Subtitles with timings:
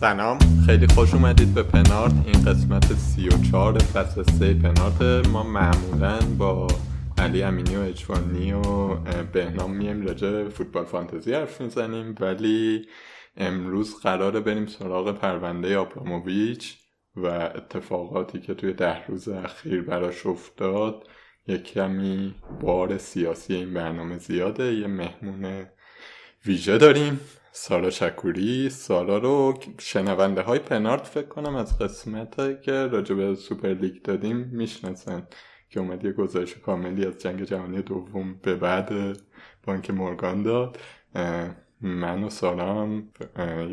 [0.00, 0.38] سلام.
[0.66, 2.12] خیلی خوش اومدید به پنارت.
[2.26, 5.26] این قسمت سی و چهار فصل سه پنارت.
[5.28, 6.66] ما معمولا با
[7.18, 8.94] علی امینی و اجوانی و
[9.32, 12.14] بهنام میم راجع فوتبال فانتزی حرف می‌زنیم.
[12.20, 12.86] ولی
[13.36, 16.74] امروز قراره بریم سراغ پرونده آبراموویچ
[17.16, 21.08] و اتفاقاتی که توی ده روز اخیر براش افتاد.
[21.46, 24.74] یک کمی بار سیاسی این برنامه زیاده.
[24.74, 25.66] یه مهمون
[26.46, 27.20] ویژه داریم.
[27.52, 33.68] سارا شکوری سارا رو شنونده های پنارت فکر کنم از قسمت که راجع به سوپر
[33.68, 35.26] لیگ دادیم می‌شناسن
[35.70, 39.18] که اومد یه گزارش کاملی از جنگ جهانی دوم به بعد
[39.66, 40.78] بانک مورگان داد.
[41.80, 43.08] من و سارا هم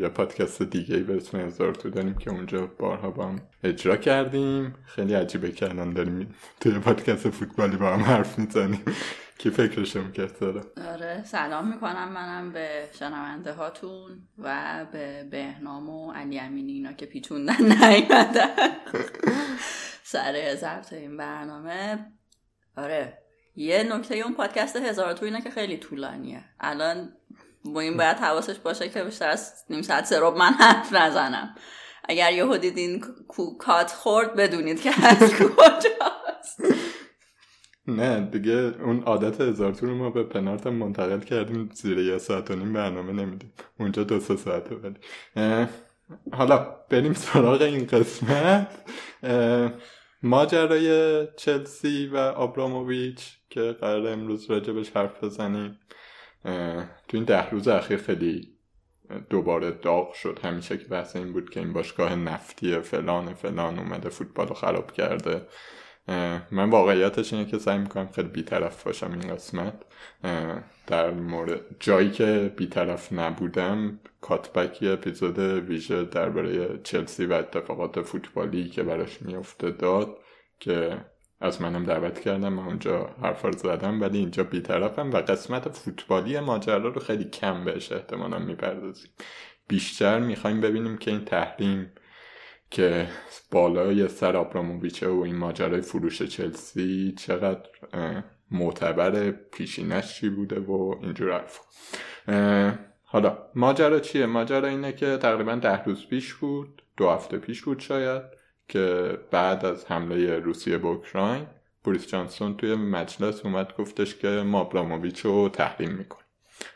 [0.00, 4.74] یه پادکست دیگه به اسم هزار تو داریم که اونجا بارها با هم اجرا کردیم.
[4.84, 8.82] خیلی عجیبه که الان داریم توی پادکست فوتبالی با هم حرف می‌زنیم.
[9.38, 12.12] کی فکرشو می‌کرد داره؟ آره سلام می‌کنم.
[12.12, 18.76] منم به شنونده هاتون و به بهنام و علی امینی اینا که پیچوندن نیمدن
[20.04, 22.06] سر ضبط این برنامه.
[22.76, 23.18] آره
[23.56, 26.44] یه نکته اون پادکست هزار تو اینه که خیلی طولانیه.
[26.60, 27.12] الان
[27.64, 31.54] با این باید حواسش باشه که بیشتر از نیم ساعت سروب من حرف نزنم.
[32.08, 33.04] اگر یه دیدین
[33.58, 36.62] کات خورد بدونید که از کجاست.
[37.88, 41.70] نه دیگه اون عادت هزار رو ما به پنارت هم منتقل کردیم.
[41.74, 43.52] زیر یه ساعت و نیم برنامه نمیدیم.
[43.78, 44.96] اونجا دو سه ساعته ولی.
[46.32, 48.84] حالا بریم سراغ این قسمت.
[50.22, 55.78] ماجرای چلسی و آبراموویچ که قرار امروز راجبش حرف بزنیم.
[57.08, 58.48] تو این ده روز اخیر خیلی
[59.30, 60.38] دوباره داغ شد.
[60.44, 64.92] همیشه که بحث این بود که این باشگاه نفتیه فلان فلان اومده فوتبال رو خراب
[64.92, 65.42] کرده.
[66.50, 69.74] من واقعیتش اینه که سعی می‌کنم خیلی بیطرف باشم این قسمت.
[70.86, 78.82] در مورد جایی که بیطرف نبودم کاتبکی اپیزود ویژه درباره چلسی و اتفاقات فوتبالی که
[78.82, 80.18] براش میفته داد
[80.60, 81.04] که
[81.40, 82.52] از منم دعوت کردم.
[82.52, 87.92] من اونجا حرفا زدم ولی اینجا بیطرفم و قسمت فوتبالی ماجرا رو خیلی کم بهش
[87.92, 89.10] احتمالا می‌پردازیم.
[89.68, 91.92] بیشتر می‌خوایم ببینیم که این تحریم
[92.70, 93.08] که
[93.50, 97.68] بالای سر آبراموویچه و این ماجرای فروش چلسی چقدر
[98.50, 101.60] معتبر پیشینش چی بوده و اینجور حرف
[103.04, 107.80] حالا ماجرا چیه؟ ماجرا اینه که تقریبا ده روز پیش بود دو هفته پیش بود
[107.80, 108.22] شاید
[108.68, 111.46] که بعد از حمله روسیه به اوکراین
[111.84, 116.24] بوریس جانسون توی مجلس اومد گفتش که ما آبراموویچ رو تحریم می‌کنیم.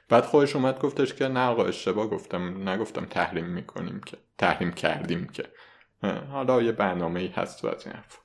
[0.09, 5.27] بعد خودش اومد گفتش که نه آقا اشتباه گفتم نگفتم تحریم می‌کنیم که تحریم کردیم
[5.27, 5.45] که.
[6.31, 8.19] حالا یه برنامه ای هست و از این حرف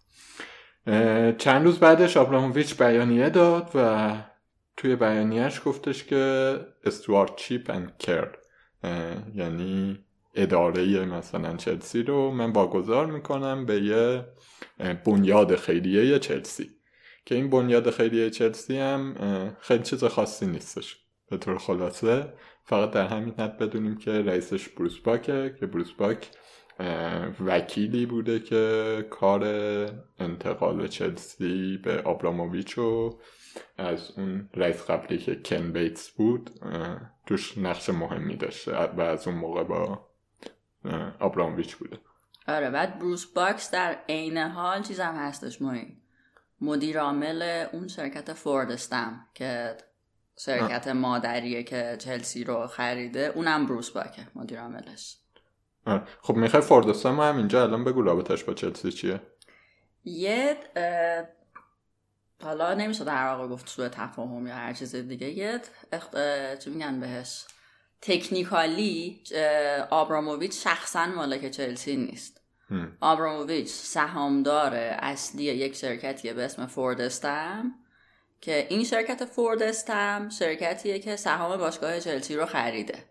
[1.38, 4.14] چند روز بعدش آبراموویچ بیانیه داد و
[4.78, 8.38] توی بیانیهش گفتش که استوارد چیپ اند کرد.
[9.36, 10.00] یعنی
[10.36, 14.26] اداره مثلا چلسی رو من واگذار می‌کنم به یه
[15.06, 16.70] بنیاد خیریه چلسی.
[17.26, 19.16] که این بنیاد خیریه چلسی هم
[19.60, 20.98] خیلی چیز خاصی نیستش.
[21.30, 22.34] به طور خلاصه
[22.64, 26.30] فقط در همین حد بدونیم که رئیسش بروس باکه که بروس باک
[27.46, 29.44] وکیلی بوده که کار
[30.20, 33.20] انتقال چلسی به آبراموویچ رو
[33.78, 36.50] از اون رئیس قبلی که کن بیتس بود
[37.26, 40.08] توش نقش مهمی داشته و از اون موقع با
[41.20, 41.98] آبراموویچ بوده.
[42.48, 45.92] آره بعد بروس باک در عین حال چیزم هستش مهم
[46.62, 49.78] مدیر عامل اون شرکت فوردستم که
[50.40, 55.18] شرکت مادریه که چلسی رو خریده اونم بروس باکه مدیر عاملش.
[56.22, 59.22] خب می‌خوای فوردستان ما هم اینجا الان بگو رابطش با چلسی چیه؟
[60.06, 60.58] یه
[62.44, 65.30] حالا نمیشه در واقع گفت سوء تفاهم یا هر چیز دیگه.
[65.30, 65.62] یه
[66.60, 67.46] چی میگن بهش؟
[68.02, 69.24] تکنیکالی
[69.90, 72.42] آبراموویچ شخصا مالک چلسی نیست.
[73.02, 77.72] آبراموویچ سهامدار اصلی یک شرکتیه به اسم فوردستم
[78.42, 83.04] که این شرکت فورد استم شرکتیه که سهام باشگاه چلسی رو خریده.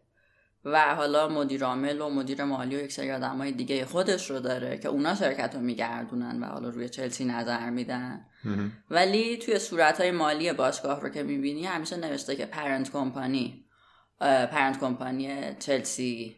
[0.68, 4.78] و حالا مدیر عامل و مدیر مالی و یک سری آدمای دیگه خودش رو داره
[4.78, 8.26] که اونا شرکت رو میگردونن و حالا روی چلسی نظر میدن.
[8.90, 13.64] ولی توی صورت های مالی باشگاه رو که می‌بینی همیشه نوشته که parent company
[14.20, 16.36] parent company چلسی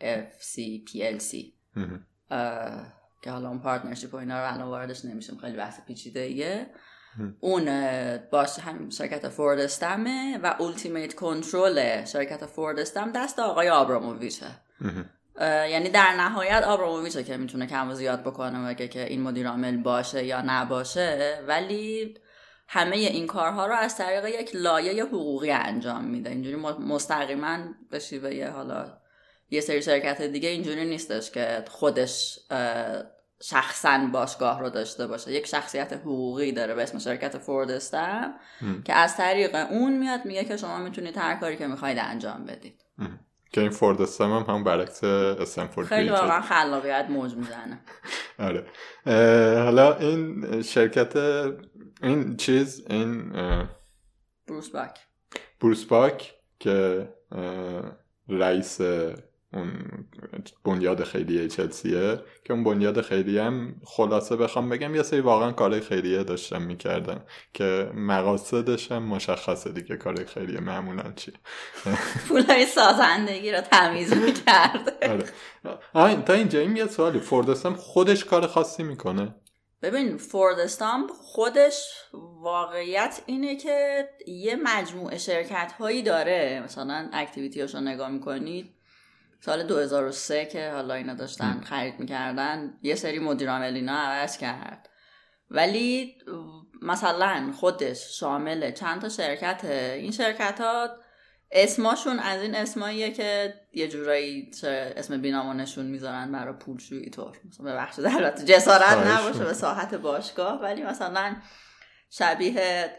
[0.00, 1.54] FC PLC
[3.22, 6.66] که حالا اون partnership و اینا رو الان واردش نمیشم خیلی بحث پیچیده ایه
[7.40, 7.66] اون
[8.30, 14.46] باش هم شرکت فورد استمه و ultimate control شرکت فورد استم دست آقای آبراموویچه
[15.40, 19.76] یعنی در نهایت آبراموویچه که می‌تونه کم و زیاد بکنه بگه که این مدیر عامل
[19.76, 22.14] باشه یا نباشه ولی
[22.68, 26.30] همه این کارها رو از طریق یک لایه حقوقی انجام میده.
[26.30, 27.58] اینجوری مستقیما
[27.90, 28.98] به شیوه حالا
[29.50, 32.38] یه سری شرکت دیگه اینجوری نیستش که خودش
[33.42, 35.32] شخصا باشگاه رو داشته باشه.
[35.32, 38.34] یک شخصیت حقوقی داره به اسم شرکت فورد استم
[38.84, 42.82] که از طریق اون میاد میگه که شما می‌تونید هر کاری که می‌خواید انجام بدید.
[43.52, 47.80] که این فورد استم هم هم برعکس استنفورد خیلی واقعا خلاقیت موج می‌زنه.
[48.38, 48.66] آره.
[49.62, 51.16] حالا این شرکت
[52.02, 53.32] این چیز این
[54.46, 54.98] بروس باک.
[55.60, 57.08] بروس باک که
[58.28, 58.80] رئیس
[59.56, 59.72] اون
[60.64, 65.80] بنیاد خیریه چلسیه که اون بنیاد خیریه هم خلاصه بخوام بگم یه سری واقعا کار
[65.80, 67.24] خیریه داشتم می‌کردن
[67.54, 71.32] که مقاصدش هم مشخصه دیگه کار خیریه معمولا چی
[72.28, 74.96] پولای سازندگی رو تمیز می‌کرد.
[75.94, 76.22] آره.
[76.22, 77.18] تا اینجا این یه سوالی.
[77.18, 79.34] فوردستم خودش کار خاصی می‌کنه؟
[79.82, 81.82] ببین فورد استامپ خودش
[82.42, 86.62] واقعیت اینه که یه مجموعه شرکت هایی داره.
[86.64, 88.75] مثلا اکتیویتی رو نگاه می‌کنید
[89.40, 94.88] سال 2003 که حالا اینا داشتن خرید می‌کردن یه سری مدیر اینا عوض کرد.
[95.50, 96.14] ولی
[96.82, 100.88] مثلا خودش شامل چند تا شرکت این شرکت ها
[101.50, 104.50] اسماشون از این اسماییه که یه جورایی
[104.96, 110.60] اسم بینامونشون می‌ذارن برای پولشویی طور مثلا ببخشید البته جسارت نباشه به ساحت باشگاه.
[110.60, 111.36] ولی مثلا
[112.10, 112.90] شبیه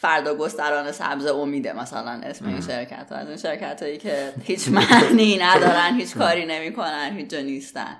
[0.00, 1.72] فردا گستران سبز امیده.
[1.72, 3.16] مثلا اسم این شرکت ها.
[3.16, 7.96] از این شرکت هایی که هیچ معنی ندارن هیچ کاری نمی‌کنن هیچ جا نیستن.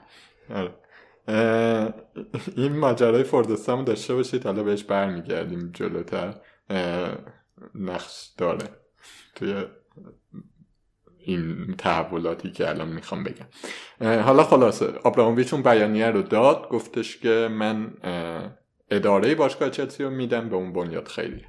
[0.54, 0.74] آره.
[2.56, 4.44] این ماجرای فوردستم داشته باشید.
[4.46, 6.34] حالا بهش برمیگردیم جلوتر.
[7.74, 8.68] نقش داره.
[9.34, 9.64] توی
[11.18, 13.46] این تحولاتی که الان می‌خوام بگم.
[14.20, 16.68] حالا خلاصه آبراموویچ اون بیانیه رو داد.
[16.68, 17.92] گفتش که من
[18.90, 20.48] اداره باشگاه چلسی رو میدم.
[20.48, 21.44] به اون بنیاد خیلی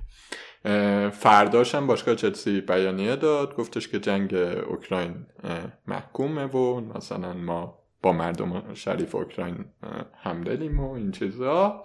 [1.12, 3.56] فرداش هم باشگاه چلسی بیانیه داد.
[3.56, 5.26] گفتش که جنگ اوکراین
[5.88, 9.66] محکومه و مثلا ما با مردم شریف اوکراین
[10.24, 11.84] همدلیم و این چیزا.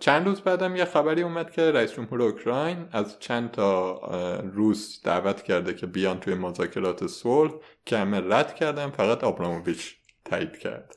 [0.00, 4.00] چند روز بعدم یه خبری اومد که رئیس جمهور اوکراین از چند تا
[4.40, 7.52] روس دعوت کرده که بیان توی مذاکرات صلح
[7.84, 10.94] که همه رد کردن فقط آبراموویچ تایید کرد.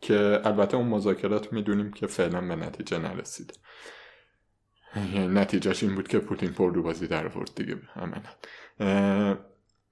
[0.00, 3.52] که البته اون مذاکرات می‌دونیم که فعلا به نتیجه نرسید.
[3.52, 3.62] یعنی
[5.38, 7.76] نتیجهش این بود که پوتین پر رو بازی در ورد دیگه.
[7.96, 9.36] عملا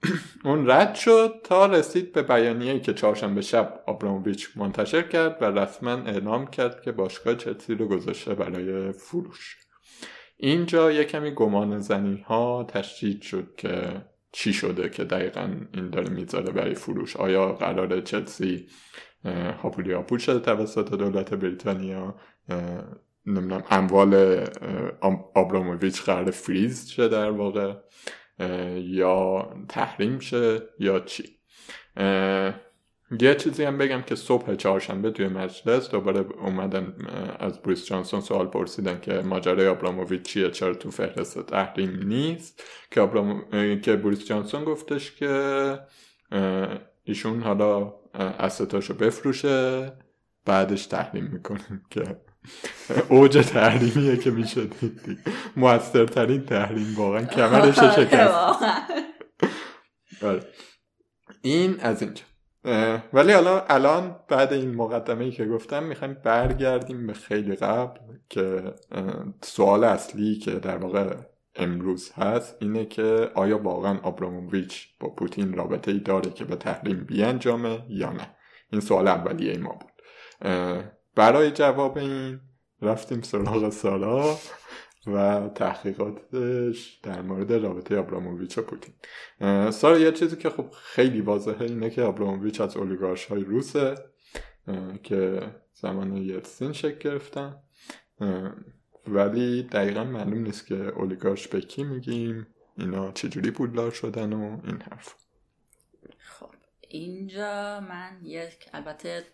[0.45, 5.91] اون رد شد تا رسید به بیانیه‌ای که چهارشنبه شب آبراموویچ منتشر کرد و رسما
[5.91, 9.57] اعلام کرد که باشگاه چلسی رو گذاشته برای فروش.
[10.37, 16.09] اینجا یه کمی گمان زنی ها تشدید شد که چی شده که دقیقا این داره
[16.11, 17.17] می‌ذاره برای فروش.
[17.17, 18.67] آیا قرار چلسی
[19.63, 22.15] هاپولی هاپول شده توسط دولت بریتانیا؟
[23.31, 24.45] نمی‌دونم اموال
[25.35, 27.75] آبراموویچ قرار فریز شه در واقع
[28.77, 31.25] یا تحریم شه یا چی.
[33.21, 36.95] یه چیزی هم بگم که صبح چهارشنبه توی مجلس دوباره اومدن
[37.39, 43.01] از بریس جانسون سوال پرسیدن که ماجرای آبراموویچ چیه چرا تو فهرست تحریم نیست؟ که,
[43.01, 43.45] آبرام...
[43.81, 45.79] که بریس جانسون گفتش که
[47.05, 49.93] ایشون حالا اسستاشو بفروشه
[50.47, 52.03] بعدش تحریم می‌کنه که
[53.09, 55.19] اوج تحریمیه که میشه دید
[55.57, 58.35] موثرترین تحریم واقعا کمرش شکست.
[60.23, 60.41] آره.
[61.43, 62.23] این از اینجا.
[63.13, 68.75] ولی حالا الان بعد این مقدمه ای که گفتم می‌خوایم برگردیم به خیلی قبل که
[69.43, 71.15] سوال اصلی که در واقع
[71.57, 77.05] امروز هست اینه که آیا واقعا آبراموویچ با پوتین رابطه ای داره که به تحریم
[77.05, 78.37] بیانجامه یا نه؟
[78.73, 79.91] این سوال اولیه ما بود.
[81.15, 82.41] برای جواب این
[82.83, 84.39] رفتیم سراغ سارا
[85.07, 88.95] و تحقیقاتش در مورد رابطه آبراموویچ و پوتین.
[89.71, 93.95] سارا یه چیزی که خب خیلی واضحه اینه که آبراموویچ از اولیگارش های روسه
[95.03, 97.63] که زمان یلسین شکل گرفتن.
[99.07, 102.47] ولی دقیقا معلوم نیست که اولیگارش به کی میگیم
[102.79, 105.15] اینا چجوری پولدار شدن و این حرف.
[106.19, 106.55] خب
[106.89, 109.25] اینجا من یک البته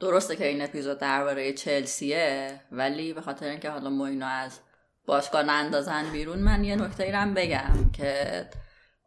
[0.00, 4.60] درسته که این اپیزود درباره چلسیه ولی به خاطر اینکه حالا ما اینو از
[5.06, 8.46] باشگاه نندازن بیرون من یه نکته ایرم بگم که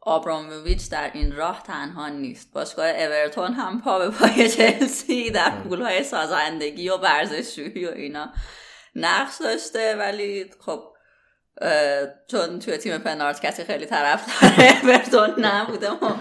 [0.01, 2.53] آبراموویچ در این راه تنها نیست.
[2.53, 8.29] باشگاه اورتون هم پا به پای چلسی در پولهای سازندگی و ورزشجویی و اینا
[8.96, 10.84] نقش داشته ولی خب
[12.27, 16.19] چون توی تیم پنارت کسی خیلی طرف داره اورتون نبوده ما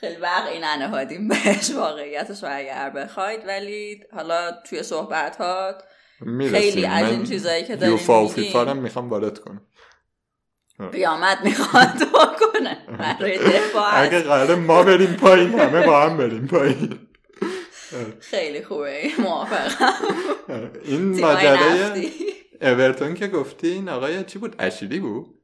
[0.00, 5.82] خیلی وقعی ننهادیم بهش واقعیتش رو اگر بخواید ولی حالا توی صحبتات
[6.50, 9.62] خیلی از این چیزایی که داریم یوفا و فیفا هم می‌خوام وارد کنم.
[10.92, 12.06] قیامت می‌خواد تو
[12.40, 16.98] کنه برای دفاع اگه قراره ما بریم پایین همه با هم بریم پایین.
[18.20, 19.02] خیلی خوبه.
[19.18, 19.92] موافقم.
[20.84, 22.10] این ماجرای
[22.60, 25.34] اورتون که گفتی این آقای چی بود؟ اشیری بود؟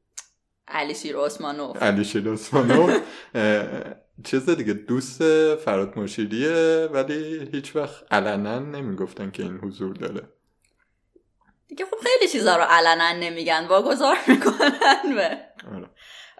[0.68, 1.82] علی شیر عثمانوف.
[1.82, 2.96] علی شیر عثمانوف.
[4.25, 5.23] چیز دیگه دوست
[5.54, 10.28] فراد مشیریه ولی هیچ وقت علنا نمی‌گفتن که این حضور داره.
[11.68, 15.38] دیگه خب خیلی چیزا رو علنا نمیگن واگذار می‌کنن به.
[15.75, 15.90] آره.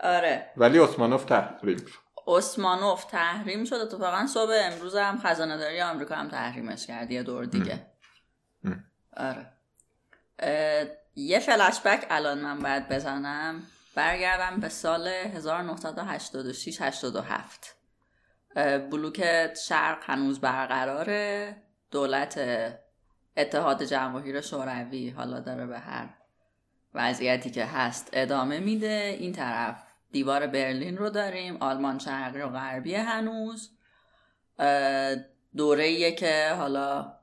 [0.02, 0.50] آره.
[0.57, 2.04] ولی عثمانوف تحریم شد.
[2.26, 7.45] عثمانوف تحریم شد اتفاقا صبح امروز هم خزانه داری آمریکا هم تحریمش کرد یه دور
[7.45, 7.87] دیگه.
[9.16, 9.47] آره.
[11.16, 13.62] یه فلشبک الان من باید بزنم.
[13.94, 17.76] برگردم به سال 1986 87
[18.90, 21.56] بلوک شرق هنوز برقراره.
[21.90, 22.40] دولت
[23.36, 26.08] اتحاد جماهیر شوروی حالا داره به هر
[26.94, 29.16] وضعیتی که هست ادامه میده.
[29.18, 29.82] این طرف
[30.12, 33.70] دیوار برلین رو داریم آلمان شرقی و غربی هنوز.
[35.56, 37.13] دوره که حالا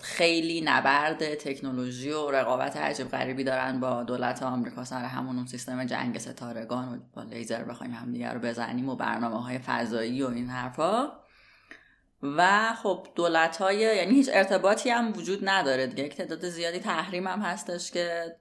[0.00, 5.84] خیلی نبرد تکنولوژی و رقابت عجیب غریبی دارن با دولت آمریکا سر همون اون سیستم
[5.84, 10.50] جنگ ستارگان و با لیزر بخوایم همدیگه رو بزنیم و برنامه های فضایی و این
[10.50, 11.12] حرفا.
[12.22, 16.04] و خب دولت های یعنی هیچ ارتباطی هم وجود نداره دیگه.
[16.04, 18.36] یک تعداد زیادی تحریم هم هستش که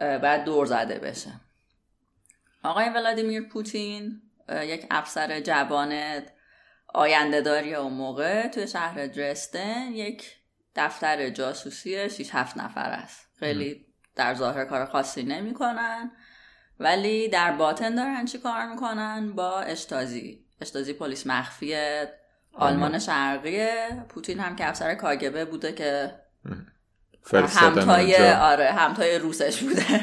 [0.00, 1.30] بعد دور زده بشه.
[2.62, 4.22] آقای ولادیمیر پوتین
[4.62, 6.20] یک افسر جوان
[6.94, 10.36] آینده داری اون موقع توی شهر درستن یک
[10.76, 13.28] دفتر جاسوسی 6 7 نفر است.
[13.38, 16.10] خیلی در ظاهر کار خاصی نمی‌کنن
[16.80, 20.44] ولی در باطن دارن چی کار می‌کنن؟ با اشتازی.
[20.60, 21.76] اشتازی پلیس مخفی
[22.52, 26.14] آلمان شرقیه پوتین هم که افسر کاگبه بوده که
[27.32, 30.00] همتای آره همتای روسش بوده.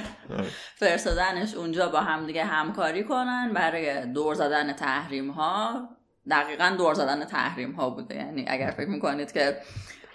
[0.75, 5.89] فرستادنش اونجا با هم دیگه همکاری کنن برای دور زدن تحریم ها
[6.29, 8.15] دقیقا دور زدن تحریم ها بوده.
[8.15, 9.57] یعنی اگر فکر می‌کنید که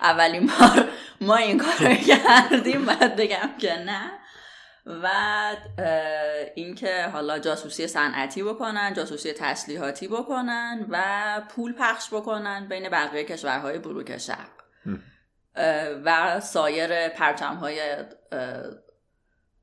[0.03, 0.89] اولین بار
[1.21, 4.11] ما این کار رو کردیم باید بگم که نه.
[4.87, 5.09] و
[6.55, 11.03] اینکه حالا جاسوسی صنعتی بکنن جاسوسی تسلیحاتی بکنن و
[11.49, 14.51] پول پخش بکنن بین بقیه کشورهای بروک شرق.
[16.05, 17.81] و سایر پرچم های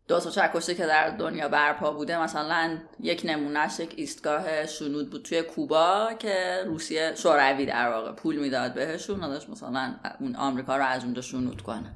[0.08, 5.24] داس و چکشی که در دنیا برپا بوده مثلا یک نمونهش یک ایستگاه شنود بود
[5.24, 10.86] توی کوبا که روسیه شوروی در واقع پول می‌داد بهشون نداشت مثلا اون آمریکا رو
[10.86, 11.94] از اونجا شنود کنه.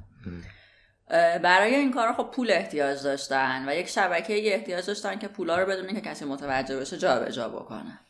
[1.42, 5.66] برای این کار خب پول احتیاج داشتن و یک شبکه احتیاج داشتن که پولا رو
[5.66, 8.00] بدون که کسی متوجه بشه جابجا جا بکنه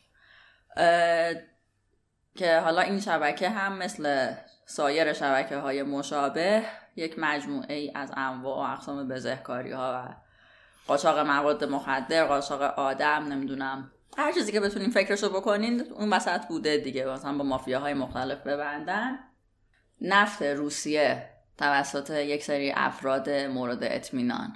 [2.35, 4.33] که حالا این شبکه هم مثل
[4.65, 6.63] سایر شبکه های مشابه
[6.95, 10.15] یک مجموعه ای از انواع و اقسام بزهکاری ها و
[10.87, 13.91] قاچاق مواد مخدر قاچاق آدم نمی‌دونم.
[14.17, 17.05] هر چیزی که بتونین فکرشو بکنین اون وسط بوده دیگه.
[17.05, 19.19] مثلا با مافیاهای مختلف ببندن.
[20.01, 24.53] نفت روسیه توسط یک سری افراد مورد اطمینان.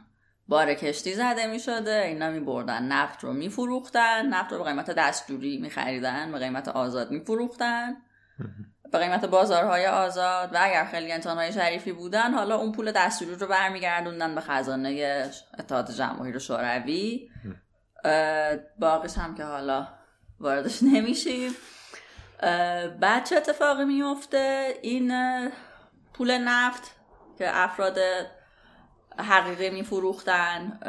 [0.48, 4.63] بار کشتی زده می شده اینا می بردن نفت رو می فروختن نفت رو به
[4.63, 7.98] قیمت دستجوری می خریدن به قیمت آزاد می فروختن
[8.91, 13.48] به قیمت بازارهای آزاد و اگر خیلی انسانهای شریفی بودن حالا اون پول دستوری رو
[13.48, 15.24] برمیگردوندن به خزانه
[15.60, 17.29] اتحاد جماهیر شوروی.
[18.79, 19.88] باقیش هم که حالا
[20.39, 21.51] واردش نمیشیم.
[23.00, 25.13] بعد چه اتفاقی میفته این
[26.13, 26.91] پول نفت
[27.38, 27.98] که افراد
[29.20, 30.79] حقیقی میفروختن.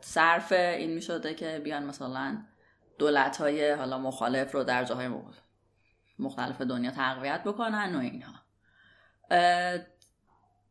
[0.00, 2.38] صرف این می‌شده که بیان مثلا
[2.98, 5.08] دولت های حالا مخالف رو در جاهای
[6.22, 8.32] مختلف دنیا تقویت بکنن و اینها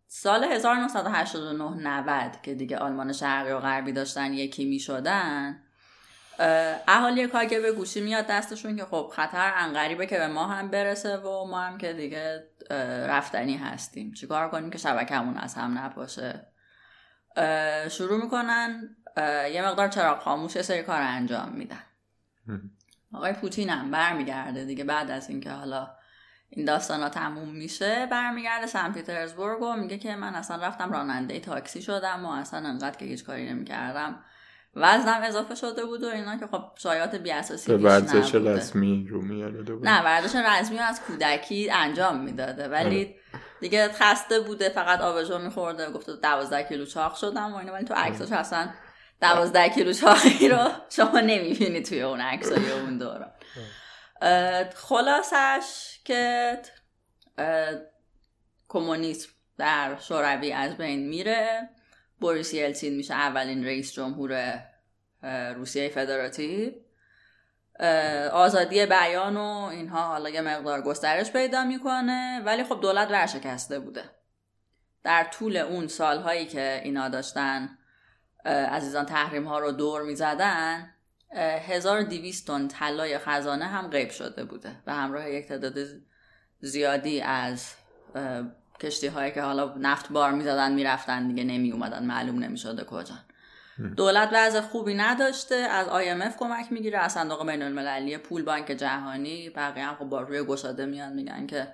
[0.08, 5.63] سال 1989 90 که دیگه آلمان شرقی و غربی داشتن یکی می شدن
[6.88, 11.46] اهالی کاگبه گوشی میاد دستشون که خب خطر انقریبه که به ما هم برسه و
[11.46, 12.43] ما هم که دیگه
[13.08, 14.13] رفتنی هستیم.
[14.13, 16.48] چیکار کنیم که شبکهمون از هم نباشه
[17.89, 18.96] شروع می‌کنن
[19.53, 21.84] یه مقدار چراغ خاموش سری کار انجام میدن.
[23.13, 25.89] آقای پوتین هم برمیگرده دیگه بعد از اینکه حالا
[26.49, 31.39] این داستان ها تموم میشه برمیگرده سن پیترزبورگ و میگه که من اصلا رفتم راننده
[31.39, 34.23] تاکسی شدم و اصلا انقدر که هیچ کاری نمی‌کردم.
[34.75, 39.21] وزنم اضافه شده بود و اینا که خب شایعات بی اساسی به ورزش رسمی رو
[39.21, 42.67] میاره نه ورزش رسمی از کودکی انجام می‌داده.
[42.67, 43.15] ولی آره.
[43.61, 47.73] دیگه خسته بوده فقط آبجو میخورده گفته دوازده کیلو چاق شدم و اینا.
[47.73, 48.69] ولی تو عکساش اصلا
[49.21, 53.31] دوازده کیلو چاقی رو شما نمی‌بینی توی اون عکسای اون دوران.
[54.75, 56.57] خلاصش که
[58.67, 61.69] کمونیسم در شوروی از بین میره.
[62.19, 64.63] بوریس یلتسین میشه اولین رئیس جمهور
[65.55, 66.71] روسیه فدراتیو
[68.31, 74.03] آزادی بیان و اینها حالا یه مقدار گسترش پیدا می‌کنه ولی خب دولت ورشکسته بوده.
[75.03, 77.77] در طول اون سالهایی که اینا داشتن
[78.45, 80.93] عزیزان تحریم ها رو دور می‌زدن
[81.36, 85.74] 1200 تن طلای خزانه هم غیب شده بوده به همراه یک تعداد
[86.60, 87.74] زیادی از
[88.79, 93.15] کشتی هایی که حالا نفت بار می‌زدن می‌رفتن دیگه نمی اومدن معلوم نمی‌شده کجا.
[93.98, 99.50] دولت وضع خوبی نداشته از IMF کمک می‌گیره از صندوق بین المللی پول بانک جهانی
[99.50, 101.67] بقیه هم خب با روی گشاده میان میگن که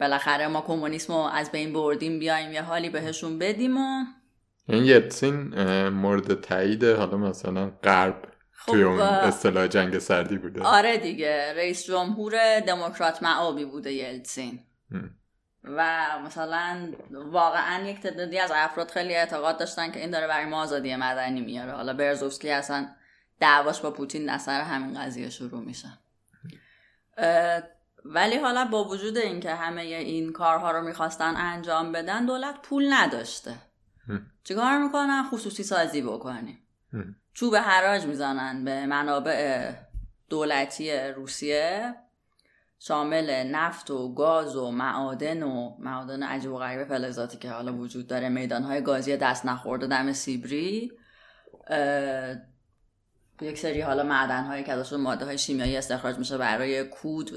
[0.00, 4.04] بالاخره ما کمونیسم رو از بین بردیم بیایم یه حالی بهشون بدیم و
[4.68, 5.38] این یتسین
[5.88, 10.62] مورد تایید حالا مثلا غرب خب توی اون اصطلاح جنگ سردی بوده.
[10.62, 14.60] آره دیگه رئیس جمهور دموکرات معابی بوده یلتسین
[15.64, 20.62] و مثلا واقعا یک تعدادی از افراد خیلی اعتقاد داشتن که این داره برای ما
[20.62, 21.72] آزادی مدنی میاره.
[21.72, 22.88] حالا برزوفسکی اصلا
[23.40, 25.88] دعواش با پوتین اثر همین قضیه شروع میشه.
[28.04, 33.54] ولی حالا با وجود اینکه همه این کارها رو می‌خواستن انجام بدن دولت پول نداشته.
[34.44, 36.58] چیکار می‌کنن؟ خصوصی سازی بکنیم.
[37.32, 39.72] چوب حراج می‌زنن به منابع
[40.28, 41.94] دولتی روسیه.
[42.78, 48.06] شامل نفت و گاز و معادن و معادن عجیب و غریب فلزاتی که حالا وجود
[48.06, 48.28] داره.
[48.28, 50.92] میدانهای گازی دست نخورده دم سیبری.
[53.40, 57.30] یک سری حالا معدن هایی که ازشون ماده های شیمیایی استخراج میشه برای کود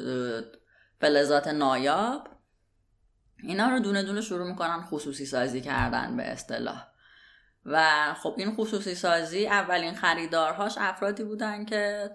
[1.00, 2.30] فلزات نایاب.
[3.44, 6.88] اینا رو دونه دونه شروع می‌کنن خصوصی سازی کردن به اصطلاح.
[7.66, 12.12] و خب این خصوصی سازی اولین خریدارهاش افرادی بودن که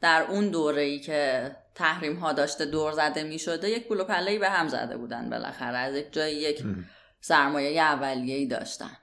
[0.00, 4.38] در اون دوره ای که تحریم ها داشته دور زده می شده یک بلو پله
[4.38, 5.76] به هم زده بودن بالاخره.
[5.76, 6.64] از یک جای یک
[7.20, 8.96] سرمایه اولیه ای داشتن.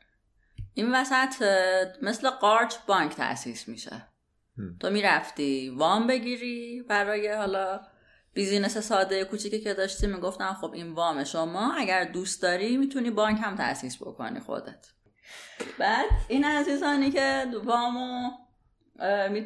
[0.74, 1.44] این وسط
[2.02, 4.08] مثل قارچ بانک تأسیس میشه.
[4.80, 7.82] تو می‌رفتی وام بگیری برای حالا
[8.34, 13.40] بیزینس ساده کوچیکی که داشتی می‌گفتن خب این وام شما اگر دوست داری می‌تونی بانک
[13.44, 14.88] هم تأسیس بکنی خودت.
[15.80, 18.30] بعد این عزیزانی که وامو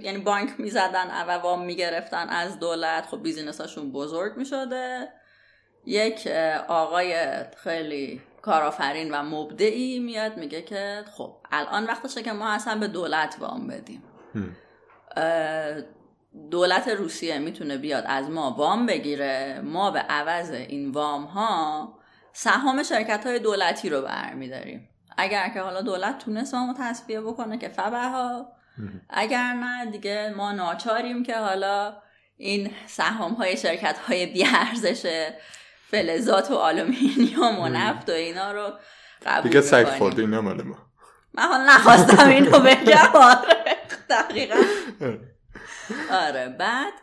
[0.02, 5.10] یعنی بانک می‌زدن و وام می‌گرفتن از دولت خب بیزینساشون بزرگ می‌شده.
[5.86, 6.28] یک
[6.67, 12.88] آقای خیلی کارآفرین و مبدعی میاد میگه که خب الان وقتشه که ما اصلا به
[12.88, 14.04] دولت وام بدیم.
[16.52, 21.93] دولت روسیه می‌تونه بیاد از ما وام بگیره ما به عوض این وام ها
[22.34, 24.89] سهام شرکت های دولتی رو برمیداریم.
[25.17, 28.48] اگر که حالا دولت تونست ما تصفیه بکنه که فبه ها
[29.10, 31.98] اگر نه دیگه ما ناچاریم که حالا
[32.38, 35.30] این سهام های شرکت های بیارزش
[35.91, 38.74] فلزات و آلومینیوم و نفت و اینا رو
[39.26, 39.88] قبول دیگه سگ
[40.26, 40.78] مال ما.
[41.34, 43.10] من حالا نخواستم اینو بگم.
[43.13, 43.78] آره
[44.10, 44.56] دقیقا.
[46.28, 46.93] آره بعد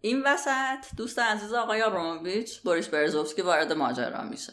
[0.00, 4.52] این وسط دوست عزیز آقای آبراموویچ بوریس برزوفسکی وارد ماجرا میشه.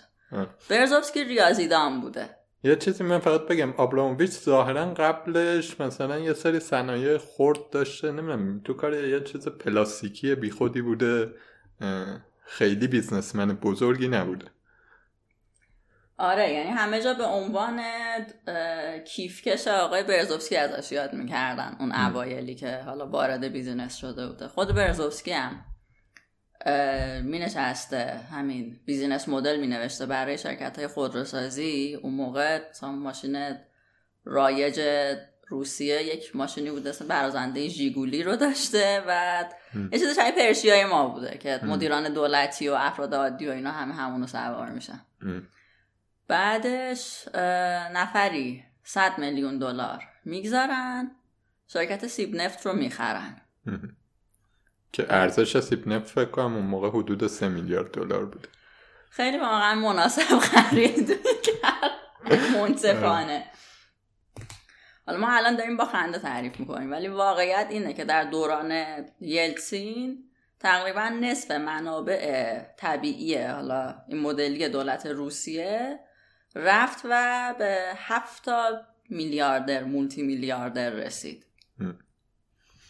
[0.69, 2.29] برزوفسکی ریاضیدان بوده.
[2.63, 8.61] یه چیزی من فقط بگم آبراموویچ ظاهرا قبلش مثلا یه سری صنایع خرد داشته نمی‌دونم
[8.63, 11.33] تو کار یه چیز پلاستیکی بیخودی بوده
[12.45, 14.45] خیلی businessman بزرگی نبوده.
[16.21, 17.81] آره یعنی همه جا به عنوان
[19.05, 24.47] کیفکش آقای برزوفسکی ازش یاد می‌کردن اون اوایلی که حالا وارد business شده بوده.
[24.47, 25.65] خود برزوفسکی هم
[27.23, 31.99] می نشسته همین business model می نوشته برای شرکت های خودروسازی.
[32.03, 33.55] اون موقع ماشین
[34.25, 34.79] رایج
[35.47, 39.03] روسیه یک ماشینی بوده برند ژیگولی رو داشته.
[39.07, 39.43] و
[39.91, 43.93] یه چیز شبیه پرشیای ما بوده که مدیران دولتی و افراد عادی و اینا همه
[43.93, 45.01] همونو سوار میشن.
[46.27, 47.27] بعدش
[47.93, 51.11] نفری 100 میلیون دلار می‌گذارن.
[51.67, 53.41] شرکت سیب نفت رو می‌خرن.
[54.93, 58.49] که ارزش سیپنپ فکر کنم اون موقع حدود سه میلیارد دلار بوده.
[59.09, 61.19] خیلی واقعا مناسب خرید
[62.55, 63.45] منصفانه.
[65.05, 68.71] حالا ما الان داریم با خنده تعریف می‌کنیم ولی واقعیت اینه که در دوران
[69.19, 70.23] یلسین
[70.59, 75.99] تقریبا نصف منابع طبیعی حالا این مدلی دولت روسیه
[76.55, 78.49] رفت و به هفت
[79.09, 81.45] میلیاردر مولتی میلیاردر رسید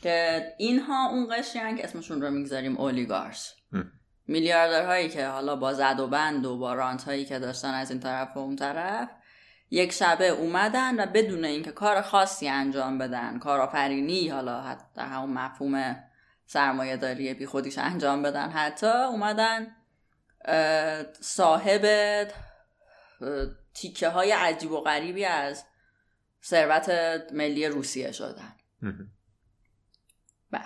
[0.01, 3.53] که اینها اون قشری که اسمشون رو می‌گذاریم اولیگارس
[4.27, 7.99] میلیاردرهایی که حالا با زد و بند و با رانت هایی که داشتن از این
[7.99, 9.09] طرف و اون طرف
[9.71, 16.03] یک شبه اومدن و بدون اینکه کار خاصی انجام بدن کارآفرینی حالا حتی همون مفهوم
[16.45, 19.67] سرمایه داری بی خودیش انجام بدن حتی اومدن
[21.21, 21.81] صاحب
[23.73, 25.63] تیکه های عجیب و غریبی از
[26.43, 26.89] ثروت
[27.33, 28.55] ملی روسیه شدن.
[30.51, 30.61] بله.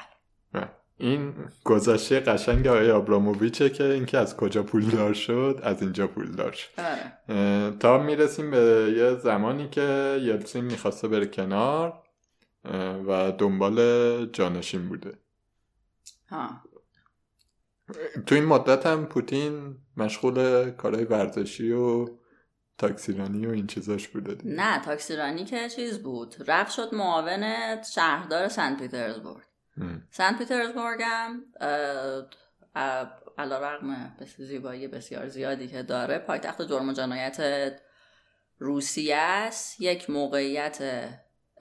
[0.97, 6.69] این گذشته قشنگ آقای آبراموویچه که اینکه از کجا پولدار شد از اینجا پولدار شد.
[6.77, 7.77] آره.
[7.77, 12.03] تا می‌رسیم به یه زمانی که یلسین می‌خواسته بره کنار
[13.07, 15.19] و دنبال جانشین بوده.
[16.29, 16.49] ها.
[18.25, 22.07] تو این مدت هم پوتین مشغول کارهای ورزشی و
[22.77, 26.35] تاکسیرانی و این چیزاش بوده نه تاکسیرانی که چیز بود.
[26.47, 27.43] رفت شد معاون
[27.81, 29.43] شهردار سنت پیترزبورگ.
[30.09, 31.45] سنت پیترزبورگ هم
[33.37, 37.71] علا رقم زیبایی بسیار زیادی که داره پایتخت جرم و جنایت
[38.59, 39.81] روسیه است.
[39.81, 41.09] یک موقعیت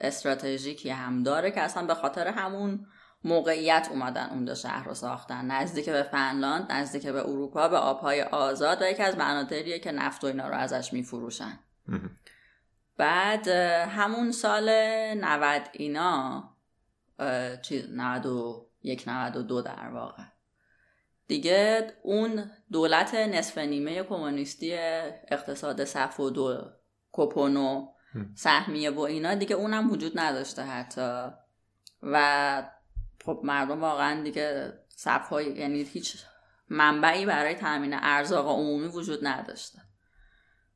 [0.01, 2.87] استراتژیکی هم داره که اصلا به خاطر همون
[3.25, 5.45] موقعیت اومدن اون دو شهر رو ساختن.
[5.45, 10.23] نزدیک به فنلاند نزدیک به اروپا به آبهای آزاد و یکی از مناطقیه که نفت
[10.23, 11.59] و اینا رو ازش میفروشن.
[12.97, 13.47] بعد
[13.87, 16.43] همون سال 90 اینا
[17.61, 20.23] چیز 91 92 در واقع.
[21.27, 24.73] دیگه اون دولت نصف نیمه کمونیستی
[25.27, 26.71] اقتصاد صف و دو
[27.11, 27.87] کوپونو
[28.35, 31.27] سهمیه و اینا دیگه اونم وجود نداشته حتی.
[32.03, 32.63] و
[33.25, 36.17] خب مردم واقعا دیگه صفهای یعنی هیچ
[36.69, 39.79] منبعی برای تامین ارزاق عمومی وجود نداشته.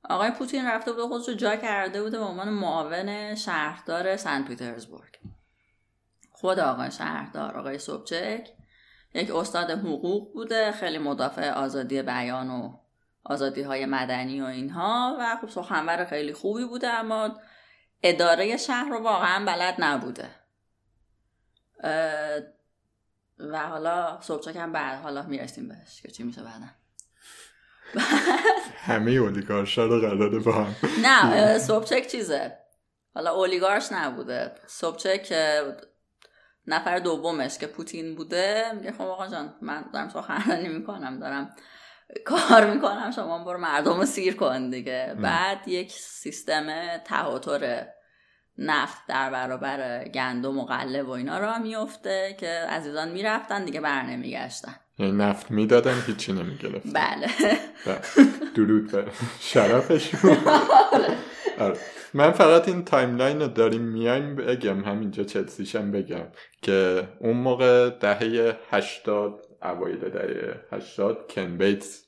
[0.03, 5.15] آقای پوتین رفته بود خودش رو جا کرده بوده به عنوان معاون شهردار سنت پیترزبورگ.
[6.31, 8.49] خود آقای شهردار آقای سوبچک
[9.13, 12.73] یک استاد حقوق بوده خیلی مدافع آزادی بیان و
[13.23, 17.39] آزادی های مدنی و اینها و خب سخنور خیلی خوبی بوده اما
[18.03, 20.29] اداره شهر رو واقعا بلد نبوده.
[23.39, 26.65] و حالا صبح هم بعد حالا می‌رسیم بهش که چی میشه بعدا.
[28.87, 30.75] همه اولیگارش رو قراره با هم.
[31.05, 32.57] نه صبحچک چیزه.
[33.15, 34.51] حالا اولیگارش نبوده.
[34.67, 35.33] صبحچک
[36.67, 41.55] نفر دومش که پوتین بوده میگه خب آقا جان من دارم سخنرانی می‌کنم دارم
[42.25, 45.15] کار می‌کنم شما برو مردم رو سیر کن دیگه.
[45.21, 47.87] بعد یک سیستم تهاتر
[48.59, 54.03] نفت در برابر گندم و غله و اینا را میفته که عزیزان می‌رفتن دیگه بر
[54.03, 54.75] نمیگشتن.
[54.97, 57.27] یعنی نفت می‌دادن هیچی نمی‌گرفت بله.
[58.55, 59.05] درود به
[59.39, 60.37] شرفشون.
[61.59, 61.77] آره.
[62.13, 66.25] من فقط این timeline رو داریم میایم بگم همینجا چلسیشم بگم
[66.61, 72.05] که اون موقع دهه هشتاد اوایل دهه هشتاد کن بیتس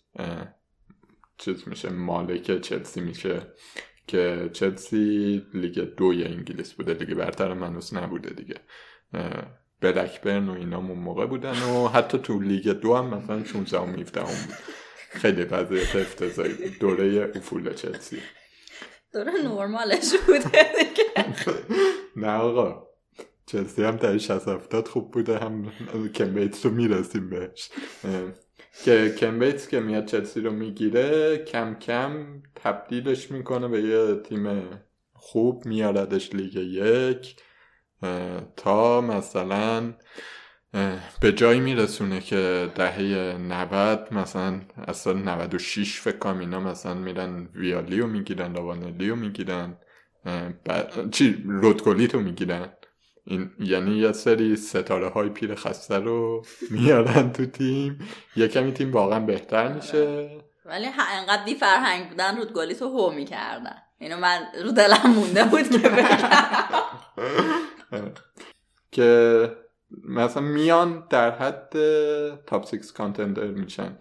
[1.37, 3.41] چیز میشه مالک چلسی میشه.
[4.07, 6.93] که چلسی لیگ دوی انگلیس بوده.
[6.93, 8.55] لیگ برتر هنوز نبوده دیگه.
[9.81, 13.85] بلکبرن و اینا اون موقع بودن و حتی تو لیگ دو هم مثلا 16 و
[13.85, 14.55] 17 هم بود.
[15.11, 16.79] خیلی وضعیت افتضایی بود.
[16.79, 18.17] دوره افول چلسی.
[19.13, 21.35] دوره نرمالش بوده دیگه.
[22.21, 22.87] نه آقا.
[23.45, 25.37] چلسی هم در 60 70 خوب بوده.
[25.37, 25.71] هم
[26.15, 27.69] کن بیتس رو می‌رسیم بهش.
[28.85, 34.63] که کن بیتس که میاد چلسی رو می‌گیره کم کم تبدیلش می‌کنه به یه تیم
[35.13, 37.35] خوب میاردش لیگ یک.
[38.55, 39.93] تا مثلا
[41.21, 43.01] به جایی میرسونه که دهه
[43.37, 49.77] 90 مثلا اصلا 96 فکر کنم اینا مثلا میرن ویالی و می‌گیرن راوانلی و می‌گیرن
[51.11, 52.69] چی رود گولیت و می‌گیرن.
[53.25, 58.07] این یعنی یه سری ستاره های پیر خسته رو میارن تو تیم.
[58.35, 60.29] یه کمی تیم واقعا بهتر میشه.
[60.65, 63.75] ولی انقدر بی فرهنگ بودن رود گولیتو هو می‌کردن.
[63.97, 66.17] اینو من رو دلم مونده بود که بگم.
[68.91, 69.51] که
[70.03, 71.73] مثلا میان در حد
[72.45, 73.97] top six contender میشن.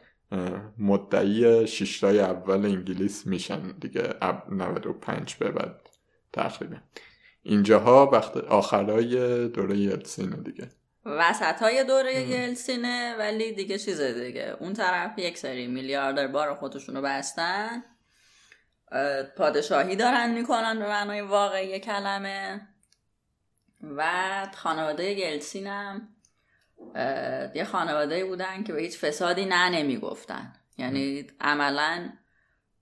[0.78, 4.14] مدعی شیشتای اول انگلیس میشن دیگه.
[4.50, 5.88] 95 به بعد
[6.32, 6.76] تقریبا.
[7.50, 10.68] اینجاها وقت آخرای دوره یلسینه دیگه.
[11.04, 14.56] وسط های دوره یلسینه ولی دیگه چیز دیگه.
[14.60, 17.82] اون طرف یک سری میلیاردر بار خودشونو بستن.
[19.36, 22.68] پادشاهی دارن می‌کنن به معنای واقعی کلمه.
[23.96, 24.06] و
[24.54, 26.08] خانواده یلسین هم
[27.54, 32.12] یه خانواده بودن که به هیچ فسادی نه نمی‌گفتن یعنی عملا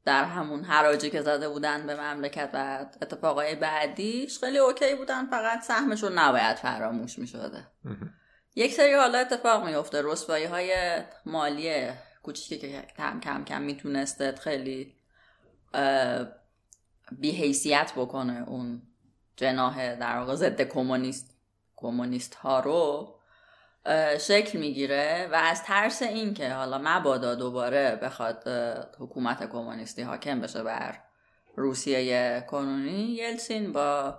[0.09, 5.63] در همون حراجی که زده بودن به مملکت و اتفاقای بعدیش خیلی اوکی بودن فقط
[5.63, 7.67] سهمشون نباید فراموش می‌شده.
[8.57, 11.89] یک سری حالا اتفاق میفته رسوایی های مالی
[12.23, 14.95] کوچیکی که کم کم کم می‌تونسته خیلی
[17.13, 18.83] بیحیثیت بکنه اون
[19.37, 21.37] جناه در واقع ضد کمونیست
[21.77, 23.15] کمونیست ها رو.
[24.21, 28.49] شکل می‌گیره و از ترس این که حالا مبادا دوباره بخواد
[28.99, 30.99] حکومت کمونیستی حاکم بشه بر
[31.57, 34.19] روسیه کنونی یلسین با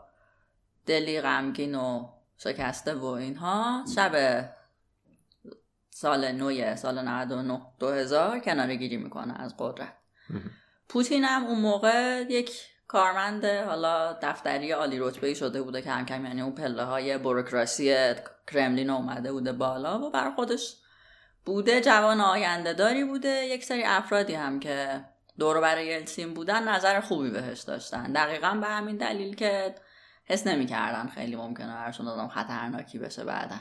[0.85, 4.45] دلی غمگین و شکسته و اینها شب
[5.89, 9.93] سال نوی سال 99 2000 کناره گیری می‌کنه از قدرت.
[10.89, 12.51] پوتین هم اون موقع یک
[12.89, 18.13] کارمند حالا دفتری عالی رتبه شده بوده که هم کم یعنی اون پله های بروکراسی
[18.47, 20.75] کرملین اومده بوده بالا و بر خودش
[21.45, 23.29] بوده جوان آینده داری بوده.
[23.29, 25.05] یک سری افرادی هم که
[25.39, 28.13] دور برای یلسین بودن نظر خوبی بهش داشتن.
[28.13, 29.75] دقیقا به همین دلیل که
[30.25, 33.59] حس نمی‌کردن خیلی ممکنه برشون آدم خطرناکی بشه بعدا.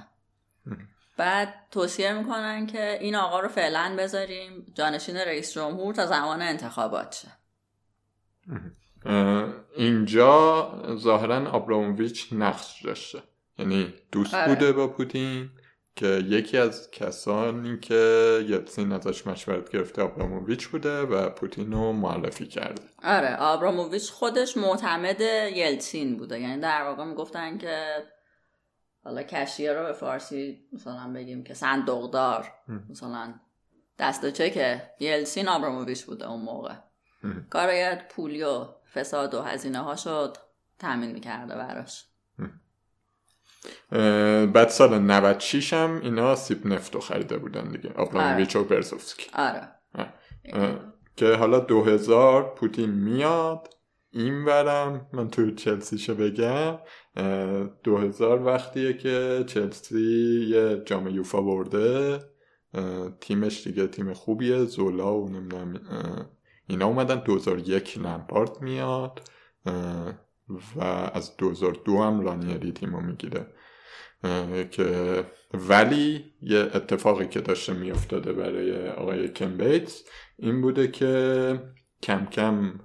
[1.17, 7.14] بعد توصیه می‌کنن که این آقا رو فعلا بذاریم جانشین رئیس جمهور تا زمان انتخابات
[7.14, 7.29] شه.
[9.77, 13.23] اینجا ظاهرا آبراموویچ نقش داشته.
[13.59, 14.49] یعنی دوست آره.
[14.49, 15.51] بوده با پوتین
[15.97, 17.94] که یکی از کسانی که
[18.49, 22.83] یلسین ازش مشورت گرفته آبراموویچ بوده و پوتین رو معرفی کرده.
[23.05, 25.21] آره آبراموویچ خودش معتمد
[25.55, 26.40] یلسین بوده.
[26.40, 28.05] یعنی در واقع می‌گفتن که
[29.05, 32.53] حالا کشیه رو به فارسی مثلا بگیم که صندوقدار.
[32.90, 33.35] مثلا
[33.99, 36.75] دست چک یلسین آبراموویچ بوده اون موقع.
[37.51, 40.37] کارای پولی و فساد و هزینه ها شد
[40.79, 42.05] تامین می‌کرده براش.
[44.53, 47.92] بعد سال 96 هم اینا سیب نفت رو خریده بودن دیگه.
[47.92, 49.31] آبراموویچ و برزوفسکی.
[49.35, 49.68] آره.
[51.16, 53.74] که حالا 2000 پوتین میاد
[54.11, 56.79] این ورم من تو چلسیشو بگم
[57.16, 62.18] اه، 2000 وقتیه که چلسی یه جام یوفا برده.
[63.20, 64.64] تیمش دیگه تیم خوبیه.
[64.64, 65.81] زولا و نمی‌دونم
[66.68, 69.22] اینا اومدن 2001 لمپارد میاد
[70.76, 73.46] و از 2002 هم رانیری تیمو می‌گیره
[74.70, 80.04] که ولی یه اتفاقی که داشته میافتاده برای آقای کم بیتس
[80.37, 81.62] این بوده که
[82.02, 82.81] کم کم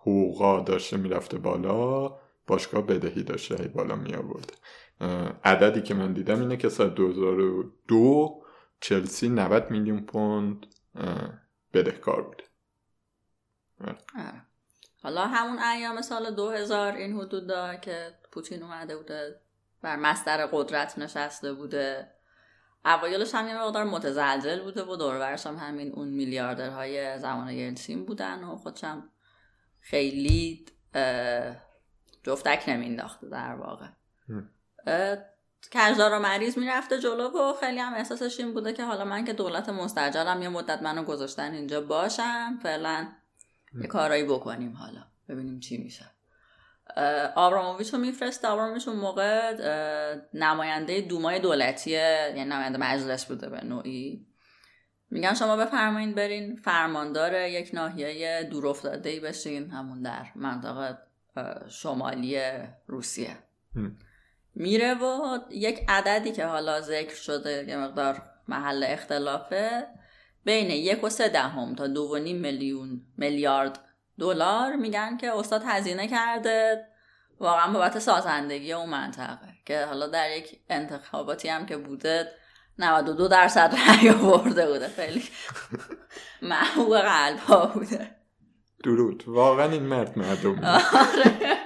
[0.00, 4.54] حقوقا داشته می‌رفته بالا باشگاه بدهی داشته هی بالا می آورده
[5.44, 8.42] عددی که من دیدم اینه که سال 2002
[8.80, 10.66] چلسی 90 میلیون پوند
[11.74, 12.44] بدهکار بوده.
[15.02, 19.40] حالا همون ایام سال 2000 این حدودا که پوتین اومده بوده
[19.82, 22.10] بر مستر قدرت نشسته بوده.
[22.84, 28.44] اوایلش هم یه مقدار متزلزل بوده و دورورش هم همین اون میلیاردرهای زمان یلسین بودن
[28.44, 29.08] و خودشم
[29.80, 30.66] خیلی
[32.22, 33.86] جفتک نمینداخته در واقع.
[35.72, 39.32] کجدار و مریض می‌رفته جلو و خیلی هم احساسش این بوده که حالا من که
[39.32, 43.08] دولت مستجرم یه مدت منو گذاشتن اینجا باشم فعلا
[43.74, 45.04] یه کارایی بکنیم حالا.
[45.28, 46.04] ببینیم چی میشه.
[47.34, 48.48] آبراموویچ رو میفرسته.
[48.48, 49.54] آبراموویچ اون موقع
[50.34, 54.26] نماینده دومای دولتی یعنی نماینده مجلس بوده به نوعی.
[55.10, 60.98] میگن شما بفرمایید برین فرماندار یک ناحیه دور افتاده بشین همون در منطقه
[61.68, 62.40] شمالی
[62.86, 63.36] روسیه.
[64.54, 69.86] میره و یک عددی که حالا ذکر شده یه مقدار محل اختلافه
[70.50, 73.78] بین یک و سه دهم تا دو و نیم میلیون میلیارد
[74.18, 76.86] دلار میگن که استاد هزینه کرده.
[77.40, 82.32] واقعا بابت سازندگی اون منطقه که حالا در یک انتخاباتی هم که بوده
[82.78, 84.88] 92 درصد رأی آورده بوده.
[84.88, 85.24] خیلی
[86.42, 88.16] محبوب قلب ها بوده.
[88.84, 89.24] درود.
[89.26, 91.58] واقعا این مرد مردم آره.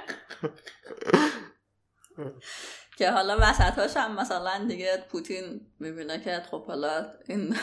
[2.97, 7.57] که حالا وسطاش هم مثلا دیگه پوتین می‌بینه که خب حالا این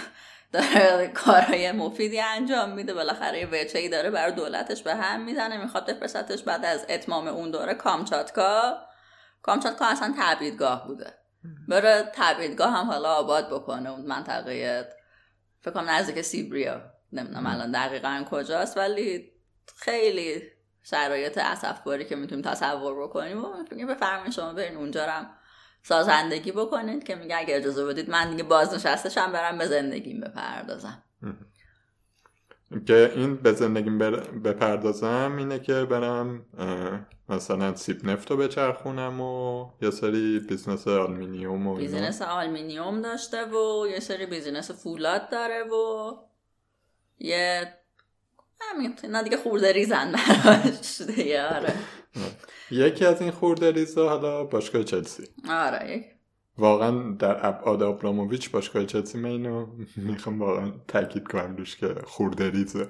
[0.52, 2.94] داره کارهای مفیدی انجام میده.
[2.94, 5.58] بالاخره یه وچه ای داره برای دولتش به هم می‌زنه.
[5.58, 8.78] می‌خواد بفرستش بعد از اتمام اون دوره کامچاتکا.
[9.42, 11.14] کامچاتکا اصلا تبعیدگاه بوده.
[11.68, 13.90] بره تبعیدگاه هم حالا آباد بکنه.
[13.90, 14.88] اون منطقه
[15.62, 16.82] فکر کنم نزدیک سیبریا.
[17.14, 18.78] نمی‌دونم الان دقیقا کجاست.
[18.78, 19.32] ولی
[19.76, 20.42] خیلی
[20.84, 25.30] شرایط اسفباری که می‌تونیم تصور بکنیم و میگه بفرمایید شما برین اونجا هم
[25.84, 31.04] سازندگی بکنید که میگه اگه اجازه بدید من دیگه بازنشستشم برم به زندگیم بپردازم.
[32.88, 33.98] که این به زندگیم
[34.44, 36.46] بپردازم اینه که برم
[37.30, 44.00] مثلا سیبنفت رو بچرخونم و یه سری business آلمینیوم و business آلمینیوم داشته و یه
[44.00, 46.14] سری business فولاد داره و
[47.20, 47.74] یه
[48.60, 50.12] همین نه دیگه خورده ریزن
[50.46, 51.74] براش دیگه آره.
[52.72, 55.24] یکی از این خورده ریزا حالا باشگاه چلسی.
[55.50, 56.06] آره
[56.58, 62.50] واقعا در ابعاد ابراموویچ باشگاه چلسی من اینو می‌خوام واقعا تاکید کنم روش که خورده
[62.50, 62.88] ریزه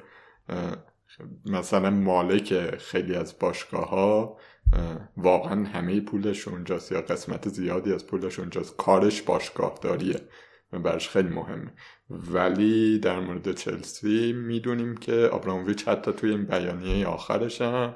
[1.46, 4.38] مثلا مالک خیلی از باشگاه ها
[5.18, 8.78] واقعا همه پولش اونجاست یا قسمت زیادی از پولش اونجاست.
[8.78, 10.20] کارش باشگاه داریه
[10.72, 11.74] برش خیلی مهمه.
[12.10, 17.96] ولی در مورد چلسی می‌دونیم که آبراموویچ حتی توی این بیانیه آخرش هم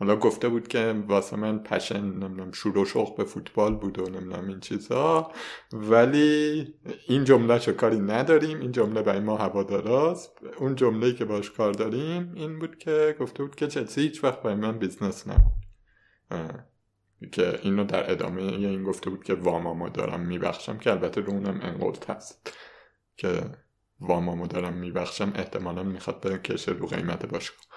[0.00, 4.10] حالا گفته بود که واسه من پشن نمی‌دونم شور و شوق به فوتبال بود و
[4.10, 5.32] نمی‌دونم این چیزها
[5.72, 6.74] ولی
[7.08, 10.40] این جمله چه کاری نداریم این جمله برای ما هواداراست.
[10.58, 14.42] اون جمله که باش کار داریم این بود که گفته بود که چلسی هیچ وقت
[14.42, 15.52] برای من business نبود.
[17.32, 21.60] که اینو در ادامه این گفته بود که وامامو دارم میبخشم که البته رو اونم
[21.62, 22.52] ان‌قلت هست.
[23.16, 23.42] که
[24.00, 27.69] وامامو دارم میبخشم احتمالا می‌خواد بکشه رو قیمت باشگاه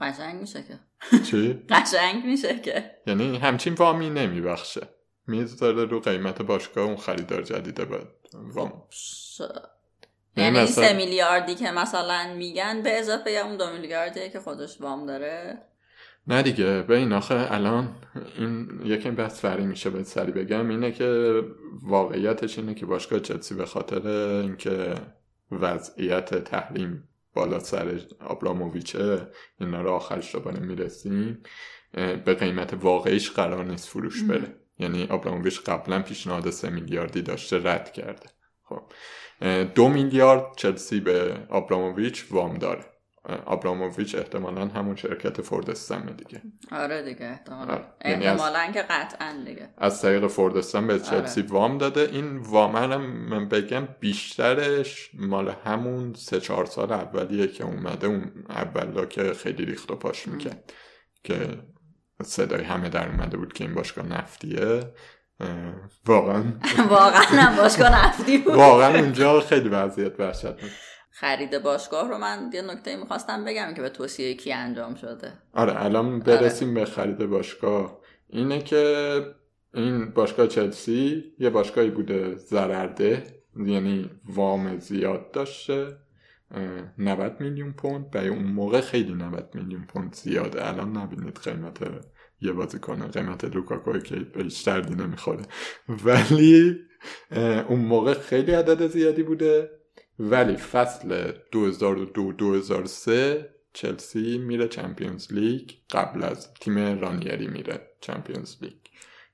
[0.00, 0.78] قشنگ میشه که.
[1.18, 2.90] چی؟ قشنگ میشه که.
[3.06, 4.88] یعنی همچین وامی نمیبخشه.
[5.26, 8.82] می‌ذاره رو قیمت باشگاه اون خریدار جدیده باید وام.
[10.36, 15.06] یعنی این سه میلیاردی که مثلا میگن به اضافه اون دو میلیاردی که خودش وام
[15.06, 15.58] داره؟
[16.26, 17.94] نه دیگه به این آخه الان
[18.38, 20.70] این یکی بحث فری میشه به سری بگم.
[20.70, 21.40] اینه که
[21.82, 24.94] واقعیتش اینه که باشگاه چلسی به خاطر اینکه
[25.50, 29.28] وضعیت تحریم بالا سر آبراموویچه
[29.60, 31.42] اینا رو آخرش دوباره می‌رسیم.
[32.24, 34.56] به قیمت واقعیش قرار نیست فروش بره.
[34.78, 38.26] یعنی آبراموویچ قبلا پیشنهاد سه میلیاردی داشته رد کرده.
[38.62, 38.82] خب.
[39.64, 42.84] دو میلیارد چلسی به آبراموویچ وام داره.
[43.46, 46.42] آبراموویچ احتمالا همون شرکت فورد استم دیگه.
[46.72, 47.72] آره دیگه احتمالا.
[47.72, 47.84] آره.
[48.04, 49.68] یعنی احتمالا که قطعا دیگه.
[49.78, 51.50] از طریق فورد استم به چلسی آره.
[51.50, 52.08] وام داده.
[52.12, 59.04] این وام من بگم بیشترش مال همون سه چهار سال اولیه که اومده اون اولا
[59.04, 60.72] که خیلی ریخت و پاش می‌کرد.
[61.24, 61.48] که
[62.22, 64.92] صدای همه در اومده بود که این باشگاه نفتیه.
[66.06, 66.44] واقعا.
[66.90, 68.54] واقعا باشگاه نفتی بود.
[68.54, 70.70] واقعا اونجا خیلی وضعیت وحشت بود
[71.14, 75.32] خرید باشگاه رو من یه نکته می‌خواستم بگم که به توصیه کی انجام شده.
[75.52, 76.80] آره الان برسیم آره.
[76.80, 78.00] به خرید باشگاه.
[78.28, 79.16] اینه که
[79.74, 83.24] این باشگاه چلسی یه باشگاهی بوده ضررده
[83.56, 85.96] یعنی وام زیاد داشته
[86.98, 88.10] 90 میلیون پوند.
[88.10, 90.68] برای اون موقع خیلی 90 میلیون پوند زیاده.
[90.68, 91.78] الان نبینید قیمت
[92.40, 95.42] یه کنه قیمت لوکاکو که بیشتر دی نمی‌خوره
[96.04, 96.76] ولی
[97.68, 99.81] اون موقع خیلی عدد زیادی بوده.
[100.18, 105.70] ولی فصل 2002-2003 چلسی میره Champions League.
[105.90, 108.72] قبل از تیم رانیری میره Champions League.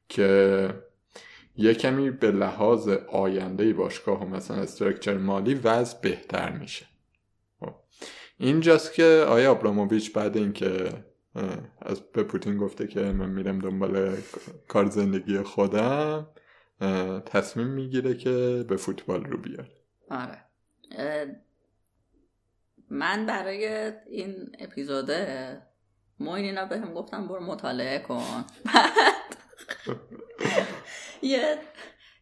[0.09, 0.71] که
[1.57, 6.87] یه کمی به لحاظ آینده باشگاه و مثلا structure مالی وضع بهتر میشه.
[7.61, 7.75] خب.
[8.39, 11.05] اینجاست که آیا ابراموویچ بعد اینکه
[11.83, 14.17] از به پوتین گفته که من میرم دنبال
[14.69, 16.27] کار زندگی خودم
[17.27, 19.71] تصمیم می‌گیره که به فوتبال رو بیاره.
[20.11, 20.48] آره.
[22.91, 25.63] من برای این اپیزوده
[26.21, 28.45] موین اینا به هم گفتم برو مطالعه کن.
[31.23, 31.59] یه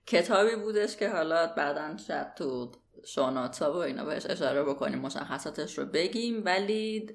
[0.07, 2.72] کتابی بودش که حالا بعدا شد تو
[3.07, 6.44] شاناتسا و اینا بهش اشاره بکنیم مشخصاتش رو بگیم.
[6.44, 7.07] ولی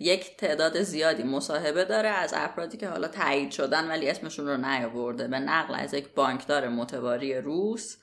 [0.00, 5.28] یک تعداد زیادی مصاحبه داره از افرادی که حالا تایید شدن ولی اسمشون رو نیاورده.
[5.28, 7.96] به نقل از یک بانکدار متواری روس.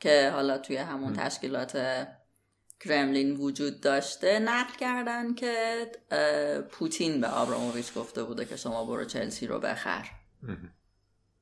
[0.00, 1.78] که حالا توی همون تشکیلات
[2.80, 5.86] کرملین وجود داشته نقل کردن که
[6.70, 10.08] پوتین به آبراموویچ گفته بوده که شما برو چلسی رو بخر.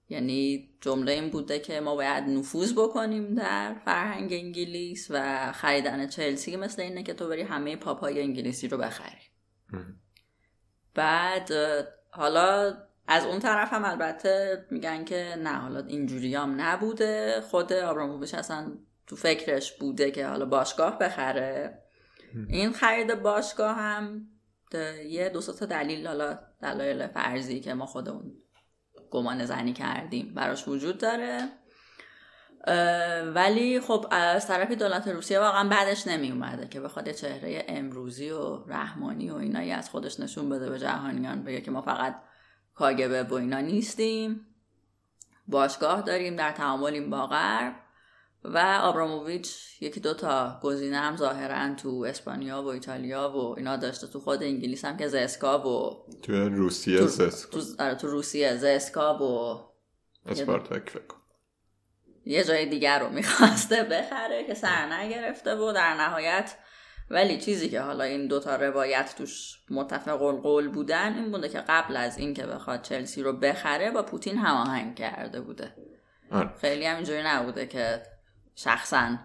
[0.09, 6.57] یعنی جمله این بوده که ما باید نفوذ بکنیم در فرهنگ انگلیس و خریدن چلسی
[6.57, 9.23] مثل اینه که تو بری همه پاپای انگلیسی رو بخری.
[10.95, 11.51] بعد
[12.11, 12.77] حالا
[13.09, 17.41] از اون طرف هم البته میگن که نه حالا اینجوری هم نبوده.
[17.51, 18.73] خود آبراموویچ اصلا
[19.07, 21.79] تو فکرش بوده که حالا باشگاه بخره.
[22.49, 24.27] این خرید باشگاه هم
[25.09, 28.33] یه دو تا دلیل حالا دلایل فرضی که ما خودمون
[29.11, 31.49] گمان زنی کردیم براش وجود داره.
[33.35, 38.65] ولی خب از طرف دولت روسیه واقعا بعدش نمی اومده که بخواد چهره امروزی و
[38.67, 42.17] رحمانی و اینایی از خودش نشون بده به جهانیان بگه که ما فقط
[42.75, 44.47] کاگبه و اینا نیستیم.
[45.49, 47.75] باشگاه داریم در تعاملیم با غرب
[48.45, 54.07] و آبراموویچ یکی دو تا گزینه هم ظاهرا تو اسپانیا و ایتالیا و اینا داشته.
[54.07, 57.61] تو خود انگلیس هم که زسکا و تو روسیه تو, زسکا.
[57.61, 59.61] تو, آره، تو روسیه زسکا و
[60.31, 61.15] اسپارتاک فکر.
[62.27, 66.57] یه جای دیگر رو می‌خواسته بخره که سر نگرفته و در نهایت
[67.11, 71.97] ولی چیزی که حالا این دوتا روایت توش متفق القول بودن این بوده که قبل
[71.97, 75.75] از اینکه بخواد چلسی رو بخره با پوتین هماهنگ کرده بوده.
[76.31, 76.51] آره.
[76.61, 78.03] خیلی هم اینجوری نبوده که
[78.55, 79.19] شخصا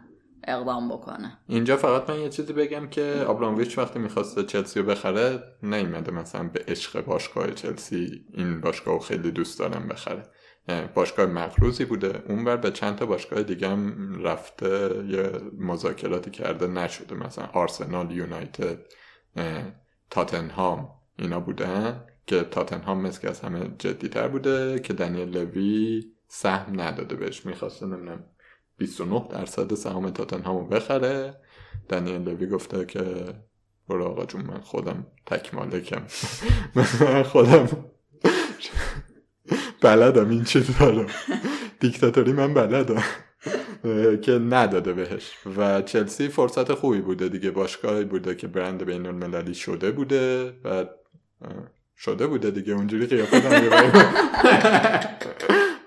[0.44, 1.38] اقدام بکنه.
[1.48, 6.44] اینجا فقط من یه چیزی بگم که آبرامویچ وقتی می‌خواسته چلسی رو بخره نیومده مثلا
[6.44, 10.24] به عشق باشگاه چلسی این باشگاه رو خیلی دوست دارم بخره.
[10.94, 12.24] باشگاه مقروضی بوده.
[12.28, 17.16] اونور به چند تا باشگاه دیگه هم رفته یه مذاکراتی کرده نشده.
[17.16, 18.78] مثلا آرسنال یونایتد
[20.10, 20.90] تاتنهام
[21.20, 27.16] اینا بودن که تاتنهام مثل که از همه جدیتر بوده که دنیل لوی سهم نداده
[27.16, 27.46] بهش.
[27.46, 28.24] می‌خواسته نمی‌دونم
[28.78, 31.36] 29 درصد سهام تاتنهام رو بخره.
[31.90, 33.04] دنیل لوی گفته که
[33.90, 36.02] برو آقا جون من خودم تک مالکم.
[36.76, 37.86] من خودم
[39.82, 41.06] بلدم این چیزا رو.
[41.80, 43.04] دیکتاتوری من بلدم.
[44.22, 45.32] که نداده بهش.
[45.58, 47.52] و چلسی فرصت خوبی بوده دیگه.
[47.52, 50.86] باشگاهی بوده که برند بین المللی شده بوده و
[51.98, 52.74] شده بوده دیگه.
[52.74, 53.42] اونجوری قیافه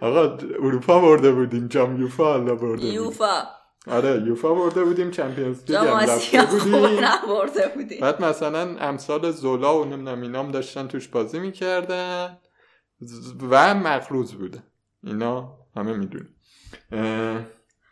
[0.01, 1.69] آقا اروپا برده بودیم.
[1.69, 3.43] جام یوفا حالا برده یوفا.
[3.87, 5.11] آره یوفا برده بودیم.
[5.11, 7.05] چمپیونز لیگ هم رفته خوب بودیم.
[7.05, 8.01] نبرده بودیم.
[8.01, 12.39] بعد مثلا امثال زولا و نمی‌دونم اینام داشتن توش بازی می‌کردن.
[13.51, 14.63] و مقروض بوده.
[15.05, 16.35] اینا همه می‌دونیم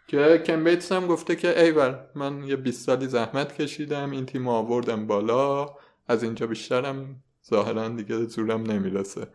[0.06, 4.48] که کم بیتس هم گفته که ایول من یه 20 سالی زحمت کشیدم این تیم
[4.48, 5.66] آوردم بالا
[6.08, 9.28] از اینجا بیشترم ظاهرا دیگه زورم نمی‌رسه.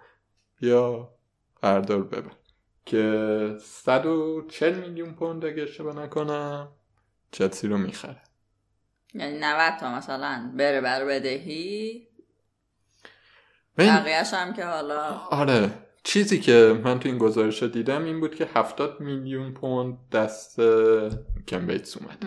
[0.62, 1.14] یا
[1.62, 2.32] قرارداد ببر.
[2.86, 6.68] که 140 میلیون پوند اگه اشتباه نکنم
[7.32, 8.22] چلسی رو می‌خره.
[9.14, 12.08] یعنی 90 تا مثلا بره بر بدهی.
[13.78, 15.72] بقیهش هم که حالا آره
[16.04, 20.62] چیزی که من تو این گزارش رو دیدم این بود که 70 میلیون پوند دست
[21.48, 22.18] کم بیتس اومد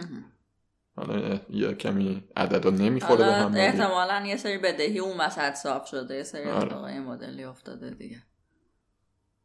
[0.96, 5.88] حالا یه کمی عدد رو نمی‌خوره به هم احتمالا یه سری بدهی اون وسط صاف
[5.88, 7.00] شده یه سری آره.
[7.00, 8.22] مدلی افتاده دیگه.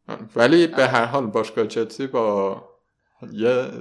[0.08, 0.26] آره.
[0.36, 2.64] ولی به هر حال باشگاه چلسی با
[3.32, 3.72] یه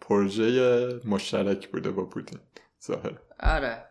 [0.00, 2.38] پروژه مشترک بوده با پوتین
[2.86, 3.18] ظاهر.
[3.40, 3.84] آره.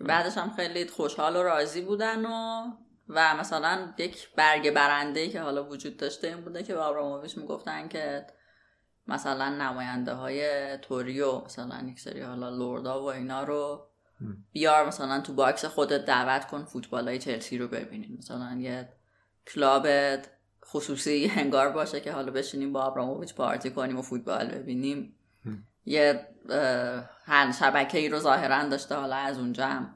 [0.00, 2.62] بعدش هم خیلی خوشحال و راضی بودن و
[3.14, 7.88] و مثلا یک برگ برنده که حالا وجود داشته این بوده که به آبراموویچ می‌گفتن
[7.88, 8.26] که
[9.06, 13.86] مثلا نماینده های توری و مثلا یک سری حالا لوردا و اینا رو
[14.52, 18.16] بیار مثلا تو box خودت دعوت کن فوتبال های چلسی رو ببینیم.
[18.18, 18.88] مثلا یه
[19.46, 19.86] club
[20.64, 25.16] خصوصی انگار باشه که حالا بشینیم با آبراموویچ پارتی کنیم و فوتبال ببینیم.
[25.84, 26.28] یه
[27.24, 29.94] هن شبکه ای رو ظاهرا داشته حالا از اونجا هم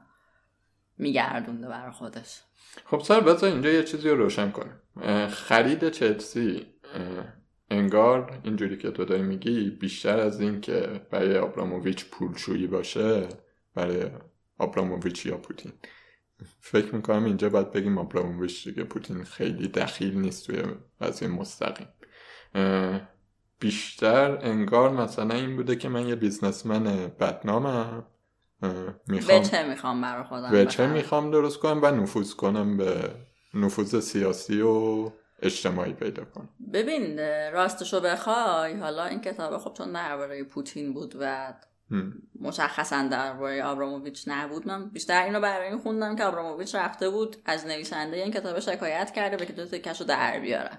[0.97, 2.41] میگردونده برای خودش.
[2.85, 4.73] خب سر بذار اینجا یه چیزی رو روشن کنیم.
[5.27, 6.65] خرید چلسی
[7.69, 13.27] انگار اینجوری که تو داری میگی بیشتر از این که برای آبراموویچ پولشویی باشه
[13.75, 14.05] برای
[14.57, 15.71] آبراموویچ یا پوتین.
[16.59, 20.63] فکر می‌کنم اینجا باید بگیم آبراموویچ دیگه پوتین خیلی دخیل نیست توی
[21.01, 21.87] قضیه مستقیم.
[23.59, 28.05] بیشتر انگار مثلا این بوده که من یه بیزنسمن بدنامم.
[29.07, 33.11] می‌خوام به چه می‌خوام برای خودم به چه؟ می‌خوام درست کنم و نفوذ کنم به
[33.53, 35.09] نفوذ سیاسی و
[35.41, 37.19] اجتماعی پیدا کنم ببین
[37.51, 41.53] راستشو بخوای حالا این کتاب خب چون درباره پوتین بود و.
[42.41, 47.65] مشخصا درباره آبراموویچ نبود من بیشتر اینو برای این خوندم که آبراموویچ رفته بود از
[47.65, 50.77] نویسنده این کتاب شکایت کرده به که دو تکش رو در بیارن.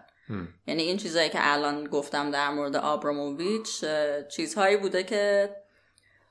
[0.67, 3.85] یعنی این چیزایی که الان گفتم در مورد آبراموویچ
[4.31, 5.51] چیزهایی بوده که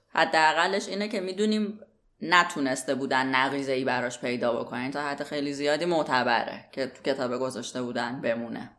[0.09, 1.79] حداقلش اینه که می‌دونیم
[2.21, 7.37] نتونسته بودن نقیزه ای براش پیدا بکنن تا حد خیلی زیادی معتبره که تو کتاب
[7.37, 8.71] گذاشته بودن بمونه.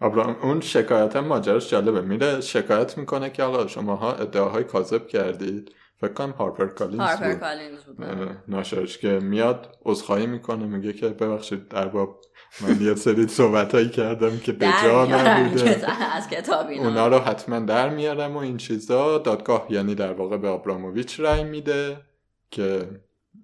[0.00, 2.00] ابراهیم اون شکایت هم ماجراش جالبه.
[2.00, 5.72] میره شکایت می‌کنه که آقا شماها ادعاهای کاذب کردید.
[6.00, 7.40] فکر کنم هارپر کالینز هارپر بود.
[7.40, 8.04] کالینز بود.
[8.04, 12.20] آره، ناشرش که میاد عذرخواهی می‌کنه میگه که ببخشید در باب
[12.60, 15.86] من یه سری صحبتایی کردم که به جا نبوده.
[16.16, 16.88] از کتاب اینا.
[16.88, 19.18] اونا رو حتما در میارم و این چیزا.
[19.18, 21.96] دادگاه یعنی در واقع به آبراموویچ رأی میده
[22.50, 22.88] که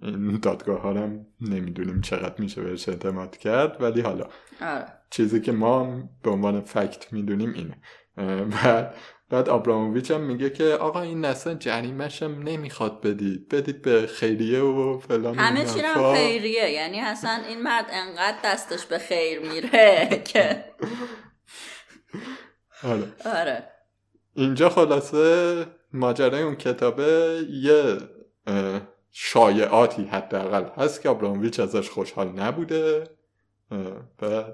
[0.03, 4.27] این دادگاه ها هم نمی‌دونیم چقدر میشه بهش اعتماد کرد ولی حالا
[4.61, 4.87] آره.
[5.11, 7.77] چیزی که ما به عنوان فکت می‌دونیم اینه.
[8.19, 8.91] اه،
[9.31, 13.49] بعد آبراموویچ هم میگه که آقا این اصلا جریمش هم نمی‌خواد بدید.
[13.49, 15.81] بدید به خیریه و فلان همه چی.
[15.81, 16.71] هم خیریه.
[16.71, 20.65] یعنی اصلا این مرد انقدر دستش به خیر میره که
[22.83, 23.13] آره.
[23.41, 23.69] آره.
[24.35, 27.99] اینجا خلاصه ماجرای اون کتابه یه
[29.11, 33.05] شایعاتی حداقل هست که آبرامویچ ازش خوشحال نبوده.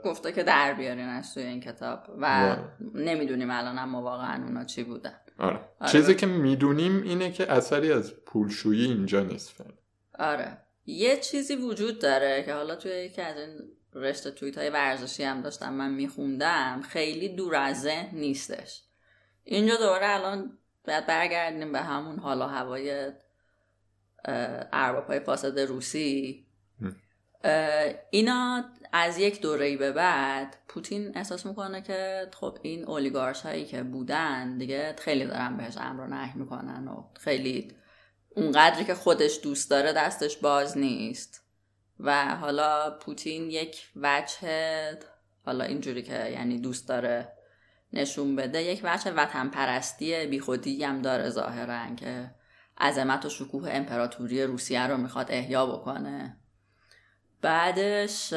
[0.04, 2.56] گفته که در بیارین از توی این کتاب و
[2.94, 5.60] نمی‌دونیم الان اما واقعا اونا چی بودن آره.
[5.80, 5.92] آره.
[5.92, 9.60] چیزی که می‌دونیم اینه که اثری از پولشویی اینجا نیست.
[10.18, 13.58] آره یه چیزی وجود داره که حالا توی یکی از این
[13.94, 18.82] رشته تویت های ورزشی هم داشتم من میخوندم خیلی دور از ذهن نیستش
[19.44, 23.12] اینجا دوباره الان باید برگردیم به همون حالا هوای
[24.72, 26.46] ارباب های فاسد روسی
[28.10, 33.82] اینا از یک دوره به بعد پوتین احساس می‌کنه که خب این اولیگارش هایی که
[33.82, 37.72] بودن دیگه خیلی دارن بهش امر و نهی می‌کنن و خیلی
[38.36, 41.42] اونقدری که خودش دوست داره دستش باز نیست.
[42.00, 44.98] و حالا پوتین یک وجه
[45.46, 47.32] حالا اینجوری که یعنی دوست داره
[47.92, 52.30] نشون بده یک وجه وطن پرستی بیخودی هم داره ظاهرا که
[52.78, 56.36] عظمت و شکوه امپراتوری روسیه رو می‌خواد احیا بکنه.
[57.42, 58.32] بعدش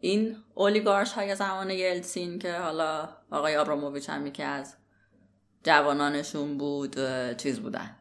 [0.00, 4.76] این اولیگارش های زمان یلتسین که حالا آقای آبراموویچ هم یکی از
[5.62, 6.96] جوانانشون بود
[7.36, 7.96] چیز بودن.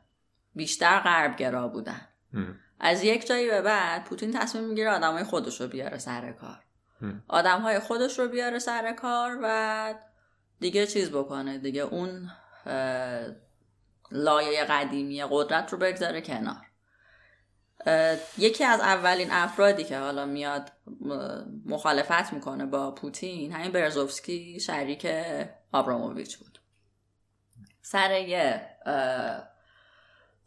[0.55, 2.01] بیشتر غربگرا بودن.
[2.33, 2.59] ام.
[2.79, 6.63] از یک جایی به بعد پوتین تصمیم می‌گیره آدمای خودش رو بیاره سر کار.
[7.27, 9.95] آدم های خودش رو بیاره سر کار و
[10.59, 11.57] دیگه چیز بکنه.
[11.57, 12.31] دیگه اون
[14.11, 16.64] لایه قدیمی قدرت رو بگذاره کنار.
[18.37, 20.71] یکی از اولین افرادی که حالا میاد
[21.65, 25.07] مخالفت می‌کنه با پوتین همین برزوفسکی شریک
[25.71, 26.59] آبراموویچ بود.
[27.81, 28.61] سر یه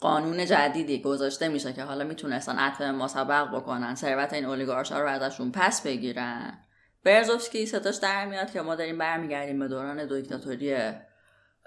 [0.01, 5.09] قانون جدیدی گذاشته میشه که حالا می‌تونستن عطف مسابق بکنن ثروت این اولیگارش ها رو
[5.09, 6.59] ازشون پس بگیرن.
[7.05, 10.77] برزوفسکی ستاش در میاد که ما داریم برمیگردیم به دوران دیکتاتوری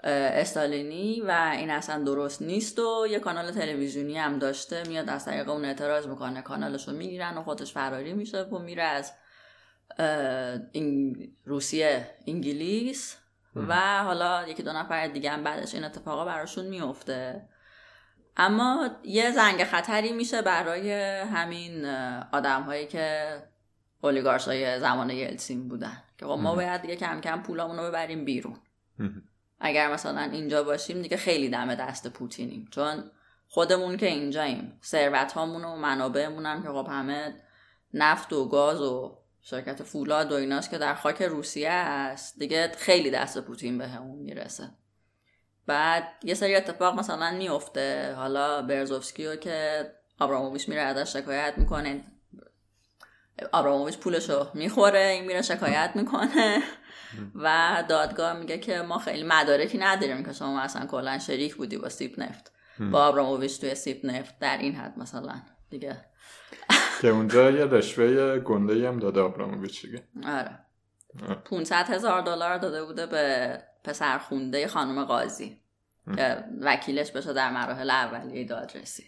[0.04, 5.48] استالینی و این اصلا درست نیست و یه کانال تلویزیونی هم داشته میاد از طریق
[5.48, 9.12] اون اعتراض می‌کنه کانالش رو می‌گیرن و خودش فراری میشه و میره از
[10.72, 13.16] این روسیه انگلیس
[13.56, 17.48] و حالا یکی دو نفر دیگه هم بعدش این اتفاقا براشون میفته
[18.36, 21.86] اما یه زنگ خطری میشه برای همین
[22.32, 23.36] آدم هایی که
[24.00, 26.54] اولیگارش های زمان یلتسین بودن که خب ما.
[26.54, 28.56] باید دیگه کم کم پولامون رو ببریم بیرون.
[29.64, 32.68] اگر مثلا اینجا باشیم دیگه خیلی دم دست پوتینیم.
[32.70, 33.10] چون
[33.48, 34.78] خودمون که اینجاییم.
[34.84, 37.34] ثروت هامون و منابعمون هم که خب همه
[37.94, 43.10] نفت و گاز و شرکت فولاد و ایناست که در خاک روسیه است دیگه خیلی
[43.10, 44.70] دست پوتین بهمون می‌رسه.
[45.66, 48.14] بعد یه سری اتفاق مثلا میفته.
[48.14, 49.86] حالا برزوفسکی رو که
[50.20, 52.00] آبراموویچ میره ازش شکایت می‌کنه.
[53.52, 56.62] آبراموویچ پولشو می‌خوره این میره شکایت می‌کنه.
[57.34, 61.88] و دادگاه میگه که ما خیلی مدارکی نداریم که شما اصلا کلا شریک بودی با
[61.88, 62.52] سیب نفت.
[62.92, 66.04] با آبراموویچ توی سیب نفت در این حد مثلا دیگه.
[67.00, 70.04] که اونجا یه رشوه گنده هم داده آبراموویچ دیگه.
[70.24, 70.58] آره.
[71.28, 71.34] آه.
[71.34, 75.62] 500 هزار دلار داده بوده به پسرخونده خانم قاضی.
[76.16, 79.04] که وکیلش بشه در مراحل اولیه دادرسی.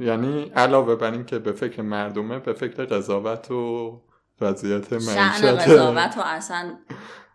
[0.00, 4.02] یعنی علاوه بر این که به فکر مردمه به فکر قضاوت و
[4.40, 6.78] وضعیت شعن معیشت قضاوت و اصلا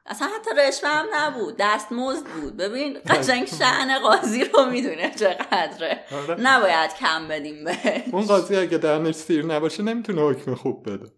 [0.06, 1.56] اصلا حتی رشوه هم نبود.
[1.60, 2.58] دستمزد بود.
[2.58, 6.06] ببین قشنگ شعن قاضی رو می‌دونه چقدره.
[6.12, 6.42] آره.
[6.42, 11.12] نباید کم بدیم به اون قاضی اگه درنش سیر نباشه نمی‌تونه حکم خوب بده.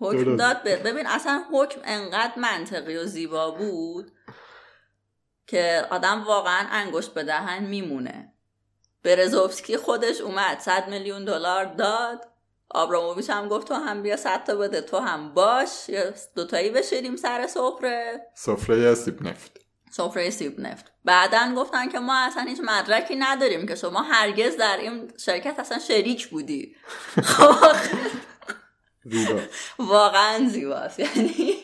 [0.00, 0.38] حکم درست.
[0.38, 4.12] داد ببین اصلا حکم انقدر منطقی و زیبا بود
[5.46, 8.32] که آدم واقعا انگشت به دهن میمونه.
[9.02, 12.24] برزوفسکی خودش اومد 100 میلیون دلار داد.
[12.70, 16.02] آبراموویچ هم گفت تو هم بیا 100 تا بده تو هم باش یا
[16.34, 18.20] دوتایی بشینیم سر سفره.
[18.34, 19.60] سفره سیب نفت.
[19.90, 20.92] سفره سیب نفت.
[21.04, 25.78] بعدا گفتن که ما اصلا هیچ مدرکی نداریم که شما هرگز در این شرکت اصلا
[25.78, 26.76] شریک بودی.
[29.10, 29.40] زیبا.
[29.78, 31.00] واقعا زیباست.
[31.00, 31.54] یعنی.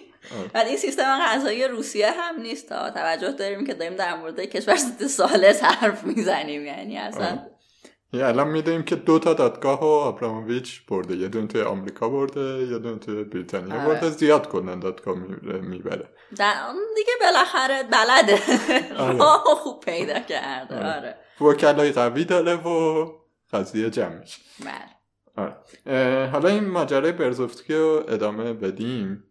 [0.52, 2.68] بعد این سیستم قضایی روسیه هم نیست.
[2.68, 6.66] تا توجه داریم که داریم در مورد کشور ضد سالس حرف می‌زنیم.
[6.66, 7.38] یعنی اصلا.
[8.14, 12.40] یه الان می‌دونیم که دو تا دادگاه و آبراموویچ برده یه دونه توی آمریکا برده
[12.40, 13.86] یه دونه توی بریتانیا آره.
[13.86, 15.16] برده زیاد کنن دادگاه
[15.62, 16.08] میبره-
[16.96, 18.38] دیگه بالاخره بلده
[18.98, 19.18] آره.
[19.62, 20.96] خوب پیدا کرده آره.
[20.96, 23.06] آره وکلای قوی داره و
[23.52, 24.94] قضیه جمع میشه بله
[25.36, 26.26] آره.
[26.30, 29.24] حالا این ماجرای برزوفسکی رو ادامه بدیم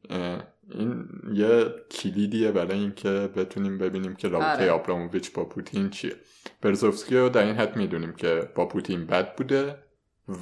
[0.71, 4.71] این یه کلیدیه برای اینکه بتونیم ببینیم که رابطه آره.
[4.71, 6.15] آبراموویچ با پوتین چیه
[6.63, 9.77] برزوفسکی رو در این حد می‌دونیم که با پوتین بد بوده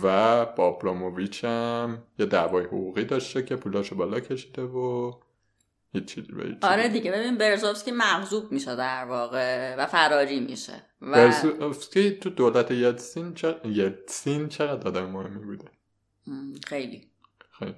[0.03, 5.13] و با آبراموویچ هم یه دعوای حقوقی داشته که پولاشو بالا کشیده و
[5.93, 6.87] هیچ چیزی به آره.
[6.87, 13.35] دیگه ببین برزوفسکی مغضوب میشه در واقع و فراری میشه و برزوفسکی تو دولت یلتسین.
[13.65, 15.65] یلتسین چقدر آدم مهمی بوده
[16.67, 17.07] خیلی
[17.59, 17.75] خیلی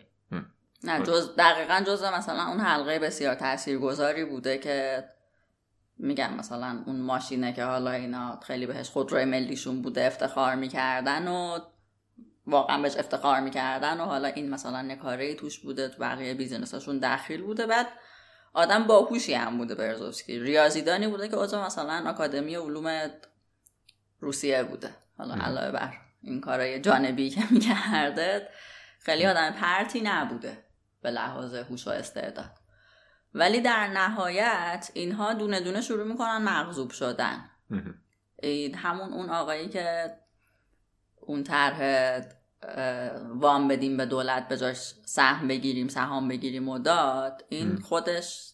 [0.84, 5.04] نه جز دقیقا جز مثلا اون حلقه بسیار تاثیرگذاری بوده که
[5.98, 11.60] میگم مثلا اون ماشینه که حالا اینا خیلی بهش خودروی ملیشون بوده افتخار می‌کردن و
[12.48, 17.42] واقعا بهش افتخار می‌کردن و حالا این مثلا نکاره توش بوده تو بقیه بیزنساشون دخیل
[17.42, 17.66] بوده.
[17.66, 17.88] بعد
[18.54, 23.10] آدم باهوشی هم بوده برزوفسکی ریاضیدانی بوده که عضو مثلا آکادمی علوم
[24.20, 24.90] روسیه بوده.
[25.18, 28.50] حالا علاوه بر این کارهای جانبی که می‌کرده
[29.00, 30.58] خیلی آدم پرتی نبوده
[31.02, 32.63] به لحاظ هوش و استعداد.
[33.34, 37.50] ولی در نهایت اینها دونه دونه شروع می‌کنن مغضوب شدن.
[38.42, 40.18] این همون اون آقایی که
[41.22, 42.22] اون طرح
[43.30, 47.78] وام بدیم به دولت به جاش سهم بگیریم سهام بگیریم و داد این.
[47.82, 48.54] خودش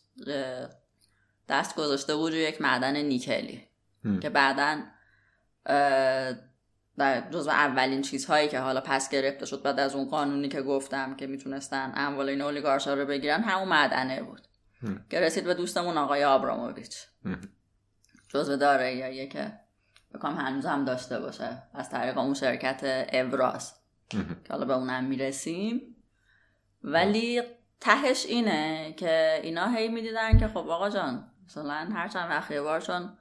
[1.49, 3.67] دست گذاشته بود روی یک معدن نیکلی.
[4.21, 4.81] که بعدا
[6.97, 11.15] در جزو اولین چیزهایی که حالا پس گرفته شد بعد از اون قانونی که گفتم
[11.15, 14.47] که می‌تونستن اموال این اولیگارشا رو بگیرن همون معدنه بود.
[15.09, 16.97] که رسید به دوستمون آقای آبراموویچ.
[18.29, 19.53] جزو داراییه که
[20.13, 23.73] بکنم هنوز هم داشته باشه از طریق اون شرکت ابراز
[24.13, 24.41] مهم.
[24.43, 25.95] که حالا به اونم می‌رسیم
[26.83, 27.41] ولی
[27.79, 32.61] تهش اینه که اینا هی می‌دیدن که خب آقا جان مثلا هر چند وقت یه
[32.61, 33.17] بار چون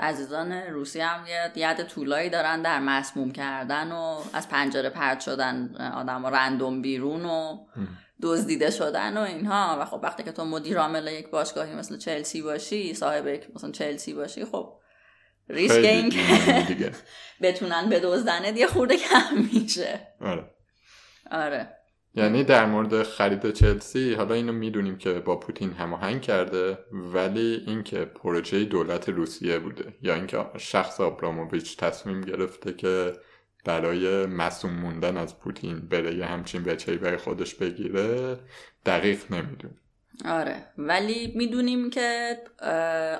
[0.00, 5.76] عزیزان روسی هم یه ید طولایی دارن در مسموم کردن و از پنجره پرد شدن
[5.94, 7.66] آدم رندوم بیرون و.
[8.22, 9.76] دزدیده شدن و اینها.
[9.80, 13.70] و خب وقتی که تو مدیر عامل یک باشگاهی مثل چلسی باشی صاحب یک مثلا
[13.70, 14.72] چلسی باشی خب
[15.48, 16.18] ریسک این که
[17.42, 20.00] بتونن بدزدنت یه خورده کم میشه.
[20.20, 20.50] آره.
[21.30, 21.68] آره.
[22.14, 28.04] یعنی در مورد خرید چلسی حالا اینو می‌دونیم که با پوتین هماهنگ کرده ولی اینکه
[28.04, 33.12] پروژه دولت روسیه بوده یا اینکه شخص آبراموویچ تصمیم گرفته که
[33.64, 38.38] برای مسئول موندن از پوتین بره یه همچین وجهی برای خودش بگیره
[38.86, 39.78] دقیق نمی‌دونیم
[40.24, 40.64] آره.
[40.78, 42.38] ولی می‌دونیم که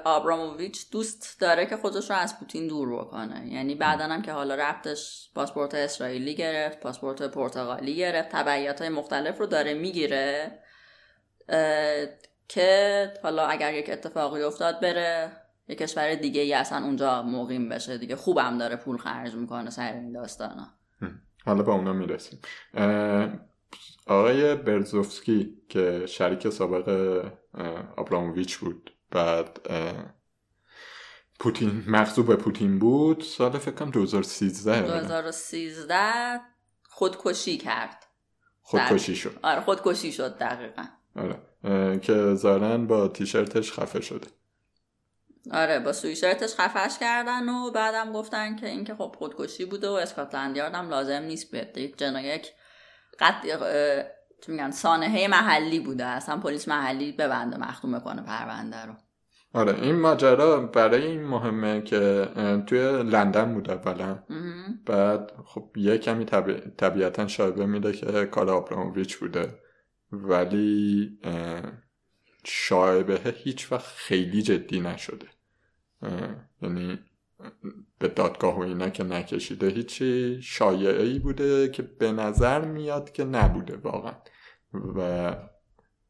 [0.04, 3.52] آبراموویچ دوست داره که خودش رو از پوتین دور بکنه.
[3.52, 9.38] یعنی بعدا هم که حالا رفتش پاسپورت اسرائیلی گرفت پاسپورت پرتغالی گرفت تبعیت های مختلف
[9.38, 10.58] رو داره می‌گیره
[12.48, 17.98] که حالا اگر یک اتفاقی افتاد بره یک کشور دیگه ای اصلا اونجا مقیم بشه
[17.98, 18.16] دیگه.
[18.16, 20.68] خوبم داره پول خرج می‌کنه سر این داستانا.
[21.46, 22.40] حالا به اونا می‌رسیم.
[24.06, 26.88] آقای برزوفسکی که شریک سابق
[27.96, 29.60] آبراموویچ بود بعد
[31.38, 34.90] پوتین مغضوب به پوتین بود سال فکر کنم 2013 بود.
[34.90, 36.40] 2013
[36.82, 38.06] خودکشی کرد.
[38.62, 39.38] خودکشی شد.
[39.42, 40.84] آره خودکشی شد دقیقا.
[41.16, 41.38] آره.
[41.98, 44.26] که ظاهرا با تیشرتش خفه شده.
[45.50, 50.56] آره با سویشرتش خفش کردن و بعدم گفتن که اینکه خب خودکشی بوده و اسکاتلند
[50.56, 51.78] یارد هم لازم نیست بیاد.
[51.78, 52.48] یک جنا یک
[53.20, 53.34] قد
[54.48, 56.04] میگن سانحه محلی بوده.
[56.04, 58.92] اصلا پلیس محلی ببنده مختوم کنه پرونده رو.
[59.54, 62.28] آره این ماجرا برای این مهمه که
[62.66, 64.18] توی لندن بود اولا.
[64.86, 66.54] بعد خب یه کمی طبی...
[66.54, 69.58] طبیعتا شایبه میده که کار آبراموویچ بوده.
[70.12, 71.10] ولی
[72.44, 75.26] شایبه هیچ وقت خیلی جدی نشده.
[76.62, 76.98] یعنی
[77.98, 83.24] به دادگاه و اینا که نکشیده هیچی شایعه ای بوده که به نظر میاد که
[83.24, 84.14] نبوده واقعا.
[84.96, 85.36] و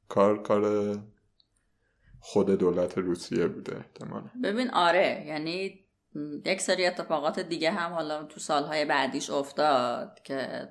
[0.09, 0.97] کار کار
[2.21, 4.31] خود دولت روسیه بوده احتمالا.
[4.43, 5.79] ببین آره یعنی
[6.45, 10.69] یک سری اتفاقات دیگه هم حالا تو سالهای بعدیش افتاد که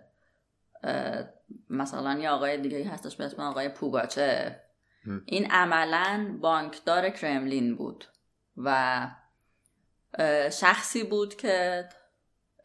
[1.70, 4.62] مثلا یه آقای دیگه هستش به اسم آقای پوگاچه.
[5.26, 8.06] این عملا بانکدار کرملین بود
[8.58, 9.08] و
[10.52, 11.90] شخصی بود که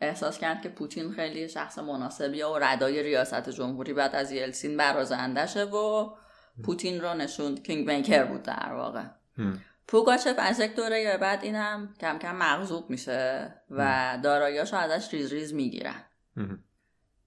[0.01, 5.64] احساس کرد که پوتین خیلی شخص مناسبیه و ردای ریاست جمهوری بعد از یلسین برازندشه
[5.64, 6.11] و
[6.64, 9.05] پوتین رو نشوند kingmaker بود در واقع.
[9.89, 15.14] پوگاچف از یک دوره به بعد این هم کم کم مغضوب میشه و داراییاشو ازش
[15.14, 16.05] ریز ریز می‌گیرن.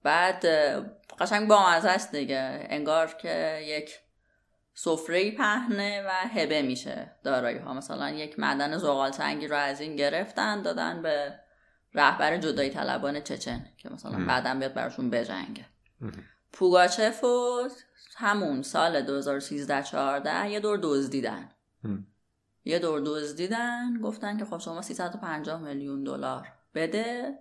[0.02, 0.46] بعد
[1.20, 3.90] قشنگ بساطیه دیگه انگار که یک
[4.74, 9.96] سفره پهنه و هبه میشه دارایی ها مثلا یک معدن زغال سنگی رو از این
[9.96, 11.40] گرفتن دادن به
[11.94, 14.26] رهبر جدایی طلبان چچن که مثلا.
[14.26, 15.66] بعدا بیاد براشون بجنگه.
[16.52, 17.68] پوگاچف و
[18.16, 21.50] همون سال 2013 14 یه دور دزدیدن.
[22.64, 27.38] یه دور دزدیدن گفتن که خب شما 350 میلیون دلار بده.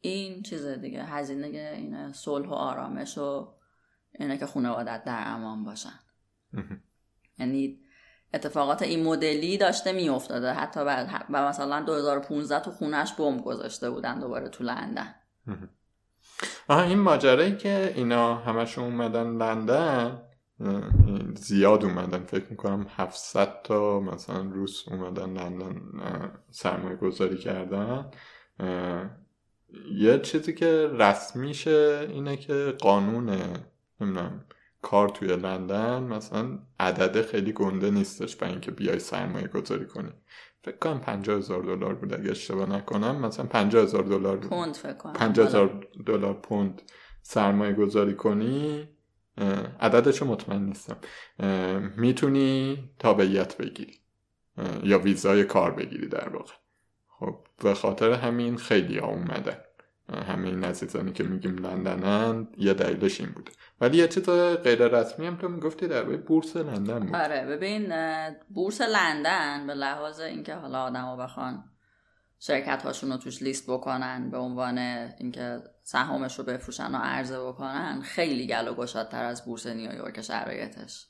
[0.00, 3.54] این چیز دیگه هزینه این صلح و آرامش و
[4.12, 5.98] اینه که خانوادت در امان باشن.
[7.38, 7.78] یعنی
[8.34, 10.52] اتفاقات این مدلی داشته میافتاده.
[10.52, 10.80] حتی
[11.30, 15.14] و مثلا 2015 تو خونش بمب گذاشته بودن دوباره تو لندن.
[16.68, 20.22] آها این ماجرایی که اینا همشون اومدن لندن
[21.34, 22.24] زیاد اومدن.
[22.24, 25.82] فکر می‌کنم 700 تا مثلا روس اومدن لندن
[26.50, 28.10] سرمایه گذاری کردن.
[29.94, 33.30] یه چیزی که رسمیشه اینه که قانون
[34.00, 34.44] نمی‌دونم
[34.82, 40.12] کار توی لندن مثلا عدد خیلی گنده نیستش برای اینکه بیای سرمایه گذاری کنی.
[40.64, 44.92] فکر کنم 50 هزار دلار بود اگه اشتباه نکنم مثلا 50 هزار دلار پوند فکر
[44.92, 45.12] کنم.
[45.12, 46.82] 50 هزار دلار پوند
[47.22, 48.88] سرمایه گذاری کنی
[49.80, 50.96] عددشو مطمئن نیستم.
[51.96, 53.94] می‌تونی تابعیت بگیری
[54.82, 56.52] یا ویزای کار بگیری در واقع.
[57.08, 59.56] خب به خاطر همین خیلی ها اومدن
[60.28, 63.52] این عزیزانی که میگیم لندنن یه دلیلش این بوده.
[63.82, 64.30] ولی یه چیز
[64.62, 67.16] غیر رسمی هم تو می‌گفتی در بورس لندن بود.
[67.16, 67.94] آره ببین
[68.54, 71.64] بورس لندن به لحاظ اینکه حالا آدما بخوان
[72.38, 74.78] شرکت هاشون رو توش لیست بکنن به عنوان
[75.18, 81.06] اینکه سهامش رو بفروشن و عرضه بکنن خیلی گل و گشادتر از بورس نیویورک شرایطش.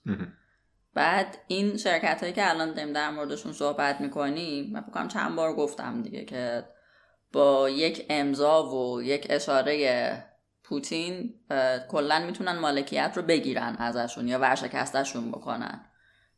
[0.94, 5.52] بعد این شرکت هایی که الان داریم در موردشون صحبت می‌کنیم من بکنم چند بار
[5.52, 6.64] گفتم دیگه که
[7.32, 10.31] با یک امضا و یک اشاره
[10.64, 11.34] پوتین
[11.88, 15.80] کلا می‌تونن مالکیت رو بگیرن ازشون یا ورشکستشون بکنن.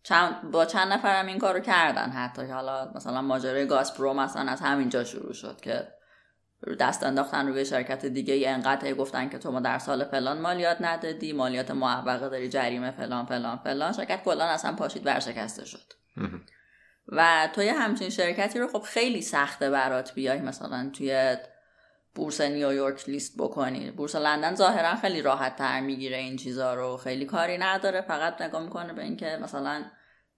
[0.02, 2.46] چند با چند نفرم این کارو کردن حتی.
[2.46, 5.88] حالا مثلا ماجرای گازپرو مثلا از همینجا شروع شد که
[6.80, 10.76] دست انداختن روی شرکت دیگه ای انقدر گفتن که تو ما در سال فلان مالیات
[10.80, 13.92] ندادی مالیات معوقه داری جریمه فلان فلان فلان.
[13.92, 15.92] شرکت کلا اصلا پاشید ورشکسته شد.
[17.08, 21.36] و توی همچین شرکتی رو خب خیلی سخته برات بیای مثلا توی
[22.14, 23.90] بورس نیویورک لیست بکنی.
[23.90, 26.96] بورس لندن ظاهرا خیلی راحت تر می‌گیره این چیزا رو.
[26.96, 28.00] خیلی کاری نداره.
[28.00, 29.84] فقط نگاه می‌کنه به اینکه مثلا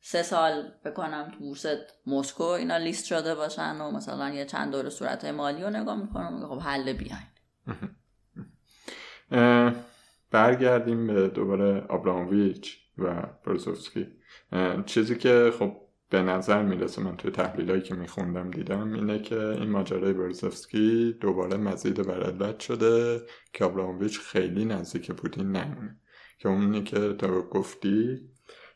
[0.00, 1.66] سه سال بکنم تو بورس
[2.06, 6.46] مسکو اینا لیست شده باشن و مثلا یه چند دور صورت مالی رو نگاه می‌کنم
[6.48, 7.26] خب حل بیاین.
[10.30, 14.06] برگردیم به دوباره آبرامویچ و بروزوفسکی
[14.86, 19.70] چیزی که خب به نظر می‌رسه من توی تحلیلایی که میخوندم دیدم اینه که این
[19.70, 26.00] ماجرای برزفسکی دوباره مزید بر شده که آبرامویچ خیلی نزدیک پوتین نمونه.
[26.38, 28.20] که اونی که تا گفتی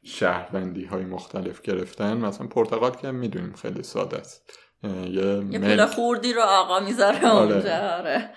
[0.03, 2.17] شهروندی های مختلف گرفتن.
[2.17, 4.60] مثلا پرتغال که می‌دونیم خیلی ساده است.
[4.85, 7.55] یه, یه پول خوردی رو آقا می‌ذاره آره.
[7.55, 8.31] اونجا آره.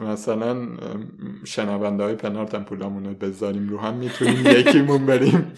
[0.00, 0.68] مثلا
[1.44, 5.52] شنونده های پنارتن پولامون رو بذاریم رو هم می‌تونیم یکیمون بریم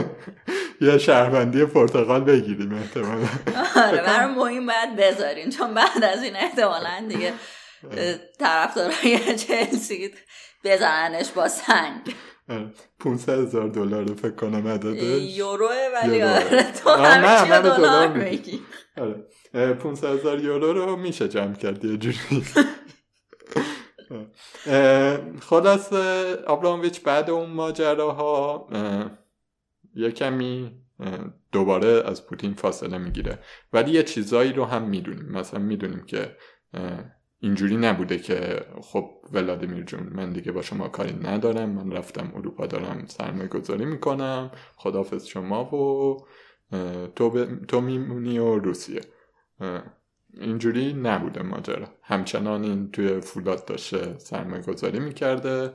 [0.80, 3.28] یه شهروندی پرتغال بگیریم احتمالا
[3.76, 7.32] آره برای مهم باید بذاریم چون بعد از این احتمالا دیگه
[8.38, 10.10] طرفدارای چلسی
[10.64, 12.14] بزننش با سنگ
[12.98, 13.42] 500 آره.
[13.42, 15.36] هزار دلار فکر کنم عددش.
[15.38, 18.60] یوروه ولی آره تو همه دلار میگی.
[18.96, 19.74] آره.
[19.74, 22.44] 500 هزار یورو رو میشه جمع کرد یه جوری.
[25.40, 25.92] خلاص
[26.46, 28.68] آبرامویچ بعد اون ماجراها
[29.94, 30.72] یه کمی
[31.52, 33.38] دوباره از پوتین فاصله می‌گیره.
[33.72, 35.32] ولی یه چیزایی رو هم می‌دونیم.
[35.32, 36.36] مثلا می‌دونیم که
[37.44, 42.66] اینجوری نبوده که خب ولادیمیر جون من دیگه با شما کاری ندارم من رفتم اروپا
[42.66, 46.18] دارم سرمایه گذاری می‌کنم خدافز شما و
[47.16, 49.00] تو, تو میمونی و روسیه.
[50.40, 51.88] اینجوری نبوده ماجرا.
[52.02, 55.72] همچنان این توی فولاد داشته سرمایه گذاری می‌کرده.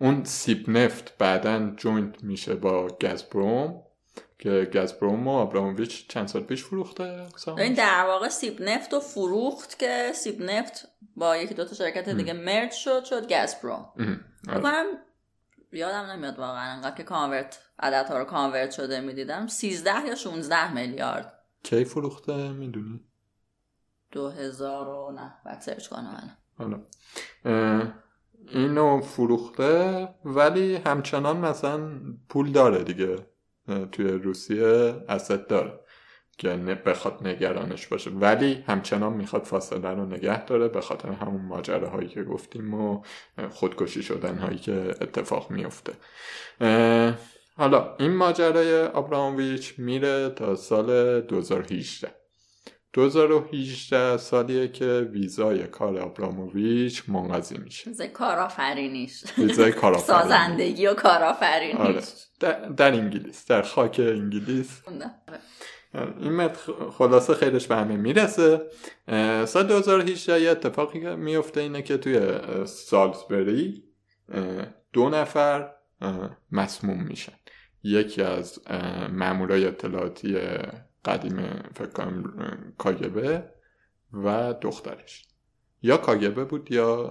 [0.00, 3.82] اون سیب‌نفت بعدا joint میشه با گازپروم.
[4.38, 9.78] که گازپروم و آبراموویچ چند سال پیش فروخته این در واقع سیب نفت رو فروخت
[9.78, 13.92] که سیب نفت با یکی دو تا شرکت دیگه مرج شد شد گازپروم.
[14.48, 14.84] بکنم
[15.72, 19.46] یادم نمیاد واقعا انقدر که کانورت عددها رو کانورت شده می‌دیدم.
[19.46, 21.32] 13 یا 16 میلیارد.
[21.62, 23.00] کی فروخته می‌دونی؟
[24.10, 25.34] دو هزار و نه.
[25.44, 26.80] بعد سرچ کنم حالا.
[28.48, 31.90] اینو فروخته ولی همچنان مثلا
[32.28, 33.26] پول داره دیگه.
[33.92, 35.80] توی روسیه اسد داره
[36.38, 36.48] که
[36.86, 38.10] بخواد نگرانش باشه.
[38.10, 43.02] ولی همچنان می‌خواد فاصله رو نگه داره به خاطر همون ماجره هایی که گفتیم و
[43.50, 45.92] خودکشی شدن هایی که اتفاق میفته.
[47.56, 52.17] حالا این ماجرای آبرامویچ میره تا سال 2018
[52.92, 57.90] 2018 سالیه که ویزای کار ابراموویچ منقضی میشه.
[57.90, 59.24] ویزای کارآفرینیش.
[59.38, 60.20] ویزای کارآفرینی.
[60.20, 61.76] سازندگی و کارآفرینیش.
[61.76, 62.02] آره.
[62.76, 64.82] در, انگلیس در خاک انگلیس.
[66.20, 66.56] این مت
[66.98, 68.62] خلاصه خیرش به همه می‌رسه.
[69.46, 72.20] سال 2018 یه اتفاقی که میفته اینه که توی
[72.64, 73.84] سالزبری
[74.92, 75.70] دو نفر
[76.52, 77.32] مسموم میشن.
[77.82, 78.58] یکی از
[79.12, 80.36] مامورای اطلاعاتی
[81.04, 81.36] قدیم
[81.74, 82.34] فکر کنم
[82.78, 83.52] کاگبه
[84.12, 85.28] و دخترش.
[85.82, 87.06] یا کاگبه بود یا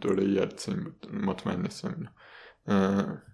[0.00, 1.14] دوره یلتسین بود.
[1.14, 2.08] مطمئن نیستم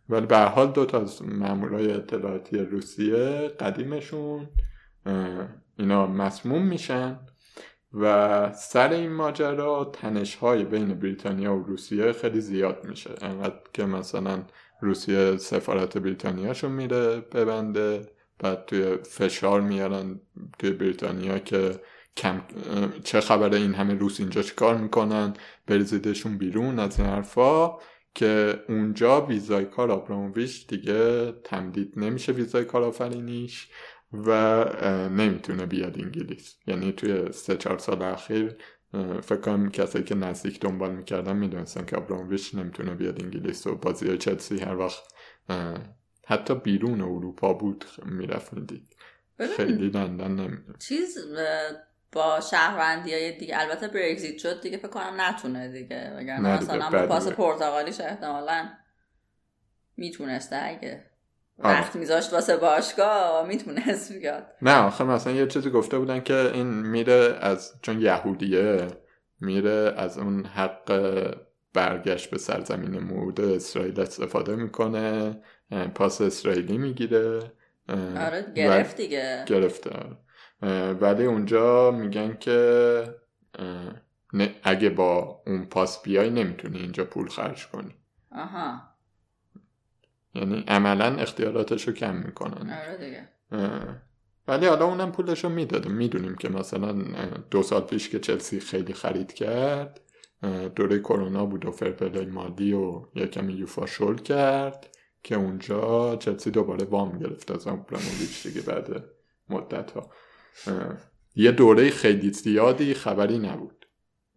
[0.08, 4.48] ولی به حال دو تا از مامورای اطلاعاتی روسیه قدیمشون
[5.78, 7.20] اینا مسموم میشن
[7.92, 13.10] و سر این ماجرا تنش های بین بریتانیا و روسیه خیلی زیاد میشه.
[13.22, 14.42] انقدر که مثلا
[14.80, 18.15] روسیه سفارت بریتانیاشون میره ببنده.
[18.38, 20.20] بعد توی فشار میارن
[20.58, 21.80] توی بریتانیا که
[22.16, 22.42] کم
[23.04, 25.34] چه خبره این همه روس اینجا چیکار می‌کنن؟
[25.66, 27.78] بریزیدشون بیرون از این حرفا
[28.14, 33.68] که اونجا ویزای کار آبراموویچ دیگه تمدید نمیشه ویزای کارآفرینیش
[34.12, 34.64] و
[35.08, 36.56] نمی‌تونه بیاد انگلیس.
[36.66, 38.56] یعنی توی سه چهار سال اخیر
[39.22, 44.18] فکر کنم کسایی که نزدیک دنبال می‌کردن می‌دونستن که آبراموویچ نمی‌تونه بیاد انگلیس و بازی
[44.18, 45.02] چلسی هر وقت
[46.28, 48.96] حتی بیرون اروپا بود می‌رفت می‌دید
[49.56, 51.18] خیلی لندن نمی‌دونه چیز
[52.12, 56.16] با شهروندی های دیگه البته برگزیت شد دیگه فکر کنم نتونه دیگه.
[56.16, 58.68] وگرنه مثلا با پاس پرتغالیش احتمالا
[59.96, 60.56] می‌تونسته.
[60.62, 61.04] اگه
[61.58, 64.46] وقت میذاشت واسه باشگاه می‌تونست بیاد.
[64.62, 68.86] نه آخه مثلا یه چیزی گفته بودن که این میره از چون یهودیه
[69.40, 70.90] میره از اون حق
[71.76, 75.36] برگشت به سرزمین مورد اسرائیل استفاده می‌کنه
[75.94, 77.52] پاس اسرائیلی می‌گیره
[77.88, 79.44] آره گرفت دیگه.
[79.46, 79.90] گرفته
[81.00, 83.02] ولی اونجا میگن که
[84.62, 87.94] اگه با اون پاس بیای نمی‌تونی اینجا پول خرج کنی.
[88.32, 88.80] آها.
[90.34, 92.70] یعنی عملا اختیاراتش رو کم می‌کنن.
[92.70, 93.28] آره دیگه.
[94.48, 95.88] ولی حالا اونم پولش رو می‌داده.
[95.88, 96.92] می‌دونیم که مثلا
[97.50, 100.00] دو سال پیش که چلسی خیلی خرید کرد
[100.76, 106.50] دوره کرونا بود و fair play مالی رو یکمی یوفا شل کرد که اونجا چلسی
[106.50, 109.04] دوباره وام گرفت از آبراموویچ دیگه بعد
[109.48, 110.10] مدت ها
[111.36, 113.86] یه دوره خیلی زیادی خبری نبود.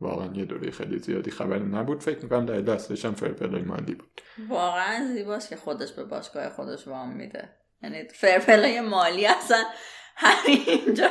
[0.02, 2.04] واقعا یه دوره خیلی زیادی خبری نبود.
[2.04, 4.22] فکر می‌کنم در دستش هم fair play مالی بود.
[4.50, 7.50] واقعا زیباست که خودش به باشگاه خودش وام میده.
[7.84, 9.64] یعنی fair play مالی اصلا
[10.16, 11.10] همینجا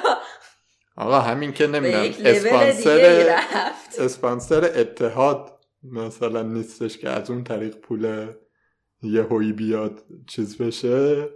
[0.99, 3.41] آقا همین که نمی‌دونم اسپانسر
[3.99, 8.33] اسپانسر اتحاد مثلا نیستش که از اون طریق پول
[9.03, 11.29] یه هوی بیاد چیز بشه.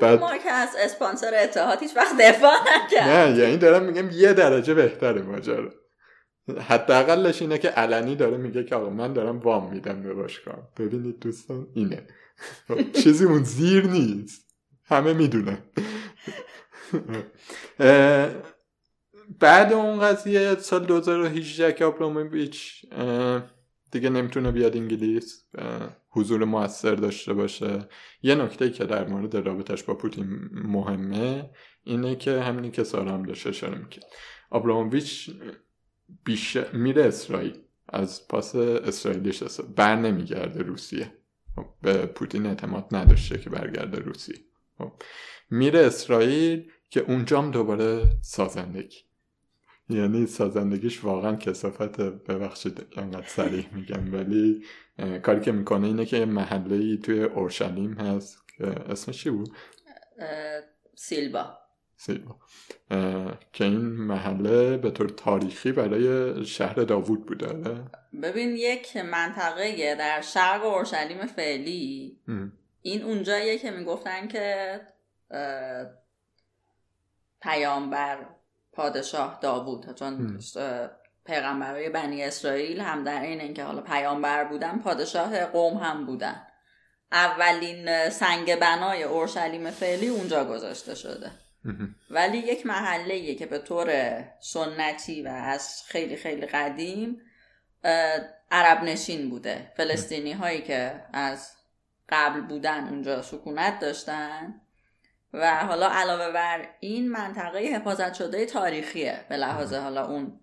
[0.00, 4.32] بعد ما که از اسپانسر اتحاد هیچ وقت دفاع نکرد نه یعنی دارم میگم یه
[4.32, 5.70] درجه بهتره ماجرا.
[6.68, 10.72] حداقلش اینه که علنی داره میگه که آقا من دارم وام میدم به باشگاه.
[10.76, 12.06] ببینید دوستان اینه.
[13.02, 14.46] چیزی اون زیر نیست.
[14.84, 15.58] همه می‌دونن.
[19.38, 22.86] بعد اون قضیه سال 2018 که آبراموویچ
[23.90, 25.44] دیگه نمی‌تونه بیاد انگلیس
[26.10, 27.88] حضور موثر داشته باشه.
[28.22, 31.50] یه نکته که در مورد رابطش با پوتین مهمه
[31.84, 34.04] اینه که همینی که سارا هم داشته اشاره می‌کرد.
[34.50, 35.30] آبراموویچ
[36.24, 37.58] بیش میره اسرائیل
[37.88, 39.42] از پاس اسرائیلیش
[39.76, 41.12] بر نمیگرده روسیه.
[41.56, 44.36] خب، به پوتین اعتماد نداشته که برگرده روسیه.
[44.78, 44.92] خب،
[45.50, 48.96] میره اسرائیل که اونجام دوباره سازندگی.
[49.90, 54.14] یعنی سازندگیش واقعا کسافت ببخشید انقدر سریح میگم.
[54.14, 54.64] ولی
[55.22, 59.50] کاری که می‌کنه اینه که محله ای توی اورشلیم هست که اسمش چی بود؟
[60.94, 61.58] سیلبا
[61.96, 62.36] سیلبا
[63.52, 67.84] که این محله به طور تاریخی برای شهر داوود بوده آره؟
[68.22, 72.18] ببین یک منطقه در شرق اورشلیم فعلی.
[72.82, 74.80] این اونجاییه که می‌گفتن که
[77.42, 78.26] پیامبر
[78.72, 80.40] پادشاه داوود چون
[81.24, 86.46] پیغمبرای بنی اسرائیل هم در این اینکه حالا پیامبر بودن پادشاه قوم هم بودن.
[87.12, 91.30] اولین سنگ بنای اورشلیم فعلی اونجا گذاشته شده.
[92.10, 97.20] ولی یک محله که به طور سنتی و از خیلی خیلی قدیم
[98.50, 99.72] عرب نشین بوده.
[99.76, 101.52] فلسطینی هایی که از
[102.08, 104.60] قبل بودن اونجا سکونت داشتن.
[105.32, 110.40] و حالا علاوه بر این منطقه حفاظت شده تاریخیه به لحاظ حالا اون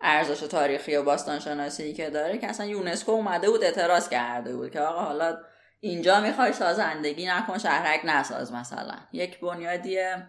[0.00, 4.80] ارزش تاریخی و باستانشناسی که داره که اصلا یونسکو اومده بود اعتراض کرده بود که
[4.80, 5.38] آقا حالا
[5.80, 8.96] اینجا می‌خوای سازندگی نکن شهرک نساز مثلا.
[9.12, 10.26] یک بنیادیه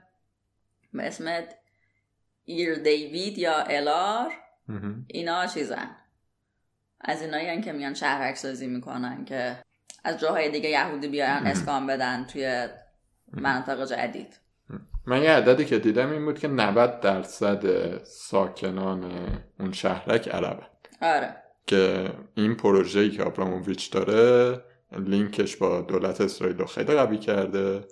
[0.93, 1.43] به اسم
[2.45, 4.34] ایر دیوید یا الار
[5.07, 5.95] اینا چیزن.
[7.01, 9.57] از اینایی که میان شهرک سازی می‌کنن که
[10.03, 12.68] از جاهای دیگه یهودی بیارن اسکان بدن توی
[13.34, 14.40] منطقه جدید.
[15.06, 17.64] من یه عددی که دیدم این بود که 90 درصد
[18.04, 19.12] ساکنان
[19.60, 20.64] اون شهرک عربه
[21.02, 21.36] آره.
[21.68, 24.62] که این پروژه‌ای که آبراموویچ داره
[24.92, 27.88] لینکش با دولت اسرائیل رو خیلی قوی کرده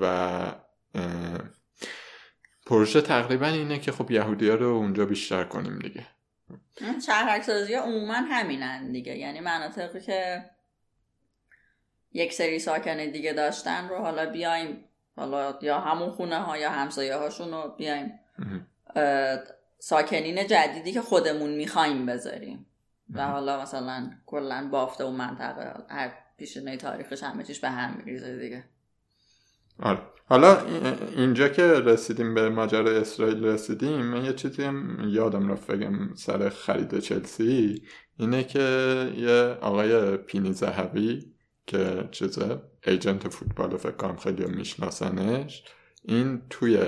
[0.00, 0.40] و
[2.66, 6.06] پروژه تقریبا اینه که خب یهودی ها رو اونجا بیشتر کنیم دیگه.
[7.06, 9.16] شهرک سازی عموما همینن دیگه.
[9.16, 10.44] یعنی مناطقی که
[12.12, 14.84] یک سری ساکن دیگه داشتن رو حالا بیایم.
[15.16, 18.12] حالا یا همون خونه ها یا همسایه هاشون رو بیایم.
[19.78, 22.66] ساکنین جدیدی که خودمون می‌خوایم بذاریم.
[23.14, 25.84] و حالا مثلا کلا بافته و منطقه.
[25.88, 28.64] هر پیشنه تاریخش همه چیش به هم میریزه دیگه.
[29.82, 29.98] آره.
[30.28, 30.58] حالا
[31.16, 36.48] اینجا که رسیدیم به ماجرای اسرائیل رسیدیم من یه چیزی هم یادم رفت بگم سر
[36.48, 37.82] خرید چلسی.
[38.16, 38.60] اینه که
[39.16, 41.34] یه آقای پینی زهبی
[41.68, 45.64] که چیزه ایجنت فوتبال فکر کنم خیلی میشناسنش
[46.02, 46.78] این توی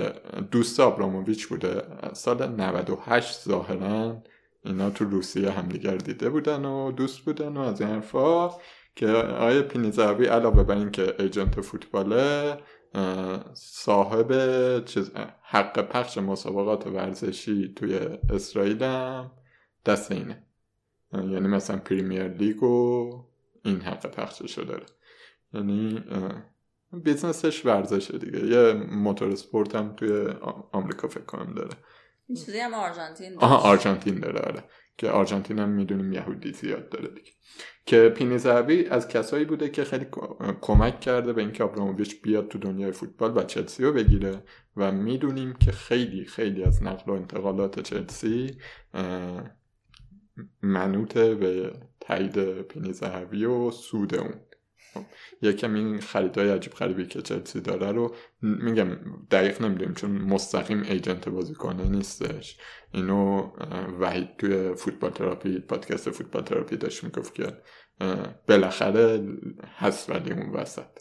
[0.51, 1.83] دوست آبراموویچ بوده.
[2.13, 4.23] سال 98 ظاهرا
[4.65, 8.49] اینا تو روسیه همدیگر دیده بودن و دوست بودن و از این حرفا
[8.95, 12.57] که آقای پینی زاهاوی علاوه بر اینکه agent فوتباله
[13.53, 14.31] صاحب
[14.85, 15.11] چیز
[15.43, 19.31] حق پخش مسابقات ورزشی توی اسرائیل هم
[19.85, 20.43] دست اینه.
[21.13, 23.30] یعنی مثلا پریمیر لیگ و
[23.63, 24.85] این حق پخشش داره.
[25.53, 26.03] یعنی
[27.03, 28.45] business ش ورزشه دیگه.
[28.47, 30.27] یه motorsport هم توی
[30.71, 31.69] آمریکا فکر کنم داره.
[32.27, 34.63] چیزی هم آرژانتین آها آرژانتین داره آره.
[34.97, 37.31] که آرژانتین هم می‌دونیم یهودی زیاد داره دیگه.
[37.85, 40.05] که پینی زهبی از کسایی بوده که خیلی
[40.61, 44.43] کمک کرده به اینکه آبراموویچ بیاد تو دنیای فوتبال و چلسی رو بگیره
[44.77, 48.57] و می‌دونیم که خیلی خیلی از نقل و انتقالات چلسی
[50.61, 51.73] منوط به
[52.11, 54.33] تایید پینی زهبی و سود اون.
[54.93, 55.01] خب،
[55.41, 58.97] یکم این خریدهای عجیب غریبی که چلسی داره رو میگم
[59.31, 62.57] دقیق نمی‌دونیم چون مستقیم ایجنت بازیکنه نیستش.
[62.91, 63.51] اینو
[63.99, 67.57] وحید توی فوتبال تراپی پادکست فوتبال تراپی داشت می‌گفت که
[68.47, 69.27] بالاخره
[69.77, 70.99] هست ولی اون وسط.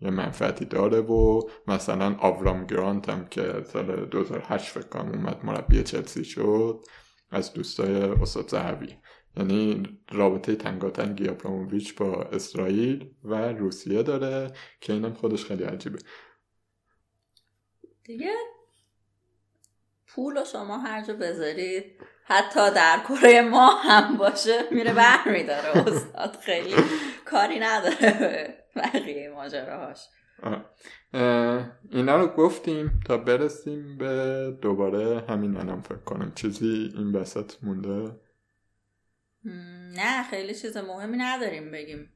[0.00, 5.82] یه منفعتی داره و مثلا آورام گرانت هم که سال 2008 فکر کنم اومد مربی
[5.82, 6.80] چلسی شد
[7.30, 8.96] از دوستای استاد زهبی
[9.36, 9.82] یعنی
[10.12, 15.98] رابطه تنگاتنگی آبراموویچ با اسرائیل و روسیه داره که اینم خودش خیلی عجیبه.
[18.04, 18.32] دیگه
[20.06, 21.84] پول و شما هر جا بذارید
[22.24, 24.60] حتی در کره ما هم باشه.
[24.70, 26.36] میره بر میداره استاد.
[26.36, 26.74] خیلی
[27.24, 29.98] کاری نداره بقیه ماجراهاش.
[31.90, 36.32] اینا رو گفتیم تا برسیم به دوباره همین انم فکر کنم.
[36.34, 38.16] چیزی این وسط مونده.
[39.44, 42.10] نه خیلی چیز مهمی نداریم بگیم.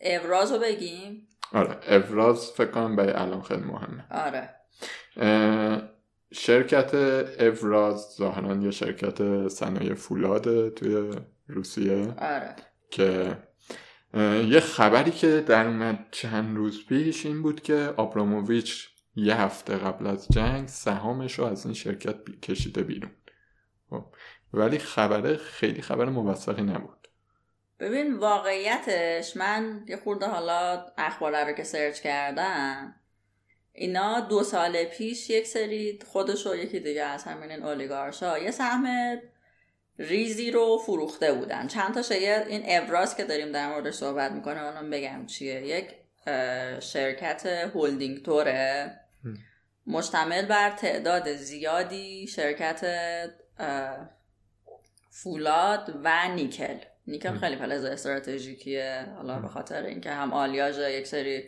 [0.00, 4.04] ابراز رو بگیم؟ آره ابراز فکر کنم به الان خیلی مهمه.
[4.10, 4.54] آره.
[6.32, 6.90] شرکت
[7.38, 11.12] ابراز ظاهرا یه شرکت صنایع فولاده توی
[11.48, 12.56] روسیه آره.
[12.90, 13.38] که
[14.48, 20.06] یه خبری که در اومد چند روز پیش این بود که آبراموویچ یه هفته قبل
[20.06, 23.10] از جنگ سهامش رو از این شرکت کشیده بیرون.
[23.90, 24.04] خب،
[24.54, 27.08] ولی خبره خیلی خبر موثقی نبود.
[27.80, 32.94] ببین واقعیتش من یه خورده حالا اخبار رو که سرچ کردم
[33.72, 38.50] اینا دو سال پیش یک سری خودش و یکی دیگه از همین این اولیگارشا یه
[38.50, 39.16] سهم
[39.98, 41.66] ریزی رو فروخته بودن.
[41.66, 45.66] چند تا این ابراز که داریم در موردش صحبت می‌کنه اونم بگم چیه.
[45.66, 45.94] یک
[46.80, 49.00] شرکت هولدینگ توره.
[49.86, 52.84] مشتمل بر تعداد زیادی شرکت
[55.22, 56.76] فولاد و نیکل.
[57.06, 59.06] نیکل خیلی فلز استراتژیکیه.
[59.16, 61.42] حالا به خاطر اینکه هم آلیاژ یک سری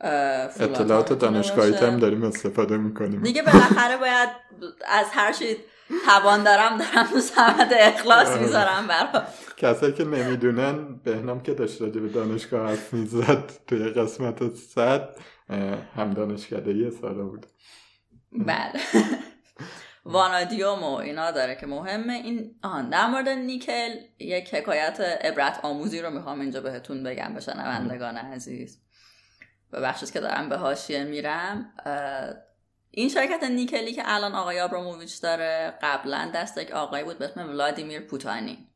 [0.00, 3.22] اطلاعات دانشگاهی هم داریم استفاده می‌کنیم.
[3.22, 4.28] دیگه بالاخره باید
[4.88, 5.56] از هر چی
[6.06, 8.42] توان دارم دارم تو سمت اخلاص آره.
[8.42, 9.22] می‌ذارم برای
[9.56, 15.16] کسایی که نمی‌دونن بهنام که داشت راجع به دانشگاه حرف می‌زد توی قسمت صد
[15.96, 17.46] هم دانشکده ساله بود.
[18.32, 18.80] بله.
[20.08, 22.12] وانادیوم و اینا داره که مهمه.
[22.12, 27.40] این آهان در مورد نیکل یک حکایت عبرت آموزی رو می‌خوام اینجا بهتون بگم به
[27.40, 28.80] شنوندگان عزیز.
[29.72, 31.72] ببخشید که دارم به هاشیه میرم.
[32.90, 37.48] این شرکت نیکلی که الان آقای آبراموویچ داره قبلا دست یک آقای بود به اسم
[37.48, 38.68] ولادیمیر پوتانی.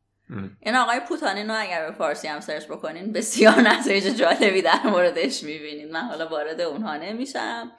[0.60, 5.42] این آقای پوتانی رو اگر به فارسی هم سرچ بکنین بسیار نتایج جالبی در موردش
[5.42, 7.72] می‌بینید من حالا وارد اونها نمیشم.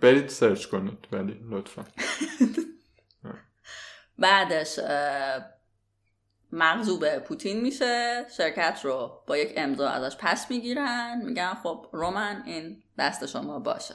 [0.00, 1.84] برید سرچ کنید ولی لطفا.
[4.18, 4.78] بعدش
[6.52, 12.82] مغضوب پوتین میشه شرکت رو با یک امضا ازش پس می‌گیرن میگن خب رومن این
[12.98, 13.94] دست شما باشه.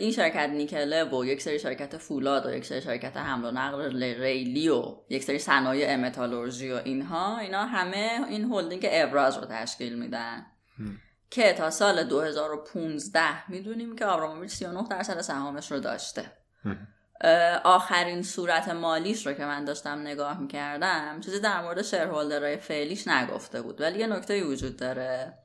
[0.00, 4.02] این شرکت نیکله و یک سری شرکت فولاد و یک سری شرکت حمل و نقل
[4.02, 9.98] ریلی و یک سری صنایع متالورژی و اینها اینا همه این هلدینگ اوراز رو تشکیل
[9.98, 10.46] میدن.
[11.30, 16.32] که تا سال 2015 می‌دونیم که آبراموویچ 39 درصد سهامش رو داشته.
[17.64, 23.62] آخرین صورت مالیش رو که من داشتم نگاه می‌کردم چیزی در مورد شیرهولدرهای فعلیش نگفته
[23.62, 23.80] بود.
[23.80, 25.38] ولی یه نکته وجود داره.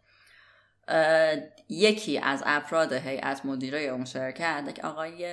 [1.70, 5.28] یکی از افراد هیئت مدیره اون شرکت که آقای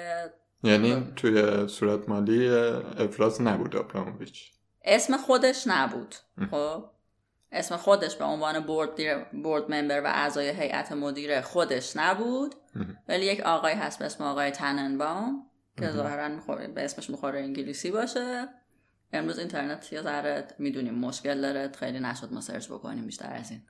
[0.65, 2.49] یعنی توی صورت مالی
[2.99, 4.53] افراز نبود آبراموویچ.
[4.85, 6.15] اسم خودش نبود
[6.51, 6.85] خب؟
[7.53, 8.91] اسم خودش به عنوان بورد,
[9.43, 12.55] بورد ممبر و اعضای هیئت مدیره خودش نبود.
[13.09, 15.47] ولی یک آقای هست به اسم آقای تننبام
[15.79, 16.29] که ظاهرا
[16.75, 18.49] به اسمش می‌خوره انگلیسی باشه.
[19.13, 21.73] امروز اینترنت یه ذره می‌دونیم مشکل داره.
[21.79, 23.63] خیلی نشد ما سرچ بکنیم بیشتر از این.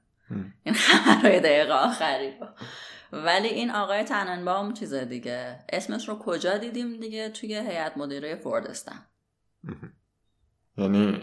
[0.63, 2.35] این خبرهای دقیقه آخری.
[3.13, 5.59] ولی این آقای تننبام چیز دیگه.
[5.69, 8.99] اسمش رو کجا دیدیم دیگه توی هیئت مدیره فوردستان؟
[10.77, 11.21] یعنی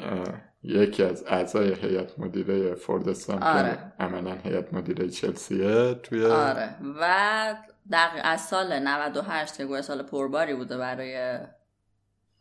[0.64, 3.72] یکی از اعضای هیئت مدیره فوردستان آره.
[3.72, 6.76] که عملا هیئت مدیره چلسیه توی آره.
[7.02, 7.56] و
[7.92, 11.40] دقیق از سال 98 که گویا سال پرباری بوده برای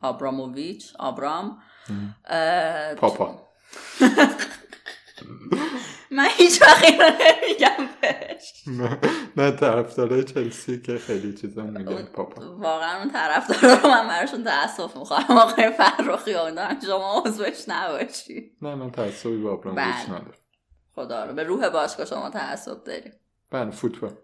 [0.01, 1.59] آبراموویچ آبرام
[2.97, 3.49] پاپا.
[6.11, 8.65] من هیچ وقت اینو نمیگم بهش.
[9.37, 12.57] نه طرفدارای چلسی که خیلی چیزا میگن پاپا.
[12.57, 18.57] واقعا اون طرفدارا رو من براشون تاسف می‌خوام آقای فرخی آدم شما عضوش نباشی.
[18.63, 20.07] نه من تعصبی با آبراموویچ بله.
[20.07, 20.33] ندارم.
[20.95, 23.13] خدا رو به روح باشگاه شما تعصب داری
[23.51, 24.15] بله فوتبال.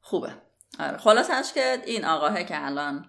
[0.00, 0.32] خوبه.
[0.80, 0.96] آره.
[0.96, 3.08] خلاصش که این آقاهه که الان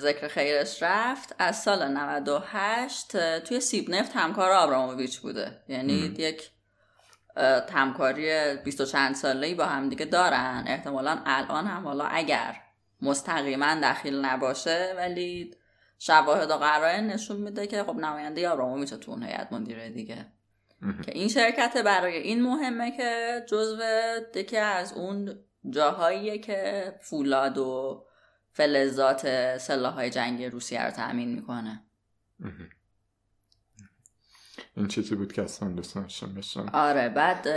[0.00, 5.62] ذکر خیرش رفت از سال 98 توی سیب نفت همکار آبراموویچ بوده.
[5.68, 6.50] یعنی یک
[7.72, 10.64] همکاری بیست و چند ساله با هم دیگه دارن.
[10.66, 12.56] احتمالا الان هم حالا اگر
[13.02, 15.54] مستقیما دخیل نباشه ولی
[15.98, 20.26] شواهد و قرائن نشون میده که خب نماینده آبراموویچ تو اون هیئت مدیره دیگه.
[21.04, 23.82] که این شرکت برای این مهمه که جزو
[24.34, 25.38] یکی از اون
[25.70, 28.02] جاهاییه که فولاد و
[28.52, 31.82] فلزات سلاحهای جنگی روسیه رو تأمین می‌کنه.
[34.76, 37.48] این چیزی بود که اصلا دوست داشتم بشم آره بعد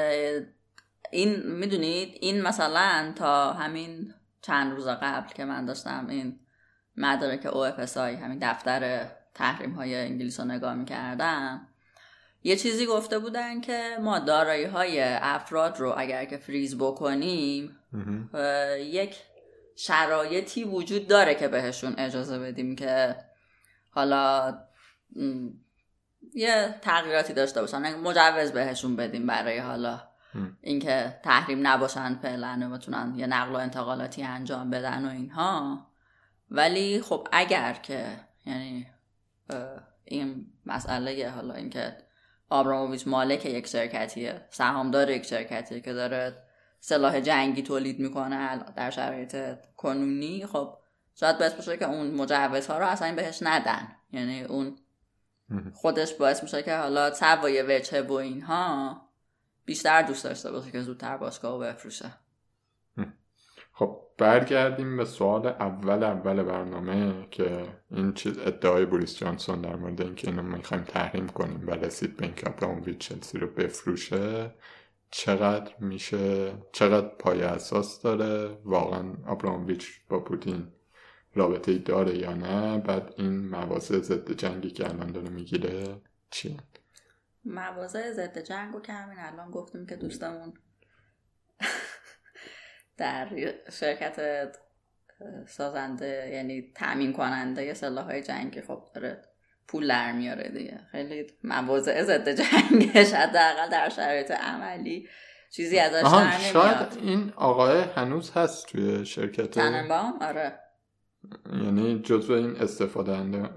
[1.11, 6.39] این می‌دونید این مثلا تا همین چند روز قبل که من داشتم این
[6.97, 11.67] مدارک OFSI همین دفتر تحریم های انگلیس رو نگاه می‌کردم
[12.43, 17.77] یه چیزی گفته بودن که ما دارایی های افراد رو اگر که فریز بکنیم
[18.79, 19.15] یک
[19.75, 23.15] شرایطی وجود داره که بهشون اجازه بدیم که
[23.91, 24.57] حالا
[26.33, 27.95] یه تغییراتی داشته باشن.
[27.95, 30.01] مجوز بهشون بدیم برای حالا
[30.61, 35.85] اینکه تحریم نباشن فعلا و بتونن یه نقل و انتقالاتی انجام بدن و اینها.
[36.51, 38.05] ولی خب اگر که
[38.45, 38.87] یعنی
[40.05, 41.97] این مسئله حالا اینکه
[42.49, 46.43] آبراموویچ مالک یک شرکتیه سهامدار یک شرکتیه که داره
[46.79, 49.37] سلاح جنگی تولید می‌کنه در شرایط
[49.77, 50.77] کنونی خب
[51.15, 53.87] شاید باعث بشه که اون مجوزها رو اصلا بهش ندن.
[54.11, 54.77] یعنی اون
[55.73, 59.01] خودش باعث میشه که حالا سوای وجه و اینها
[59.65, 62.13] بیشتر دوست داشته باشه که زودتر باشگاه و بفروشه.
[63.73, 70.01] خب برگردیم به سوال اول اول برنامه که این چیز ادعای بوریس جانسون در مورد
[70.01, 74.51] اینکه اینو می‌خوایم تحریم کنیم و رسید به اینکه ابراموویچ چلسی رو بفروشه
[75.11, 80.67] چقدر میشه چقدر پای اساس داره؟ واقعا ابراموویچ با پوتین
[81.39, 86.57] رابطه ای داره یا نه؟ بعد این مواضع ضد جنگی که الان داره می‌گیره چیه؟
[87.45, 90.53] مواضع ضد جنگ رو که همین الان گفتیم که دوستمون
[92.97, 94.47] در شرکت
[95.47, 99.21] سازنده یعنی تأمین کننده سلاح های جنگی خب داره
[99.67, 100.79] پول در میاره دیگه.
[100.91, 105.07] خیلی مواضع ضد جنگش حداقل در شرایط عملی
[105.51, 106.39] چیزی ازش در نمیاد.
[106.39, 110.59] شاید این آقای هنوز هست توی شرکت تننبام؟ آره.
[111.63, 113.15] یعنی جزو این استفاده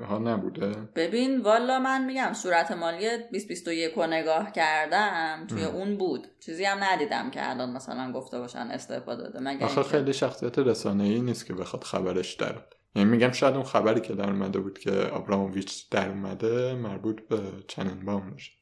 [0.08, 6.26] ها نبوده؟ ببین والا من میگم صورت مالی 2021 رو نگاه کردم توی اون بود.
[6.40, 9.40] چیزی هم ندیدم که الان مثلا گفته باشن استفاده داده.
[9.40, 12.54] مگه آخه خیلی شخصیت رسانه ای نیست که بخواد خبرش در
[12.94, 17.38] یعنی میگم شاید اون خبری که در اومده بود که آبراموویچ در اومده مربوط به
[17.68, 18.52] چننبام باشه.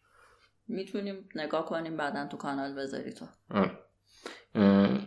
[0.69, 3.27] می‌تونیم نگاه کنیم بعدا تو کانال بذاری تو.
[3.51, 3.71] آره.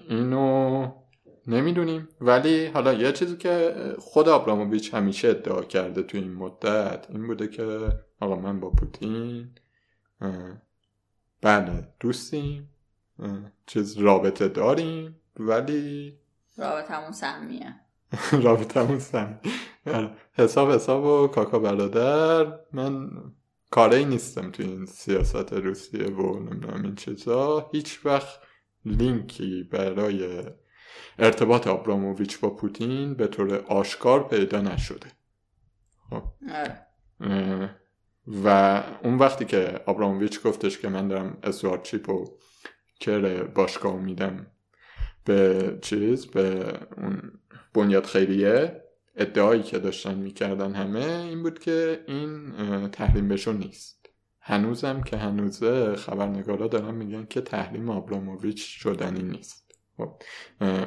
[0.10, 1.03] اینو
[1.48, 2.08] نمی‌دونیم.
[2.22, 7.48] ولی حالا یه چیزی که خود آبراموویچ همیشه ادعا کرده تو این مدت این بوده
[7.48, 7.90] که
[8.20, 9.50] آقا من با پوتین
[11.42, 12.70] بله دوستیم
[13.66, 16.18] چیز رابطه داریم ولی
[16.58, 17.76] رابطمون سمیه.
[18.44, 19.36] رابطمون سمی
[19.86, 20.12] آره.
[20.34, 22.60] حساب حساب و کاکا برادر.
[22.74, 23.10] من
[23.72, 27.70] کاری نیستم تو این سیاست روسیه و نمی‌دونم این چیزا.
[27.72, 28.40] هیچ وقت
[28.86, 30.44] لینکی برای
[31.20, 35.08] ارتباط آبراموویچ با پوتین به طور آشکار پیدا نشده
[36.10, 36.24] خب.
[36.50, 36.88] آره.
[38.44, 42.38] و اون وقتی که آبراموویچ گفتش که من دارم اسوارد چیپ و
[43.00, 44.48] کر باشگاه میدم
[45.26, 47.32] به چیز به اون
[47.74, 48.84] بنیاد خیریه
[49.16, 52.52] ادعایی که داشتن می‌کردن همه این بود که این
[52.88, 54.10] تحریم بشو نیست
[54.40, 59.63] هنوزم که هنوزه خبرنگارا دارن میگن که تحریم آبراموویچ شدنی نیست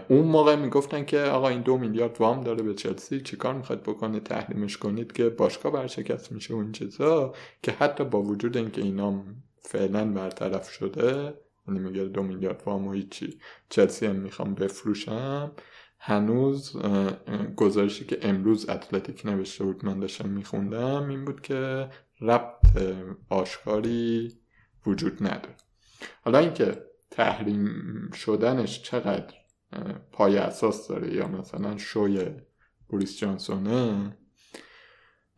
[0.08, 4.20] اون موقع می‌گفتن که آقا این دو میلیارد وام داره به چلسی چیکار می‌خواد بکنه
[4.20, 9.24] تحریمش کنید که باشگاه برشکست میشه و این چیزا که حتی با وجود اینکه اینا
[9.58, 11.34] فعلا برطرف شده
[11.68, 13.38] یعنی میگه دو میلیارد وام و هیچی
[13.68, 15.52] چلسی هم می‌خوام بفروشم
[15.98, 16.76] هنوز
[17.56, 21.88] گزارشی که امروز اتلتیک نوشته بود من داشتم میخوندم این بود که
[22.20, 22.66] ربط
[23.30, 24.32] آشکاری
[24.86, 25.56] وجود نداره.
[26.24, 26.82] حالا اینکه
[27.16, 29.34] تحریم شدنش چقدر
[30.12, 32.30] پای اساس داره یا مثلا شوی
[32.88, 34.16] بوریس جانسونه؟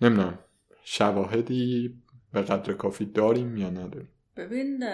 [0.01, 0.39] نمی‌دونم.
[0.85, 1.95] شواهدی
[2.33, 4.85] به قدر کافی داریم یا نداریم؟ ببین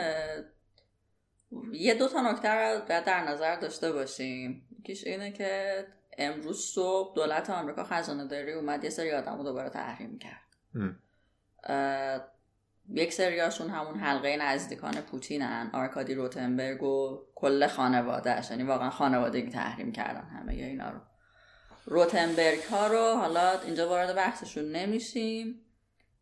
[1.72, 4.68] یه دو تا نکته رو باید در نظر داشته باشیم.
[4.78, 5.84] یکیش اینه که
[6.18, 10.44] امروز صبح دولت آمریکا خزانه داری اومد یه سری آدم رو دوباره تحریم کرد.
[12.90, 19.92] یک سریاشون همون حلقه نزدیکان پوتینن آرکادی روتنبرگ و کل خانوادهش یعنی واقعا خانوادگی تحریم
[19.92, 21.00] کردن همه اینا رو.
[21.84, 25.60] روتنبرگ ها رو حالا اینجا وارد بحثشون نمیشیم.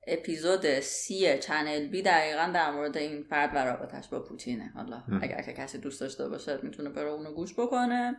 [0.07, 4.73] اپیزود سی چنل بی دقیقا در مورد این فرد و رابطش با پوتینه.
[4.75, 5.03] حالا.
[5.23, 8.17] اگر که کسی دوست داشته باشه می‌تونه بره اونو گوش بکنه.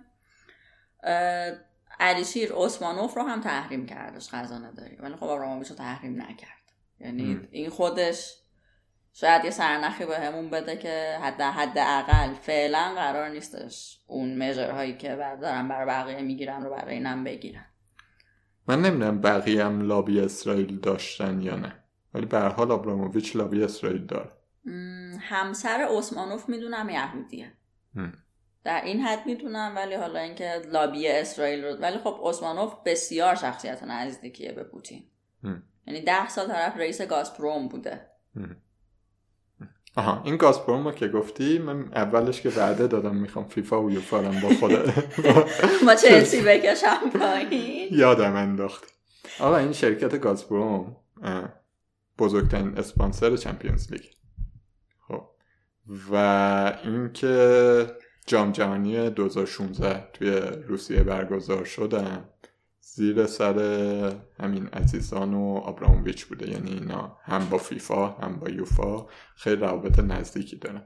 [2.00, 4.96] علیشیر اسمانوف رو هم تحریم کردش خزانه داری.
[4.96, 6.63] ولی خب آبراموویچ رو تحریم نکرد.
[7.04, 7.48] یعنی ام.
[7.52, 8.36] این خودش
[9.14, 14.98] شاید یه سرنخی به همون بده که حد حد اقل فعلا قرار نیستش اون مژرهایی
[14.98, 17.66] که بر- دارن برای بقیه می‌گیرن رو برای اینم بگیرن
[18.68, 24.06] من نمی‌دونم بقیه هم لابی اسرائیل داشتن یا نه ولی به حال آبراموویچ لابی اسرائیل
[24.06, 24.30] داره
[25.20, 27.54] همسر اسمانوف می‌دونم یهودیه.
[28.64, 33.84] در این حد می‌دونم ولی حالا اینکه لابی اسرائیل رو ولی خب اسمانوف بسیار شخصیت
[33.84, 35.04] نزدیکیه به پوتین
[35.44, 35.64] ام.
[35.88, 38.10] یعنی ده سال طرف رئیس گازپروم بوده.
[39.96, 44.22] آها این گازپروم رو که گفتی من اولش که وعده دادم می‌خوام فیفا و یوفا
[44.22, 44.72] با خود
[45.86, 47.88] ما چلسی بکشم پایین.
[47.92, 48.84] یادم انداخت.
[49.40, 50.96] آقا این شرکت گازپروم
[52.20, 54.04] بزرگترین اسپانسر چمپیونز لیگ.
[55.08, 55.30] خب.
[56.12, 56.16] و
[56.84, 57.88] اینکه
[58.26, 60.32] جام جهانی 2016 توی
[60.68, 62.30] روسیه برگزار شدن.
[62.86, 63.60] زیر سر
[64.40, 66.50] همین عزیزان و آبراموویچ بوده.
[66.50, 69.06] یعنی اینا هم با فیفا هم با یوفا
[69.36, 70.84] خیلی روابط نزدیکی دارن.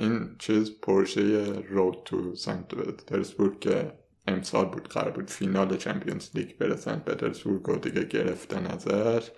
[0.00, 3.92] این چیز پروژه رود تو سنت پترزبورگ که
[4.26, 9.30] امسال بود قرار بود فینال چمپیونز لیگ برسن پترزبورگ و دیگه گرفتن ازش.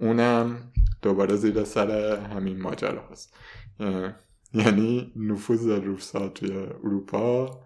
[0.00, 0.72] اونم
[1.02, 3.36] دوباره زیر سر همین ماجرا هست.
[4.54, 7.60] یعنی نفوذ روسا توی اروپا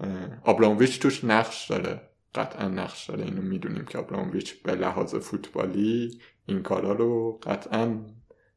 [0.00, 2.00] اه، آبراموویچ توش نقش داره.
[2.34, 3.24] قطعا نقش داره.
[3.24, 8.06] اینو می‌دونیم که آبراموویچ به لحاظ فوتبالی این کارا رو قطعا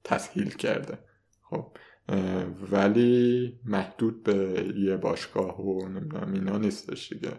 [0.04, 1.00] تسهیل کرده.
[1.42, 1.78] خب
[2.72, 7.34] ولی محدود به یه باشگاه و نمی‌دونم اینا نیستش دیگه.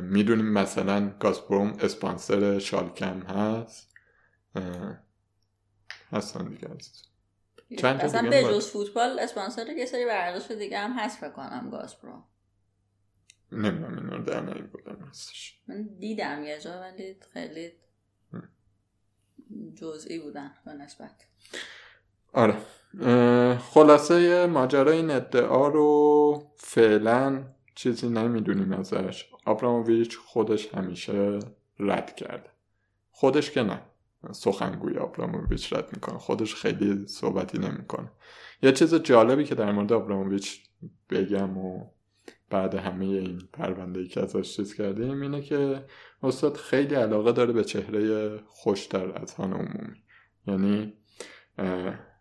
[0.00, 3.94] می‌دونیم مثلا گازپروم اسپانسر شالکم هست.
[6.12, 7.02] هستن دیگه عزیز.
[7.78, 12.24] چند اصلا به جز فوتبال اسپانسر یه سری ورزش دیگه هم هست فکر کنم گازپروم.
[13.54, 17.72] نمی‌دونم اینا رو در بودم هستش من دیدم یه جا ولی خیلی
[19.74, 21.26] جزئی بودن به نسبت.
[22.32, 22.56] آره.
[23.58, 27.44] خلاصه ماجرا این ادعا رو فعلا
[27.74, 29.30] چیزی نمی‌دونیم ازش.
[29.44, 31.38] آبراموویچ خودش همیشه
[31.78, 32.50] رد کرده.
[33.10, 33.82] خودش که نه.
[34.32, 36.18] سخنگوی آبراموویچ رد می‌کنه.
[36.18, 38.10] خودش خیلی صحبتی نمی‌کنه.
[38.62, 40.62] یه چیز جالبی که در مورد آبراموویچ
[41.10, 41.90] بگم و
[42.54, 45.84] بعد همه این پرونده که ازش چیز کردیم اینه که
[46.22, 50.02] استاد خیلی علاقه داره به چهره خوش در اذهان عمومی.
[50.46, 50.92] یعنی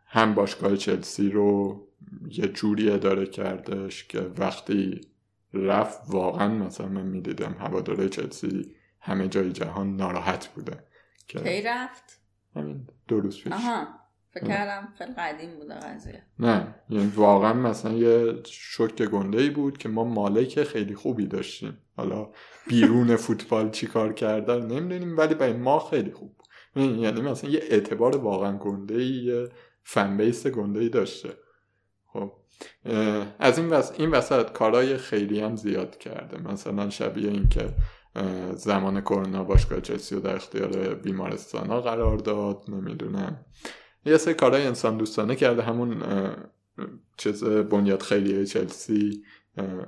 [0.07, 1.81] هم باشگاه چلسی رو
[2.27, 5.01] یه جوری اداره کردش که وقتی
[5.53, 10.83] رفت واقعا مثلا من می‌دیدم هواداره چلسی همه جای جهان ناراحت بوده
[11.27, 12.21] کی رفت؟
[12.55, 13.53] همین دو روز پیش.
[13.53, 13.87] آها.
[14.33, 14.49] فکر آه.
[14.49, 16.23] کردم خیلی قدیم بوده قضیه.
[16.39, 21.77] نه یعنی واقعا مثلا یه شوک گنده ای بود که ما مالک خیلی خوبی داشتیم.
[21.97, 22.29] حالا
[22.67, 26.35] بیرون فوتبال چی کار کردن نمی‌دونیم ولی برای ما خیلی خوب
[26.75, 29.49] یعنی مثلا یه اعتبار واقعا گنده ای یه
[29.83, 31.29] فن بیس گنده ای داشته.
[32.13, 32.31] خب
[33.39, 33.91] از این, وس...
[33.97, 36.41] این وسط کارهای خیلی هم زیاد کرده.
[36.41, 37.73] مثلا شبیه این که
[38.55, 43.45] زمان کرونا باشگاه چلسی رو در اختیار بیمارستان ها قرار داد نمی‌دونم.
[44.05, 45.61] یه سری کارهای انسان دوستانه کرده.
[45.61, 46.03] همون
[47.17, 49.23] چیز بنیاد خیلی چلسی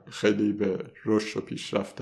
[0.10, 2.02] خیلی به رشد و پیشرفت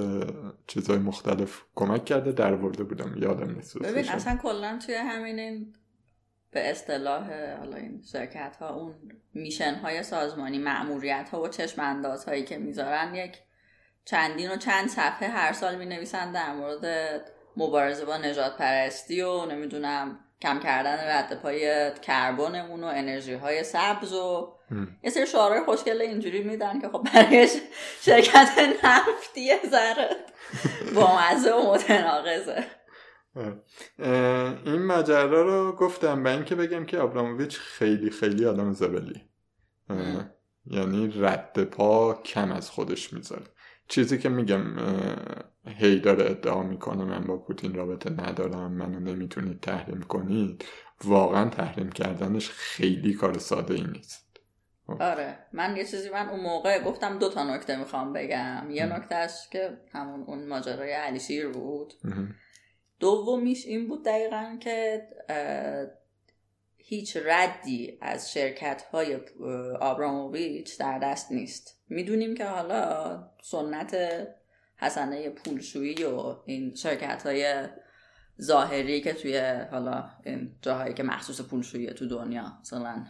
[0.68, 2.32] چیزهای مختلف کمک کرده.
[2.32, 3.16] در ورده بودم.
[3.18, 5.74] یادم نیست ببین اصلا کلا توی همین این
[6.52, 8.94] به اصطلاح حالا این شرکت ها اون
[9.34, 13.38] میشن های سازمانی معموریت ها و چشم انداز هایی که می‌ذارن یک
[14.06, 16.86] چندین و چند صفحه هر سال می نویسن در مورد
[17.58, 24.14] مبارزه با نجات پرستی و نمی‌دونم کم کردن رد پای کربنمون و انرژی های سبز
[24.14, 24.54] و
[25.04, 27.48] یه سری شعارهای خوشگل اینجوری میدن که خب برای
[28.02, 30.10] شرکت نفتی ذره
[30.96, 32.66] با مزه و متناقضه.
[34.66, 39.22] این ماجرا رو گفتم به اینکه بگم که آبراموویچ خیلی خیلی آدم زبلی.
[40.66, 43.46] یعنی رد پا کم از خودش می‌ذاره.
[43.88, 44.64] چیزی که میگم
[45.66, 50.66] هی داره ادعا می‌کنه من با پوتین رابطه ندارم منو نمی‌تونید تحریم کنید.
[51.04, 54.40] واقعا تحریم کردنش خیلی کار ساده ای نیست.
[54.88, 55.02] خب.
[55.02, 55.38] آره.
[55.54, 58.68] من یه چیزی من اون موقع گفتم دو تا نکته می‌خوام بگم.
[58.72, 61.94] یه نکتهش که همون اون ماجرای علی شیر بود.
[63.00, 65.02] دومیش این بود دقیقا که
[66.86, 69.20] هیچ ردی از شرکت های
[69.80, 71.82] آبراموویچ در دست نیست.
[71.90, 73.98] می‌دونیم که حالا سنت
[74.76, 77.68] حسنه پولشویی و این شرکت های
[78.42, 79.38] ظاهری که توی
[79.72, 83.06] حالا این جاهایی که مخصوص پولشویی تو دنیا مثلا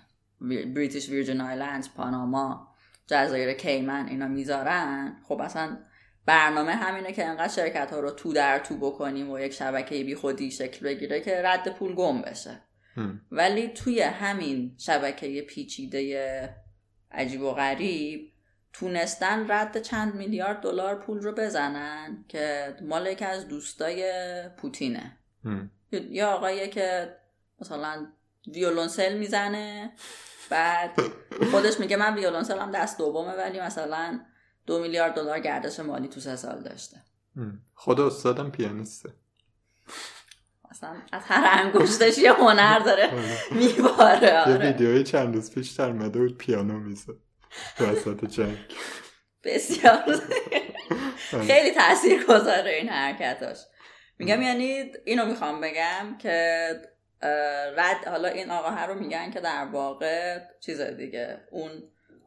[0.76, 2.68] بریتیش ویرجن آیلندز پاناما
[3.08, 5.18] جزایر کیمن اینا می‌ذارن.
[5.24, 5.78] خب اصلا
[6.26, 10.16] برنامه همینه که انقدر شرکت ها رو تو در تو بکنیم و یک شبکه بی
[10.16, 12.62] خودی شکل بگیره که رد پول گم بشه.
[13.32, 16.56] ولی توی همین شبکه پیچیده
[17.12, 18.34] عجیب و غریب
[18.74, 24.14] تونستن رد چند میلیارد دلار پول رو بزنن که مال یکی از دوستای
[24.58, 25.18] پوتینه.
[25.92, 27.16] یا آقایی که
[27.62, 28.08] مثلا
[28.48, 29.92] ویولونسل می‌زنه
[30.50, 31.00] بعد
[31.52, 34.20] خودش میگه من ویولونسل هم دست دومه ولی مثلا
[34.66, 36.98] دو میلیارد دلار گردش مالی تو سه سال داشته.
[37.74, 39.14] خود استادم پیانیسته.
[40.74, 43.10] اصلا از هر انگشتش یه هنر داره.
[43.52, 44.68] میباره یه آره.
[44.68, 47.14] ویدیوی چند روز پیش در مده بود پیانو میزه
[47.80, 48.58] وسط جنگ
[49.44, 50.04] بسیار.
[51.34, 51.44] آره.
[51.46, 53.58] خیلی تاثیر گذاره این حرکتاش.
[54.20, 56.68] میگم یعنی اینو می‌خوام بگم که
[57.78, 61.72] رد حالا این آقا رو میگن که در واقع چیز دیگه اون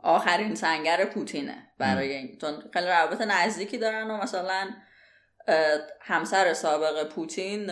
[0.02, 2.38] آخرین سنگر پوتینه برای این.
[2.40, 4.68] چون خیلی روابط نزدیکی دارن و مثلا
[6.00, 7.70] همسر سابق پوتین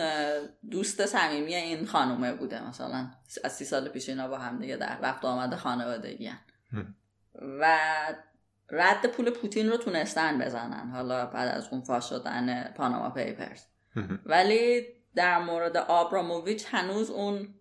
[0.71, 2.69] دوست صمیمی این خانومه بوده.
[2.69, 3.11] مثلا
[3.43, 6.31] از سی سال پیش اینا با هم دیگه در رفت آمد خانوادگی
[7.41, 7.77] و
[8.69, 10.89] رد پول پوتین رو تونستن بزنن.
[10.89, 13.61] حالا بعد از اون فاش شدن پاناما پیپرز
[14.25, 17.55] ولی در مورد آبراموویچ هنوز اون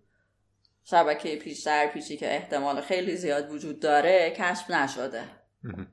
[0.85, 5.25] شبکه پیش در پیشی که احتمال خیلی زیاد وجود داره کشف نشده.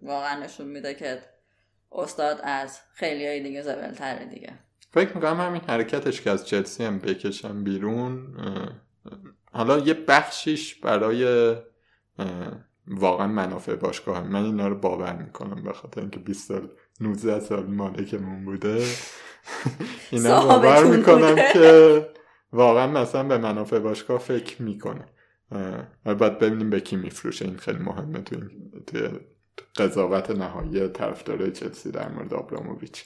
[0.02, 1.22] واقعا نشون میده که
[1.91, 4.53] استاد از خیلی های دیگه زبلتره دیگه.
[4.93, 8.27] فکر می‌کنم همین حرکتش که از چلسی هم بکشم بیرون
[9.51, 11.55] حالا یه بخشیش برای
[12.88, 16.69] واقعا منافع باشگاه من اینا رو باور می‌کنم به خاطر اینکه 20 سال
[16.99, 18.85] 19 سال مالکمون بوده.
[20.11, 22.09] اینا باور می‌کنم که
[22.53, 25.05] واقعا مثلا به منافع باشگاه فکر می‌کنه.
[26.05, 27.45] باید ببینیم به کی میفروشه.
[27.45, 28.72] این خیلی مهمه تو این
[29.76, 33.06] قضاوت نهایی طرفدار چلسی در مورد آبراموویچ.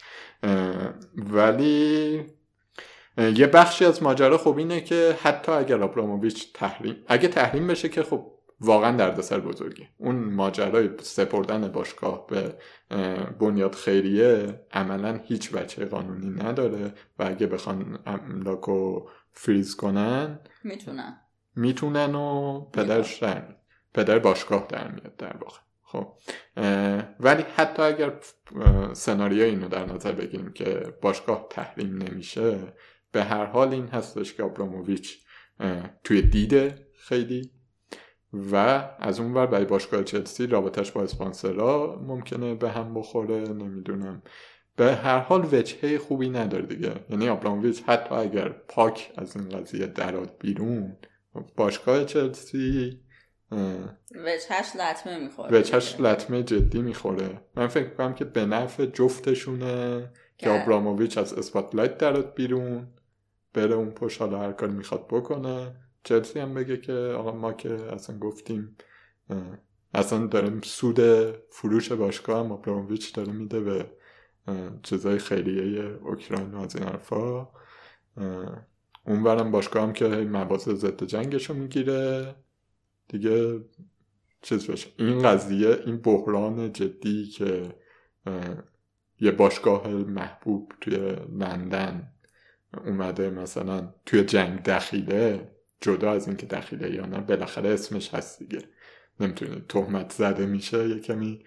[1.16, 2.24] ولی
[3.18, 8.04] یه بخشی از ماجرا خب اینه که حتی اگر آبراموویچ تحریم اگه تحریم بشه که
[8.04, 9.88] خب واقعا دردسر بزرگی.
[9.98, 12.56] اون ماجرای سپردن باشگاه به
[13.40, 21.22] بنیاد خیریه عملا هیچ بچه قانونی نداره و اگه بخوان املاکو فریز کنن می‌تونن.
[21.56, 23.56] می‌تونن و پدرش در
[23.94, 25.60] پدر باشگاه در میاد در واقع.
[25.86, 26.08] خب
[27.20, 28.14] ولی حتی اگر
[28.94, 32.60] سناریو اینو در نظر بگیریم که باشگاه تحریم نمیشه
[33.12, 35.26] به هر حال این هستش که آبراموویچ
[36.04, 37.52] توی دیده خیلی
[38.52, 38.56] و
[39.00, 44.22] از اون ور برای باشگاه چلسی رابطش با اسپانسرها ممکنه به هم بخوره نمی‌دونم.
[44.76, 46.94] به هر حال وجهه خوبی نداره دیگه.
[47.10, 50.98] یعنی آبراموویچ حتی اگر پاک از این قضیه دراد بیرون
[51.56, 53.00] باشگاه چلسی
[54.16, 57.42] وجهش لطمه می‌خوره وجهش لطمه جدی می‌خوره.
[57.56, 62.88] من فکر کنم که به نفع جفتشونه که آبراموویچ از اسپاتلایت درات بیرون
[63.54, 65.76] بره اون پشت حالا هر کاری می‌خواد بکنه.
[66.04, 68.78] چلسی هم بگه که آقا ما که اصلا گفتیم
[69.94, 71.00] اصلا داریم سود
[71.50, 73.86] فروش باشگاه هم آبراموویچ داره میده به
[74.84, 77.48] چیزای خیریه اوکراین و از این حرفا.
[79.08, 82.36] اونورم باشگاه هم که مباحث ضد جنگشو می‌گیره.
[83.08, 83.60] دیگه
[84.42, 84.90] چیز بشه.
[84.98, 87.76] این قضیه این بحران جدی که
[89.20, 90.98] یه باشگاه محبوب توی
[91.32, 92.12] لندن
[92.86, 95.52] اومده مثلا توی جنگ دخیله
[95.82, 98.60] جدا از اینکه دخیله یا نه بالاخره اسمش هست دیگه.
[99.20, 101.46] نمی‌تونی تهمت زده میشه یه کمی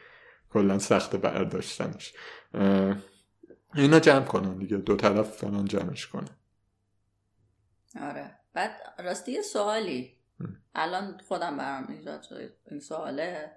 [0.50, 2.14] کلا سخت برداشتنش.
[3.74, 6.36] اینا جمع کنن دیگه دو طرف فلان جمعش کنن.
[8.00, 8.34] آره.
[8.52, 10.17] بعد راستی یه سوالی.
[10.74, 13.50] الان خودم برام ایجاد شد این سواله.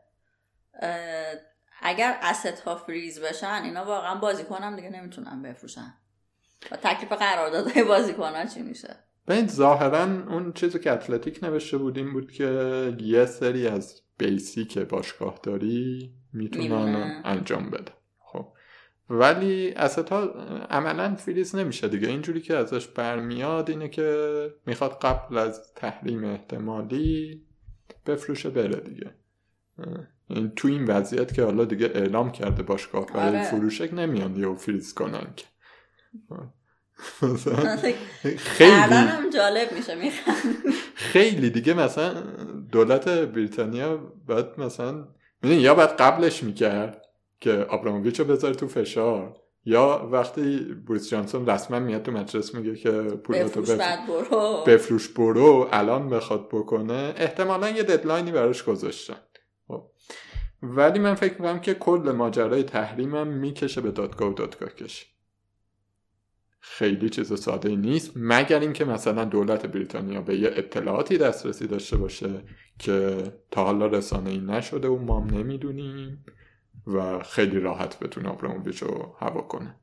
[1.81, 5.93] اگر اسست ها فریز بشن اینا واقعا بازیکنم دیگه نمی‌تونن بفروشن.
[6.71, 8.95] و تکلیف قراردادهای بازیکن چی میشه؟
[9.27, 12.45] ببین ظاهرا اون چیزی که اتلتیک نوشته بود این بود که
[12.99, 17.91] یه سری از بیسیک باشگاه داری می‌تونن انجام بده.
[19.11, 19.73] ولی
[20.11, 20.21] ها
[20.69, 22.07] عملا فریز نمیشه دیگه.
[22.07, 27.41] اینجوری که ازش برمیاد اینه که می‌خواد قبل از تحریم احتمالی
[28.05, 29.11] بفروشه بره دیگه.
[30.27, 33.43] این تو این وضعیت که حالا دیگه اعلام کرده باشگاه برای آره.
[33.43, 35.45] فروشک نمیان یه فریز کنن که.
[38.37, 40.11] خیلی جالب میشه
[40.95, 42.13] خیلی دیگه مثلا
[42.71, 43.97] دولت بریتانیا
[44.27, 45.07] باید مثلا
[45.43, 47.00] یا باید قبلش می‌کرد
[47.41, 49.37] که آبراموویچ رو بذاره تو فشار.
[49.65, 54.63] یا وقتی بوریس جانسون رسما میاد تو مجلس میگه که پولاتو بفروش برو.
[54.67, 55.69] بفروش برو.
[55.71, 57.13] الان بخواد بکنه.
[57.17, 59.17] احتمالا یه ددلاینی براش گذاشتن.
[59.67, 59.83] خب.
[60.63, 65.05] ولی من فکر می‌کنم که کل ماجرای تحریمم می‌کشه به دادگاه و دادگاه کش
[66.59, 68.11] خیلی چیز ساده ای نیست.
[68.15, 72.29] مگر اینکه مثلا دولت بریتانیا به یه اطلاعاتی دسترسی داشته باشه
[72.79, 73.17] که
[73.51, 76.25] تا حالا رسانه ای نشده و ما هم نمی‌دونیم.
[76.87, 79.75] و خیلی راحت بتونه آبراموویچ رو هوا کنه.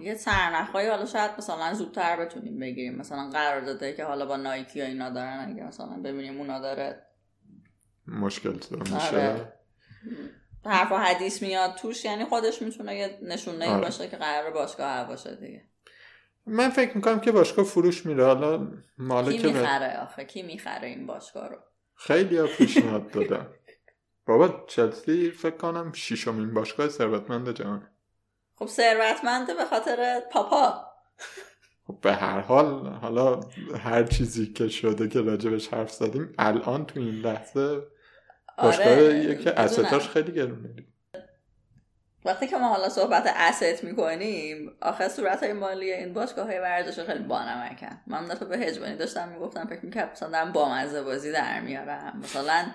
[0.00, 2.94] یه سرنخهایی حالا شاید مثلا زودتر بتونیم بگیریم.
[2.94, 7.06] مثلا قرار داده که حالا با نایکی و اینا دارن اگه مثلا ببینیم اونا داره.
[8.06, 9.52] مشکل میشه آره.
[10.64, 13.80] حرف و حدیث میاد توش یعنی خودش می‌تونه یه نشونه آره.
[13.80, 15.68] باشه که قرار باشگاه باشه دیگه.
[16.46, 18.24] من فکر می‌کنم که باشگاه فروش میره.
[18.24, 21.58] حالا مالک کی می‌خره آخه؟ کی می‌خره این باشگاه رو؟
[21.98, 23.46] خیلی ها پیشنهاد دادم
[24.26, 27.88] بابا چلسی فکر کنم شیشمین باشگاه ثروتمند جهان.
[28.54, 30.84] خب ثروتمنده به خاطر پاپا.
[31.86, 33.40] خب به هر حال حالا
[33.78, 37.82] هر چیزی که شده که راجبش حرف زدیم الان تو این لحظه
[38.58, 40.86] باشگاه آره که اسستاش خیلی گرونه
[42.24, 47.00] وقتی که ما حالا صحبت اسست می‌کنیم آخه صورت های مالی این باشگاه های ورزش
[47.00, 48.00] خیلی بانمکن.
[48.06, 52.20] من دفعه به هجبانی داشتم می‌گفتم فکر می‌کرد مثلا دارم بامزه بازی در میارم.
[52.22, 52.66] مثلا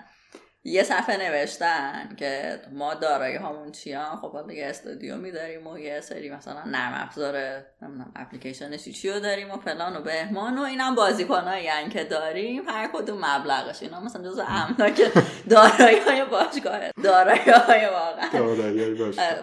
[0.65, 6.02] یه صفحه نوشتن که ما دارایی هامون چیان؟ خب حالا یه استودیو داریم و یه
[6.02, 7.35] سری مثلا نرم افزار
[7.81, 12.69] نمی‌دونم اپلیکیشنش چی رو داریم و فلان و بهمان و اینم بازیکنایی یعنی که داریم.
[12.69, 13.81] هر کدوم مبلغش.
[13.81, 15.02] اینا مثلا جزو املاک
[15.49, 18.30] دارایی های باشگاه دارایی های واقعا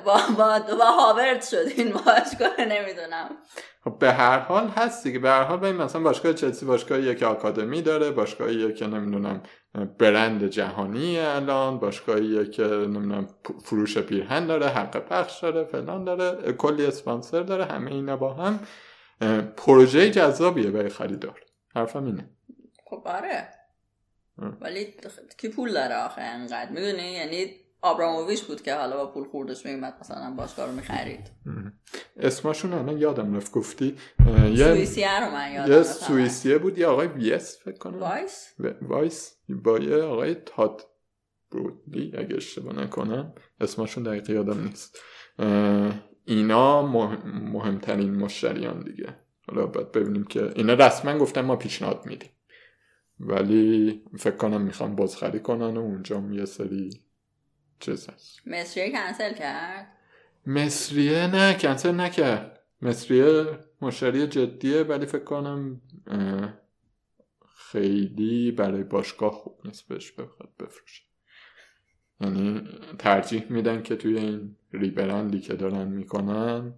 [0.04, 3.30] با, با, با هاورد شد این باشگاه نمی‌دونم.
[3.84, 5.18] خب به هر حال هست دیگه.
[5.18, 9.42] به هر حال ببین مثلا باشگاه چلسی باشگاهی که آکادمی داره باشگاهی که نمی‌دونم
[9.98, 13.26] برند جهانی الان باشگاهی که نمی‌دونم
[13.64, 18.60] فروش پیرهن داره حق پخش داره فلان داره کلی اسپانسر داره همه اینا با هم.
[19.56, 21.40] پروژه جذابیه برای خریدار.
[21.74, 22.30] حرفم اینه.
[22.90, 23.48] خب آره.
[24.60, 24.94] ولی
[25.38, 26.70] کی پول داره آخه؟ انقدر.
[26.70, 31.30] می‌دونی؟ یعنی آبراموویچ بود که حالا با پول خودش میومد مثلا باشگاه رو می‌خرید.
[32.16, 33.96] اسمشون الان یادم رفت گفتی
[34.56, 37.98] سوئیسیه رو من یادم یه سوئیسیه بود یه آقای ویس فکر کنم.
[37.98, 39.36] وایس؟ وایس.
[39.48, 40.86] با یه آقای تاد
[41.52, 43.34] بولی اگه اشتباه نکنم.
[43.60, 44.98] اسمشون دقیقه یادم نیست.
[46.24, 46.86] اینا
[47.26, 49.16] مهمترین مشتریان دیگه.
[49.48, 52.30] حالا باید ببینیم که اینا رسما گفتن ما پیشنهاد میدیم.
[53.20, 56.90] ولی فکر کنم می‌خوام بازخری کنن و اونجا یه سری
[57.80, 58.06] چیز
[58.46, 59.86] مصریه کنسل کرد؟
[60.46, 62.60] مصریه نه کنسل نکرد.
[62.82, 63.44] مصریه
[63.82, 65.80] مشتری جدیه ولی فکر کنم
[67.56, 71.02] خیلی برای باشگاه خوب نیست بهش بخواد بفروشه.
[72.20, 76.74] یعنی ترجیح میدن که توی این ریبرندی که دارن می‌کنن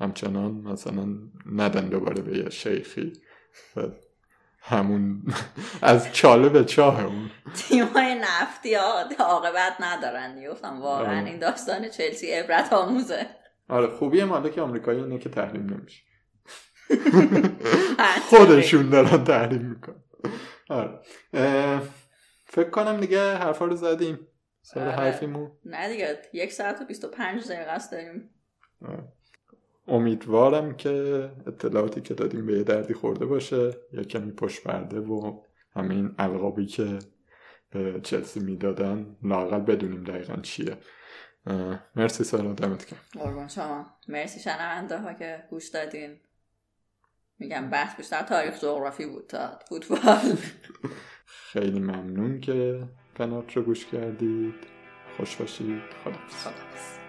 [0.00, 1.06] همچنان مثلا
[1.52, 3.12] ندن دوباره به یه شیخی.
[4.68, 5.22] همون
[5.82, 11.88] از چاله به چاه اون تیم های نفتی ها عاقبت ندارن گفتم واقعا این داستان
[11.88, 13.26] چلسی عبرت آموزه.
[13.68, 16.02] آره خوبی مالک آمریکایی اینه که تحریم نمیشه.
[18.22, 20.02] خودشون دارن تحریم می‌کنن.
[20.70, 21.00] آره.
[22.46, 24.18] فکر کنم دیگه حرفا رو زدیم.
[24.62, 24.92] سر آره.
[24.92, 25.52] حرفیمون.
[25.64, 28.30] نه دیگه یک ساعت و بیست و پنج دقیقه است داریم.
[29.88, 30.92] امیدوارم که
[31.46, 35.40] اطلاعاتی که دادیم به یه دردی خورده باشه یا کمی پشت پرده و
[35.76, 36.98] همین القابی که
[37.70, 40.76] به چلسی می‌دادن لاقل بدونیم دقیقا چیه.
[41.96, 43.24] مرسی سارا دمت گرم.
[43.24, 43.86] قربان شما.
[44.08, 46.20] مرسی شنونده ها که گوش دادین.
[47.38, 50.36] میگم بحث بیشتر تاریخ جغرافی بود تا فوتبال.
[51.52, 54.54] خیلی ممنون که قنات رو گوش کردید.
[55.16, 55.82] خوش باشید.
[56.04, 57.07] خداحافظ.